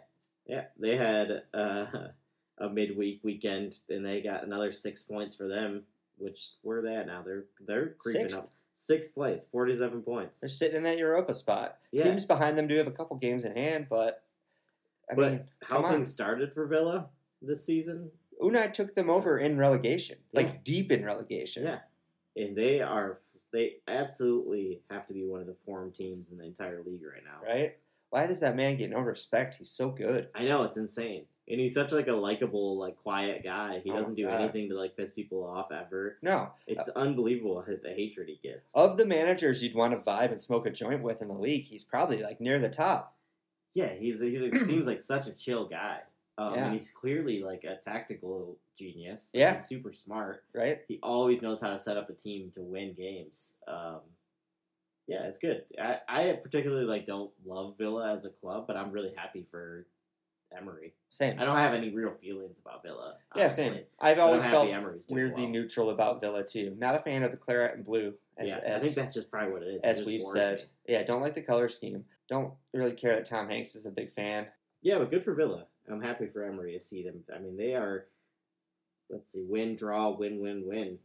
yeah. 0.47 0.65
They 0.79 0.97
had 0.97 1.43
uh, 1.55 1.87
a 2.59 2.69
midweek 2.69 3.21
weekend, 3.23 3.77
and 3.89 4.05
they 4.05 4.21
got 4.21 4.45
another 4.45 4.73
six 4.73 5.03
points 5.03 5.35
for 5.35 5.49
them. 5.49 5.85
Which 6.19 6.51
where 6.63 6.79
are 6.79 6.83
they 6.83 6.95
at 6.95 7.07
now? 7.07 7.23
They're 7.25 7.45
they're 7.67 7.95
creeping 7.99 8.23
Sixth. 8.23 8.39
up. 8.39 8.51
Sixth 8.83 9.13
place, 9.13 9.45
forty-seven 9.53 10.01
points. 10.01 10.41
They're 10.41 10.49
sitting 10.49 10.79
in 10.79 10.85
that 10.85 10.97
Europa 10.97 11.35
spot. 11.35 11.77
Yeah. 11.93 12.05
Teams 12.05 12.25
behind 12.25 12.57
them 12.57 12.67
do 12.67 12.77
have 12.79 12.87
a 12.87 12.91
couple 12.91 13.15
games 13.19 13.45
in 13.45 13.55
hand, 13.55 13.89
but 13.91 14.23
I 15.11 15.15
but 15.15 15.31
mean, 15.33 15.41
how 15.63 15.77
come 15.77 15.85
on. 15.85 15.93
things 15.93 16.11
started 16.11 16.55
for 16.55 16.67
Villa 16.67 17.09
this 17.43 17.63
season, 17.63 18.11
Unai 18.41 18.73
took 18.73 18.95
them 18.95 19.11
over 19.11 19.39
in 19.39 19.59
relegation, 19.59 20.17
like 20.33 20.65
deep 20.65 20.91
in 20.91 21.05
relegation. 21.05 21.65
Yeah. 21.65 21.81
and 22.37 22.57
they 22.57 22.81
are 22.81 23.21
they 23.53 23.77
absolutely 23.87 24.81
have 24.91 25.07
to 25.09 25.13
be 25.13 25.27
one 25.27 25.41
of 25.43 25.47
the 25.47 25.57
form 25.67 25.93
teams 25.93 26.29
in 26.31 26.39
the 26.39 26.45
entire 26.45 26.83
league 26.87 27.03
right 27.05 27.23
now. 27.23 27.47
Right? 27.47 27.77
Why 28.09 28.27
does 28.27 28.41
that 28.41 28.57
man 28.57 28.79
get 28.79 28.89
no 28.89 29.01
respect? 29.01 29.57
He's 29.57 29.71
so 29.71 29.91
good. 29.91 30.29
I 30.35 30.45
know 30.45 30.63
it's 30.63 30.79
insane, 30.79 31.27
and 31.49 31.59
he's 31.61 31.75
such 31.75 31.91
like 31.93 32.07
a 32.09 32.13
likable, 32.13 32.79
like 32.79 32.97
quiet 33.03 33.43
guy. 33.43 33.81
He 33.83 33.91
Oh 33.91 33.97
doesn't 33.97 34.15
do 34.15 34.27
God. 34.27 34.41
anything 34.41 34.69
to 34.69 34.77
like 34.77 34.97
piss 34.97 35.13
people 35.13 35.45
off 35.45 35.73
ever. 35.73 36.17
No, 36.23 36.51
It's 36.67 36.89
unbelievable 36.91 37.65
the 37.67 37.91
hatred 37.91 38.29
he 38.29 38.39
gets. 38.49 38.71
of 38.75 38.97
the 38.97 39.05
managers 39.07 39.63
you'd 39.63 39.75
want 39.75 39.93
to 39.97 40.11
vibe 40.11 40.31
and 40.31 40.41
smoke 40.41 40.67
a 40.67 40.71
joint 40.71 41.03
with 41.03 41.23
in 41.23 41.29
the 41.29 41.35
league, 41.35 41.65
he's 41.65 41.85
probably 41.85 42.23
like 42.23 42.41
near 42.41 42.59
the 42.59 42.69
top. 42.69 43.17
Yeah, 43.75 43.93
he's 43.95 44.21
he 44.21 44.39
like, 44.39 44.61
seems 44.63 44.87
like 44.87 45.01
such 45.01 45.27
a 45.27 45.33
chill 45.33 45.67
guy. 45.67 45.99
Um, 46.39 46.55
Yeah. 46.55 46.67
and 46.67 46.75
he's 46.77 46.91
clearly 46.91 47.43
like 47.43 47.65
a 47.65 47.77
tactical 47.77 48.57
genius. 48.79 49.31
Yeah. 49.35 49.53
he's 49.55 49.65
super 49.67 49.93
smart. 49.93 50.45
Right? 50.55 50.81
He 50.89 50.99
always 51.03 51.43
knows 51.43 51.61
how 51.61 51.71
to 51.71 51.79
set 51.79 51.97
up 51.97 52.09
a 52.11 52.15
team 52.15 52.51
to 52.55 52.63
win 52.63 52.95
games. 52.95 53.55
Um, 53.69 54.01
yeah, 55.07 55.25
it's 55.25 55.39
good. 55.41 55.65
I, 55.81 55.99
I 56.09 56.33
particularly 56.43 56.85
like 56.85 57.05
don't 57.07 57.31
love 57.45 57.75
Villa 57.79 58.13
as 58.15 58.25
a 58.25 58.31
club, 58.31 58.67
but 58.69 58.77
I'm 58.77 58.93
really 58.93 59.13
happy 59.17 59.45
for 59.51 59.87
Emery. 60.57 60.95
Same. 61.11 61.39
I 61.39 61.45
don't 61.45 61.57
have 61.57 61.75
any 61.75 61.91
real 61.91 62.13
feelings 62.21 62.57
about 62.65 62.83
Villa. 62.83 63.15
Yeah, 63.37 63.49
same. 63.49 63.79
I've 64.01 64.19
always 64.19 64.45
felt 64.47 64.69
weirdly 65.09 65.45
well. 65.45 65.53
neutral 65.53 65.91
about 65.91 66.21
Villa 66.21 66.45
too. 66.45 66.75
Not 66.79 66.95
a 66.95 66.99
fan 66.99 67.23
of 67.23 67.31
the 67.31 67.37
claret 67.37 67.77
and 67.77 67.85
blue, 67.85 68.15
as, 68.37 68.49
yeah, 68.49 68.77
I 68.77 68.79
think 68.79 68.95
that's 68.95 69.15
just 69.15 69.31
probably 69.31 69.53
what 69.53 69.63
it 69.63 69.67
is. 69.67 69.81
As 69.85 69.97
just 69.99 70.07
we've 70.09 70.23
said. 70.23 70.67
Yeah, 70.87 71.03
don't 71.03 71.21
like 71.21 71.35
the 71.35 71.43
color 71.43 71.69
scheme. 71.69 72.05
Don't 72.29 72.53
really 72.73 72.93
care 72.93 73.17
that 73.17 73.25
Tom 73.25 73.49
Hanks 73.49 73.75
is 73.75 73.87
a 73.87 73.91
big 73.91 74.11
fan. 74.11 74.47
Yeah, 74.83 74.99
but 74.99 75.11
good 75.11 75.25
for 75.25 75.35
Villa. 75.35 75.67
I'm 75.91 76.01
happy 76.01 76.27
for 76.27 76.45
Emery 76.45 76.77
to 76.77 76.83
see 76.83 77.03
them. 77.03 77.25
I 77.35 77.39
mean, 77.39 77.57
they 77.57 77.75
are. 77.75 78.07
Let's 79.09 79.33
see, 79.33 79.45
win, 79.49 79.75
draw, 79.75 80.17
win, 80.17 80.41
win, 80.41 80.63
win. 80.65 80.99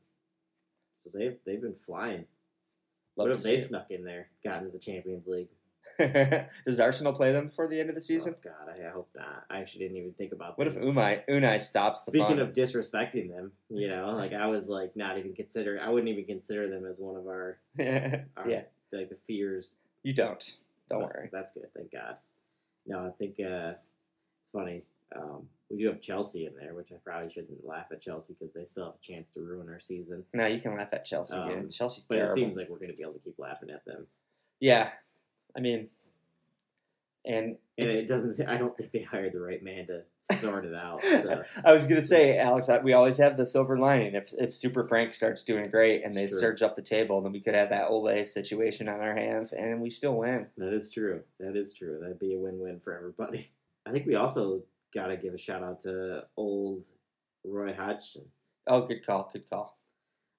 So 0.99 1.09
they've 1.13 1.37
they've 1.45 1.61
been 1.61 1.75
flying. 1.75 2.25
Love 3.17 3.29
what 3.29 3.37
if 3.37 3.43
they 3.43 3.59
snuck 3.59 3.91
in 3.91 4.03
there, 4.03 4.27
got 4.43 4.59
into 4.59 4.71
the 4.71 4.79
Champions 4.79 5.25
League? 5.25 5.47
Does 6.65 6.79
Arsenal 6.79 7.13
play 7.13 7.31
them 7.31 7.47
before 7.47 7.67
the 7.67 7.79
end 7.79 7.89
of 7.89 7.95
the 7.95 8.01
season? 8.01 8.35
Oh, 8.37 8.41
God, 8.49 8.73
I 8.73 8.89
hope 8.89 9.09
not. 9.15 9.45
I 9.49 9.59
actually 9.59 9.81
didn't 9.81 9.97
even 9.97 10.13
think 10.13 10.33
about. 10.33 10.57
What 10.57 10.67
if. 10.67 10.75
Unai 10.75 11.21
Unai 11.29 11.59
stops 11.61 12.03
the 12.03 12.11
Speaking 12.11 12.27
fun? 12.27 12.39
of 12.39 12.53
disrespecting 12.53 13.29
them, 13.29 13.51
you 13.69 13.87
know, 13.87 14.07
like 14.15 14.33
I 14.33 14.47
was 14.47 14.67
like 14.69 14.95
not 14.95 15.17
even 15.17 15.33
consider. 15.33 15.79
I 15.81 15.89
wouldn't 15.89 16.09
even 16.09 16.25
consider 16.25 16.67
them 16.67 16.85
as 16.85 16.99
one 16.99 17.15
of 17.15 17.25
our, 17.27 17.57
our 17.79 18.49
yeah, 18.49 18.63
like 18.91 19.09
the 19.09 19.15
fears. 19.27 19.77
you 20.03 20.13
don't. 20.13 20.43
Don't 20.89 20.99
But 21.01 21.13
worry. 21.13 21.29
That's 21.31 21.53
good. 21.53 21.67
Thank 21.75 21.91
God. 21.91 22.17
No, 22.85 22.99
I 23.07 23.09
think 23.17 23.35
uh, 23.39 23.73
it's 24.43 24.51
funny. 24.53 24.83
Um, 25.15 25.47
we 25.69 25.77
do 25.79 25.87
have 25.87 26.01
Chelsea 26.01 26.45
in 26.45 26.53
there, 26.59 26.75
which 26.75 26.89
I 26.91 26.95
probably 27.03 27.31
shouldn't 27.31 27.65
laugh 27.65 27.85
at 27.91 28.01
Chelsea 28.01 28.35
because 28.39 28.53
they 28.53 28.65
still 28.65 28.85
have 28.85 28.93
a 28.93 29.03
chance 29.03 29.31
to 29.33 29.39
ruin 29.41 29.67
our 29.69 29.79
season. 29.79 30.23
No, 30.33 30.45
you 30.45 30.59
can 30.61 30.75
laugh 30.77 30.89
at 30.93 31.05
Chelsea. 31.05 31.35
Um, 31.35 31.49
dude. 31.49 31.71
Chelsea's 31.71 32.05
But 32.05 32.15
terrible. 32.15 32.33
it 32.33 32.35
seems 32.35 32.55
like 32.57 32.69
we're 32.69 32.77
going 32.77 32.91
to 32.91 32.95
be 32.97 33.01
able 33.01 33.13
to 33.13 33.19
keep 33.19 33.39
laughing 33.39 33.69
at 33.71 33.83
them. 33.85 34.05
yeah, 34.59 34.89
I 35.55 35.61
mean, 35.61 35.87
and 37.25 37.57
And 37.77 37.89
it 37.89 38.07
doesn't. 38.07 38.39
I 38.47 38.57
don't 38.57 38.75
think 38.77 38.91
they 38.91 39.01
hired 39.01 39.33
the 39.33 39.39
right 39.41 39.63
man 39.63 39.87
to 39.87 40.03
sort 40.35 40.65
it 40.65 40.75
out. 40.75 41.01
So 41.03 41.43
I 41.63 41.71
was 41.71 41.87
gonna 41.87 42.01
say, 42.01 42.37
Alex, 42.37 42.69
we 42.83 42.93
always 42.93 43.17
have 43.17 43.37
the 43.37 43.45
silver 43.45 43.77
lining. 43.77 44.15
If 44.15 44.33
if 44.37 44.53
Super 44.53 44.83
Frank 44.83 45.13
starts 45.13 45.43
doing 45.43 45.69
great 45.69 46.03
and 46.03 46.13
they 46.15 46.27
surge 46.27 46.61
up 46.61 46.75
the 46.75 46.81
table, 46.81 47.21
then 47.21 47.31
we 47.31 47.39
could 47.41 47.55
have 47.55 47.69
that 47.69 47.89
Ole 47.89 48.25
situation 48.25 48.87
on 48.87 48.99
our 48.99 49.15
hands, 49.15 49.53
and 49.53 49.81
we 49.81 49.89
still 49.89 50.15
win. 50.15 50.47
that 50.57 50.73
is 50.73 50.91
true. 50.91 51.21
That 51.39 51.55
is 51.55 51.73
true. 51.73 51.99
That'd 52.01 52.19
be 52.19 52.35
a 52.35 52.39
win-win 52.39 52.79
for 52.79 52.95
everybody. 52.95 53.51
I 53.85 53.91
think 53.91 54.05
we 54.05 54.15
also 54.15 54.63
got 54.93 55.07
to 55.07 55.17
give 55.17 55.33
a 55.33 55.37
shout 55.37 55.63
out 55.63 55.81
to 55.81 56.23
old 56.37 56.83
Roy 57.43 57.73
Hodgson. 57.73 58.25
Oh, 58.67 58.87
good 58.87 59.05
call, 59.05 59.29
good 59.31 59.49
call. 59.49 59.77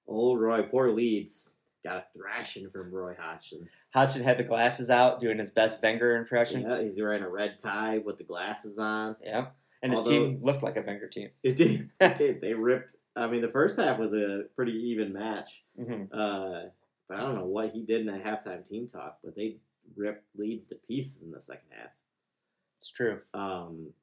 Old 0.07 0.39
Roy, 0.39 0.63
poor 0.63 0.91
Leeds. 0.91 1.56
Got 1.87 1.97
a 1.97 2.03
thrashing 2.17 2.69
from 2.69 2.91
Roy 2.91 3.15
Hodgson. 3.17 3.67
Hodgson 3.93 4.21
had 4.23 4.37
the 4.37 4.43
glasses 4.43 4.89
out, 4.89 5.21
doing 5.21 5.39
his 5.39 5.49
best 5.49 5.81
Wenger 5.81 6.17
impression. 6.17 6.63
Yeah, 6.63 6.81
he's 6.81 6.99
wearing 6.99 7.23
a 7.23 7.29
red 7.29 7.59
tie 7.59 7.99
with 7.99 8.17
the 8.17 8.25
glasses 8.25 8.77
on. 8.77 9.15
Yeah. 9.23 9.47
And 9.81 9.93
his 9.93 10.01
team 10.01 10.39
looked 10.41 10.63
like 10.63 10.75
a 10.75 10.81
Wenger 10.81 11.07
team. 11.07 11.29
It 11.43 11.55
did. 11.55 11.89
It 12.01 12.15
did. 12.17 12.41
They 12.41 12.53
ripped. 12.53 12.97
I 13.15 13.27
mean, 13.27 13.41
the 13.41 13.47
first 13.47 13.77
half 13.77 13.99
was 13.99 14.13
a 14.13 14.43
pretty 14.55 14.73
even 14.73 15.13
match. 15.13 15.63
hmm 15.77 16.03
Uh, 16.11 16.63
but 17.07 17.17
I 17.17 17.21
don't 17.21 17.35
know 17.35 17.45
what 17.45 17.71
he 17.71 17.83
did 17.83 18.01
in 18.01 18.07
that 18.07 18.21
halftime 18.21 18.67
team 18.67 18.89
talk, 18.89 19.19
but 19.23 19.33
they 19.33 19.55
ripped 19.95 20.25
Leeds 20.37 20.67
to 20.67 20.75
pieces 20.75 21.21
in 21.21 21.31
the 21.31 21.41
second 21.41 21.69
half. 21.69 21.91
It's 22.79 22.91
true. 22.91 23.21
Um, 23.33 23.93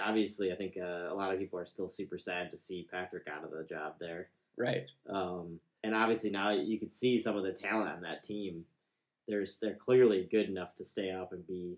obviously, 0.00 0.52
I 0.52 0.54
think 0.54 0.76
uh, 0.80 1.12
a 1.12 1.14
lot 1.14 1.32
of 1.32 1.40
people 1.40 1.58
are 1.58 1.66
still 1.66 1.88
super 1.88 2.18
sad 2.18 2.52
to 2.52 2.56
see 2.56 2.86
Patrick 2.90 3.26
out 3.26 3.42
of 3.42 3.50
the 3.50 3.64
job 3.64 3.94
there. 3.98 4.28
Right. 4.56 4.88
Um, 5.10 5.58
and 5.84 5.94
obviously 5.94 6.30
now 6.30 6.50
you 6.50 6.78
can 6.78 6.90
see 6.90 7.20
some 7.22 7.36
of 7.36 7.44
the 7.44 7.52
talent 7.52 7.88
on 7.90 8.00
that 8.02 8.24
team. 8.24 8.64
There's 9.28 9.58
they're 9.60 9.74
clearly 9.74 10.28
good 10.30 10.48
enough 10.48 10.76
to 10.76 10.84
stay 10.84 11.10
up 11.10 11.32
and 11.32 11.46
be 11.46 11.76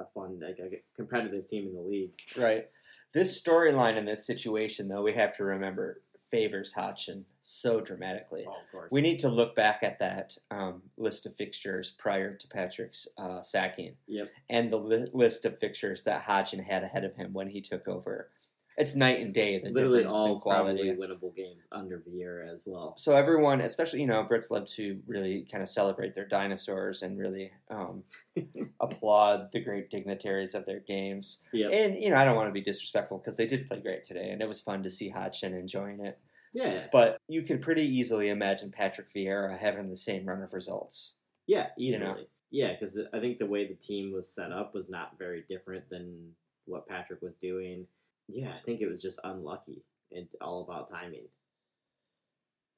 a 0.00 0.04
fun, 0.14 0.40
like 0.42 0.58
a 0.58 0.82
competitive 0.96 1.48
team 1.48 1.66
in 1.68 1.74
the 1.74 1.80
league. 1.80 2.12
Right. 2.36 2.68
This 3.12 3.40
storyline 3.40 3.96
in 3.96 4.04
this 4.04 4.24
situation, 4.26 4.88
though, 4.88 5.02
we 5.02 5.14
have 5.14 5.34
to 5.36 5.44
remember 5.44 6.00
favors 6.22 6.72
Hodgson 6.72 7.24
so 7.42 7.80
dramatically. 7.80 8.44
Oh, 8.46 8.50
of 8.52 8.70
course. 8.70 8.88
We 8.92 9.00
need 9.00 9.18
to 9.20 9.28
look 9.28 9.56
back 9.56 9.80
at 9.82 9.98
that 9.98 10.36
um, 10.50 10.82
list 10.96 11.26
of 11.26 11.34
fixtures 11.34 11.90
prior 11.98 12.34
to 12.36 12.48
Patrick's 12.48 13.08
uh, 13.18 13.42
sacking 13.42 13.94
Yep. 14.06 14.28
and 14.48 14.70
the 14.72 14.76
li- 14.76 15.10
list 15.12 15.44
of 15.44 15.58
fixtures 15.58 16.04
that 16.04 16.22
Hodgson 16.22 16.60
had 16.62 16.84
ahead 16.84 17.04
of 17.04 17.16
him 17.16 17.32
when 17.32 17.48
he 17.48 17.60
took 17.60 17.88
over. 17.88 18.28
It's 18.80 18.96
night 18.96 19.20
and 19.20 19.34
day, 19.34 19.58
the 19.58 19.70
Literally 19.70 20.06
all 20.06 20.40
quality. 20.40 20.90
probably 20.90 21.06
winnable 21.06 21.36
games 21.36 21.64
under 21.70 21.98
Vieira 21.98 22.52
as 22.52 22.64
well. 22.66 22.94
So 22.96 23.14
everyone, 23.14 23.60
especially 23.60 24.00
you 24.00 24.06
know, 24.06 24.24
Brits 24.24 24.50
love 24.50 24.66
to 24.68 24.98
really 25.06 25.46
kind 25.52 25.62
of 25.62 25.68
celebrate 25.68 26.14
their 26.14 26.26
dinosaurs 26.26 27.02
and 27.02 27.18
really 27.18 27.52
um, 27.70 28.04
applaud 28.80 29.50
the 29.52 29.60
great 29.60 29.90
dignitaries 29.90 30.54
of 30.54 30.64
their 30.64 30.80
games. 30.80 31.42
Yep. 31.52 31.72
And 31.74 32.02
you 32.02 32.08
know, 32.08 32.16
I 32.16 32.24
don't 32.24 32.36
want 32.36 32.48
to 32.48 32.54
be 32.54 32.62
disrespectful 32.62 33.18
because 33.18 33.36
they 33.36 33.46
did 33.46 33.68
play 33.68 33.80
great 33.80 34.02
today, 34.02 34.30
and 34.30 34.40
it 34.40 34.48
was 34.48 34.62
fun 34.62 34.82
to 34.84 34.90
see 34.90 35.10
Hodgson 35.10 35.52
enjoying 35.52 36.00
it. 36.04 36.18
Yeah. 36.54 36.86
But 36.90 37.18
you 37.28 37.42
can 37.42 37.60
pretty 37.60 37.82
easily 37.82 38.30
imagine 38.30 38.70
Patrick 38.70 39.12
Vieira 39.12 39.58
having 39.58 39.90
the 39.90 39.96
same 39.96 40.24
run 40.24 40.42
of 40.42 40.54
results. 40.54 41.16
Yeah, 41.46 41.66
easily. 41.78 42.04
know? 42.04 42.16
Yeah, 42.50 42.72
because 42.72 42.98
I 43.12 43.20
think 43.20 43.38
the 43.38 43.46
way 43.46 43.68
the 43.68 43.74
team 43.74 44.12
was 44.12 44.28
set 44.28 44.52
up 44.52 44.74
was 44.74 44.88
not 44.88 45.18
very 45.18 45.44
different 45.48 45.88
than 45.90 46.30
what 46.64 46.88
Patrick 46.88 47.22
was 47.22 47.36
doing. 47.36 47.86
Yeah, 48.32 48.50
I 48.50 48.60
think 48.64 48.80
it 48.80 48.90
was 48.90 49.02
just 49.02 49.20
unlucky 49.24 49.82
and 50.12 50.26
all 50.40 50.62
about 50.62 50.88
timing. 50.88 51.28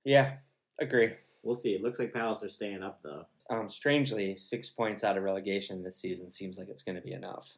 Yeah, 0.04 0.34
agree. 0.80 1.12
We'll 1.42 1.54
see. 1.54 1.74
It 1.74 1.82
looks 1.82 1.98
like 1.98 2.12
Palace 2.12 2.42
are 2.42 2.50
staying 2.50 2.82
up 2.82 3.00
though. 3.02 3.26
Um, 3.50 3.68
strangely, 3.68 4.36
six 4.36 4.70
points 4.70 5.04
out 5.04 5.16
of 5.16 5.24
relegation 5.24 5.82
this 5.82 5.96
season 5.96 6.30
seems 6.30 6.58
like 6.58 6.68
it's 6.68 6.82
going 6.82 6.96
to 6.96 7.02
be 7.02 7.12
enough. 7.12 7.56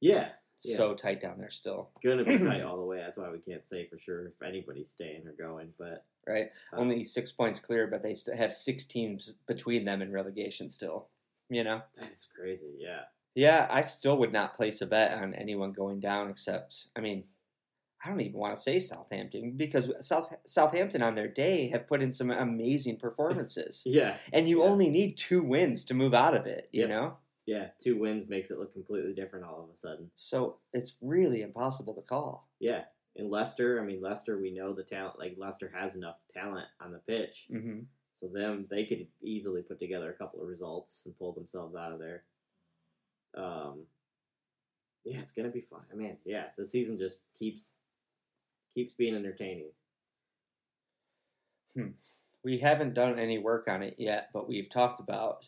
Yeah, 0.00 0.28
Yeah, 0.62 0.76
So 0.76 0.94
tight 0.94 1.20
down 1.20 1.38
there 1.38 1.50
still, 1.50 1.90
gonna 2.02 2.24
be 2.24 2.38
tight 2.38 2.62
all 2.66 2.76
the 2.76 2.84
way. 2.84 2.98
That's 2.98 3.16
why 3.16 3.30
we 3.30 3.38
can't 3.38 3.66
say 3.66 3.86
for 3.86 3.98
sure 3.98 4.28
if 4.28 4.42
anybody's 4.46 4.90
staying 4.90 5.26
or 5.26 5.32
going. 5.32 5.68
But 5.78 6.04
right? 6.26 6.46
uh, 6.72 6.76
Only 6.76 7.04
six 7.04 7.32
points 7.32 7.60
clear, 7.60 7.86
but 7.86 8.02
they 8.02 8.14
still 8.14 8.36
have 8.36 8.54
six 8.54 8.84
teams 8.84 9.32
between 9.46 9.84
them 9.84 10.02
in 10.02 10.12
relegation 10.12 10.68
still. 10.68 11.08
You 11.50 11.64
know? 11.64 11.82
that 11.98 12.12
is 12.12 12.28
crazy. 12.34 12.72
Yeah, 12.78 13.02
Yeah, 13.34 13.66
I 13.70 13.82
still 13.82 14.16
would 14.18 14.32
not 14.32 14.56
place 14.56 14.80
a 14.80 14.86
bet 14.86 15.12
on 15.12 15.34
anyone 15.34 15.72
going 15.72 16.00
down 16.00 16.30
except, 16.30 16.86
I 16.96 17.00
mean, 17.00 17.24
I 18.04 18.08
don't 18.10 18.20
even 18.20 18.38
want 18.38 18.54
to 18.54 18.60
say 18.60 18.78
Southampton 18.80 19.52
because 19.56 19.90
South, 20.06 20.34
Southampton 20.46 21.02
on 21.02 21.14
their 21.14 21.28
day 21.28 21.68
have 21.70 21.86
put 21.86 22.02
in 22.02 22.12
some 22.12 22.30
amazing 22.30 22.98
performances. 22.98 23.82
yeah, 23.86 24.16
And 24.32 24.46
you 24.48 24.62
Yeah. 24.62 24.68
only 24.70 24.90
need 24.90 25.16
two 25.16 25.42
wins 25.42 25.84
to 25.86 25.94
move 25.94 26.12
out 26.12 26.36
of 26.36 26.46
it, 26.46 26.68
you 26.70 26.82
Yep. 26.82 26.88
know? 26.90 27.16
yeah. 27.46 27.70
Two 27.82 27.98
wins 27.98 28.28
makes 28.28 28.50
it 28.50 28.58
look 28.58 28.72
completely 28.74 29.14
different 29.14 29.44
all 29.46 29.62
of 29.64 29.70
a 29.74 29.78
sudden. 29.78 30.10
So 30.16 30.58
it's 30.72 30.96
really 31.00 31.40
impossible 31.42 31.94
to 31.94 32.02
call. 32.02 32.48
Yeah, 32.58 32.84
and 33.16 33.30
Leicester. 33.30 33.80
I 33.80 33.84
mean, 33.84 34.00
Leicester. 34.02 34.38
We 34.38 34.50
know 34.50 34.72
the 34.74 34.82
talent. 34.82 35.18
Like 35.18 35.36
Leicester 35.38 35.70
has 35.74 35.96
enough 35.96 36.18
talent 36.34 36.66
on 36.80 36.92
the 36.92 36.98
pitch. 36.98 37.46
hmm 37.48 37.80
So 38.20 38.28
them, 38.28 38.66
they 38.70 38.84
could 38.86 39.06
easily 39.22 39.62
put 39.62 39.78
together 39.78 40.10
a 40.10 40.14
couple 40.14 40.42
of 40.42 40.48
results 40.48 41.04
and 41.06 41.18
pull 41.18 41.32
themselves 41.32 41.74
out 41.74 41.92
of 41.92 41.98
there. 41.98 42.24
Um, 43.34 43.86
yeah, 45.04 45.18
it's 45.20 45.32
gonna 45.32 45.48
be 45.50 45.60
fun. 45.62 45.82
I 45.92 45.96
mean, 45.96 46.16
yeah, 46.24 46.46
the 46.56 46.66
season 46.66 46.98
just 46.98 47.24
keeps 47.38 47.72
keeps 48.74 48.94
being 48.94 49.14
entertaining. 49.14 49.70
Hmm. 51.74 51.88
we 52.44 52.58
haven't 52.58 52.94
done 52.94 53.18
any 53.18 53.38
work 53.38 53.66
on 53.68 53.82
it 53.82 53.96
yet, 53.98 54.28
but 54.32 54.48
we've 54.48 54.70
talked 54.70 55.00
about 55.00 55.44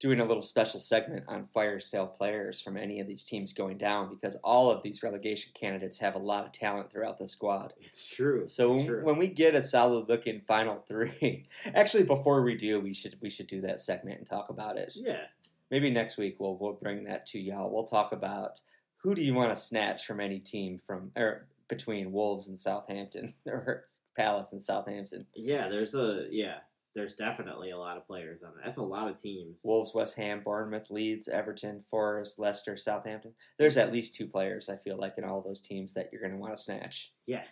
doing 0.00 0.20
a 0.20 0.24
little 0.24 0.42
special 0.42 0.80
segment 0.80 1.24
on 1.28 1.44
fire 1.44 1.78
sale 1.78 2.06
players 2.06 2.60
from 2.60 2.76
any 2.76 3.00
of 3.00 3.06
these 3.06 3.22
teams 3.22 3.52
going 3.52 3.76
down 3.76 4.08
because 4.08 4.34
all 4.42 4.70
of 4.70 4.82
these 4.82 5.02
relegation 5.02 5.52
candidates 5.54 5.98
have 5.98 6.14
a 6.14 6.18
lot 6.18 6.44
of 6.44 6.52
talent 6.52 6.90
throughout 6.90 7.18
the 7.18 7.28
squad. 7.28 7.74
It's 7.80 8.08
true. 8.08 8.48
So 8.48 8.70
it's 8.72 8.78
when, 8.78 8.86
true. 8.86 9.04
when 9.04 9.18
we 9.18 9.28
get 9.28 9.54
a 9.54 9.62
solid 9.62 10.08
looking 10.08 10.40
final 10.40 10.82
three, 10.88 11.46
actually 11.74 12.04
before 12.04 12.42
we 12.42 12.56
do, 12.56 12.80
we 12.80 12.94
should 12.94 13.14
we 13.20 13.30
should 13.30 13.46
do 13.46 13.60
that 13.60 13.78
segment 13.78 14.18
and 14.18 14.26
talk 14.26 14.48
about 14.48 14.78
it. 14.78 14.92
yeah, 14.96 15.24
Maybe 15.70 15.90
next 15.90 16.16
week 16.16 16.36
we'll 16.38 16.56
we'll 16.56 16.72
bring 16.72 17.04
that 17.04 17.26
to 17.26 17.38
y'all. 17.38 17.70
We'll 17.70 17.86
talk 17.86 18.12
about 18.12 18.60
who 18.96 19.14
do 19.14 19.22
you 19.22 19.34
want 19.34 19.54
to 19.54 19.60
snatch 19.60 20.06
from 20.06 20.20
any 20.20 20.38
team 20.38 20.78
from 20.78 21.10
or 21.14 21.46
between 21.70 22.12
Wolves 22.12 22.48
and 22.48 22.58
Southampton 22.58 23.34
or 23.46 23.84
Palace 24.16 24.52
and 24.52 24.60
Southampton. 24.60 25.26
yeah. 25.34 25.68
There's 25.68 25.94
a 25.94 26.26
yeah. 26.30 26.58
There's 26.94 27.14
definitely 27.14 27.70
a 27.70 27.78
lot 27.78 27.96
of 27.96 28.06
players 28.06 28.42
on 28.42 28.50
it. 28.50 28.64
That's 28.64 28.78
a 28.78 28.82
lot 28.82 29.08
of 29.08 29.22
teams. 29.22 29.60
Wolves, 29.64 29.94
West 29.94 30.16
Ham, 30.16 30.42
Bournemouth, 30.44 30.90
Leeds, 30.90 31.28
Everton, 31.28 31.82
Forest, 31.88 32.40
Leicester, 32.40 32.76
Southampton. 32.76 33.32
There's 33.58 33.76
at 33.76 33.92
least 33.92 34.14
two 34.14 34.26
players 34.26 34.68
I 34.68 34.74
feel 34.74 34.98
like 34.98 35.14
in 35.16 35.22
all 35.22 35.40
those 35.40 35.60
teams 35.60 35.94
that 35.94 36.08
you're 36.10 36.20
going 36.20 36.32
to 36.34 36.38
want 36.38 36.56
to 36.56 36.60
snatch. 36.60 37.12
yeah, 37.26 37.44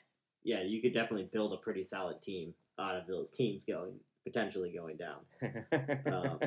yeah. 0.42 0.62
You 0.62 0.82
could 0.82 0.92
definitely 0.92 1.28
build 1.32 1.52
a 1.52 1.58
pretty 1.58 1.84
solid 1.84 2.20
team 2.20 2.52
out 2.80 2.96
of 2.96 3.06
those 3.06 3.30
teams 3.30 3.64
going 3.64 3.94
potentially 4.24 4.74
going 4.76 4.96
down. 4.96 5.20
Um, 6.12 6.40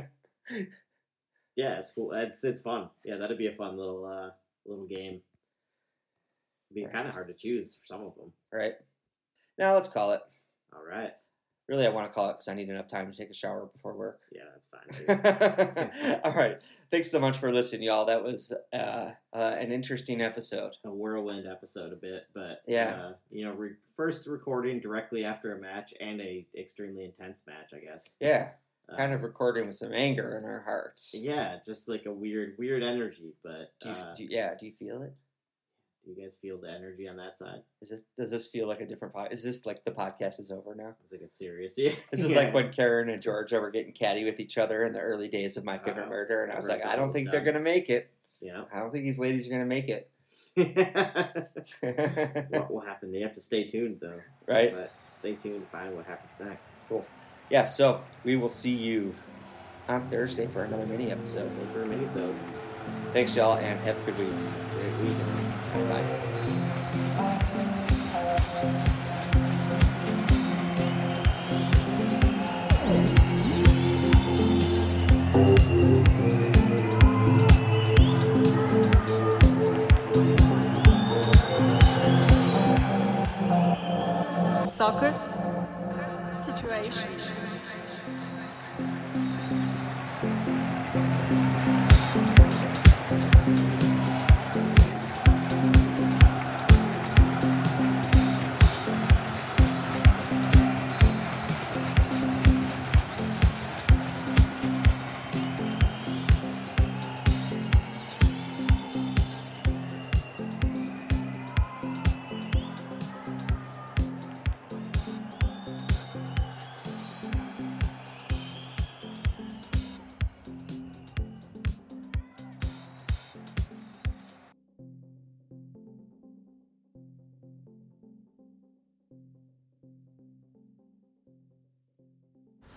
Yeah, 1.55 1.79
it's 1.79 1.93
cool. 1.93 2.11
It's 2.13 2.43
it's 2.43 2.61
fun. 2.61 2.89
Yeah, 3.03 3.17
that'd 3.17 3.37
be 3.37 3.47
a 3.47 3.55
fun 3.55 3.77
little 3.77 4.05
uh 4.05 4.31
little 4.65 4.85
game. 4.85 5.21
It'd 6.71 6.75
be 6.75 6.85
Right. 6.85 6.93
kind 6.93 7.07
of 7.07 7.13
hard 7.13 7.27
to 7.27 7.33
choose 7.33 7.75
for 7.75 7.85
some 7.85 8.01
of 8.05 8.15
them. 8.15 8.31
right. 8.51 8.75
Now 9.57 9.73
let's 9.73 9.89
call 9.89 10.13
it. 10.13 10.21
All 10.73 10.83
right. 10.83 11.13
Really, 11.67 11.85
I 11.85 11.89
want 11.89 12.09
to 12.09 12.13
call 12.13 12.29
it 12.29 12.33
because 12.33 12.47
I 12.47 12.53
need 12.53 12.69
enough 12.69 12.87
time 12.87 13.11
to 13.11 13.17
take 13.17 13.29
a 13.29 13.33
shower 13.33 13.65
before 13.71 13.93
work. 13.93 14.21
Yeah, 14.31 14.43
that's 14.51 14.67
fine. 14.67 16.19
All 16.23 16.33
right. 16.33 16.57
Thanks 16.89 17.09
so 17.11 17.19
much 17.19 17.37
for 17.37 17.51
listening, 17.51 17.83
y'all. 17.83 18.05
That 18.05 18.23
was 18.23 18.51
uh, 18.73 19.11
uh, 19.33 19.55
an 19.59 19.71
interesting 19.71 20.21
episode. 20.21 20.75
a 20.83 20.89
whirlwind 20.91 21.47
episode 21.47 21.93
a 21.93 21.95
bit, 21.95 22.23
but 22.33 22.61
Yeah. 22.67 22.95
uh, 22.95 23.13
you 23.29 23.45
know, 23.45 23.53
re- 23.53 23.75
first 23.95 24.27
recording 24.27 24.79
directly 24.79 25.23
after 25.23 25.55
a 25.55 25.61
match 25.61 25.93
and 26.01 26.19
a 26.21 26.45
extremely 26.57 27.05
intense 27.05 27.43
match, 27.47 27.71
I 27.73 27.79
guess. 27.79 28.17
Yeah, 28.19 28.49
Uh, 28.89 28.97
kind 28.97 29.13
of 29.13 29.21
recording 29.23 29.67
with 29.67 29.75
some 29.75 29.93
anger 29.93 30.37
in 30.37 30.43
our 30.43 30.61
hearts. 30.61 31.13
Yeah, 31.17 31.59
just 31.65 31.87
like 31.87 32.05
a 32.05 32.11
weird, 32.11 32.55
weird 32.57 32.83
energy. 32.83 33.35
But 33.43 33.71
Do 33.79 33.89
you, 33.89 33.95
uh, 33.95 34.13
do 34.15 34.25
yeah, 34.25 34.55
do 34.55 34.65
you 34.65 34.73
feel 34.73 35.03
it? 35.03 35.13
Do 36.03 36.11
you 36.11 36.21
guys 36.21 36.37
feel 36.41 36.57
the 36.57 36.69
energy 36.69 37.07
on 37.07 37.17
that 37.17 37.37
side? 37.37 37.61
Is 37.81 37.89
this 37.89 38.03
does 38.17 38.31
this 38.31 38.47
feel 38.47 38.67
like 38.67 38.81
a 38.81 38.85
different 38.85 39.13
pod? 39.13 39.29
Is 39.31 39.43
this 39.43 39.65
like 39.65 39.83
the 39.85 39.91
podcast 39.91 40.39
is 40.39 40.51
over 40.51 40.73
now? 40.73 40.95
It's 41.03 41.11
like 41.11 41.21
a 41.21 41.29
serious. 41.29 41.75
Yeah. 41.81 41.91
This 42.11 42.21
is 42.21 42.31
yeah. 42.31 42.37
like 42.37 42.53
when 42.53 42.71
Karen 42.71 43.09
and 43.09 43.21
Georgia 43.21 43.59
were 43.59 43.71
getting 43.71 43.93
catty 43.93 44.23
with 44.23 44.39
each 44.39 44.57
other 44.57 44.83
in 44.83 44.93
the 44.93 44.99
early 44.99 45.27
days 45.27 45.57
of 45.57 45.63
My 45.63 45.77
Favorite 45.77 46.03
Uh-oh. 46.03 46.09
Murder, 46.09 46.43
and 46.43 46.51
I 46.51 46.55
was 46.55 46.67
like, 46.67 46.85
I 46.85 46.95
don't 46.95 47.11
think 47.11 47.27
done. 47.27 47.31
they're 47.33 47.53
gonna 47.53 47.63
make 47.63 47.89
it. 47.89 48.11
Yeah. 48.39 48.63
I 48.73 48.79
don't 48.79 48.91
think 48.91 49.03
these 49.03 49.19
ladies 49.19 49.47
are 49.47 49.51
gonna 49.51 49.65
make 49.65 49.89
it. 49.89 50.09
what 52.49 52.71
will 52.71 52.81
happen? 52.81 53.13
You 53.13 53.23
have 53.23 53.35
to 53.35 53.41
stay 53.41 53.65
tuned 53.65 53.99
though. 54.01 54.19
right? 54.47 54.73
But 54.73 54.91
stay 55.15 55.35
tuned 55.35 55.65
to 55.65 55.71
find 55.71 55.95
what 55.95 56.05
happens 56.05 56.31
next. 56.39 56.75
Cool. 56.89 57.05
Yeah. 57.49 57.65
So 57.65 58.01
we 58.23 58.35
will 58.35 58.47
see 58.47 58.75
you 58.75 59.15
on 59.87 60.09
Thursday 60.09 60.47
for 60.47 60.63
another 60.63 60.85
mini 60.85 61.11
episode. 61.11 61.51
For 61.73 61.83
a 61.83 61.85
mini-sode. 61.85 62.35
Thanks, 63.13 63.35
y'all, 63.35 63.57
and 63.57 63.79
have 63.81 63.97
a 64.07 64.11
good 64.11 64.19
week. 64.19 64.33
Great 64.77 64.97
weekend. 64.99 65.40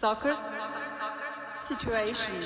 Soccer 0.05 0.37
situation. 1.59 2.45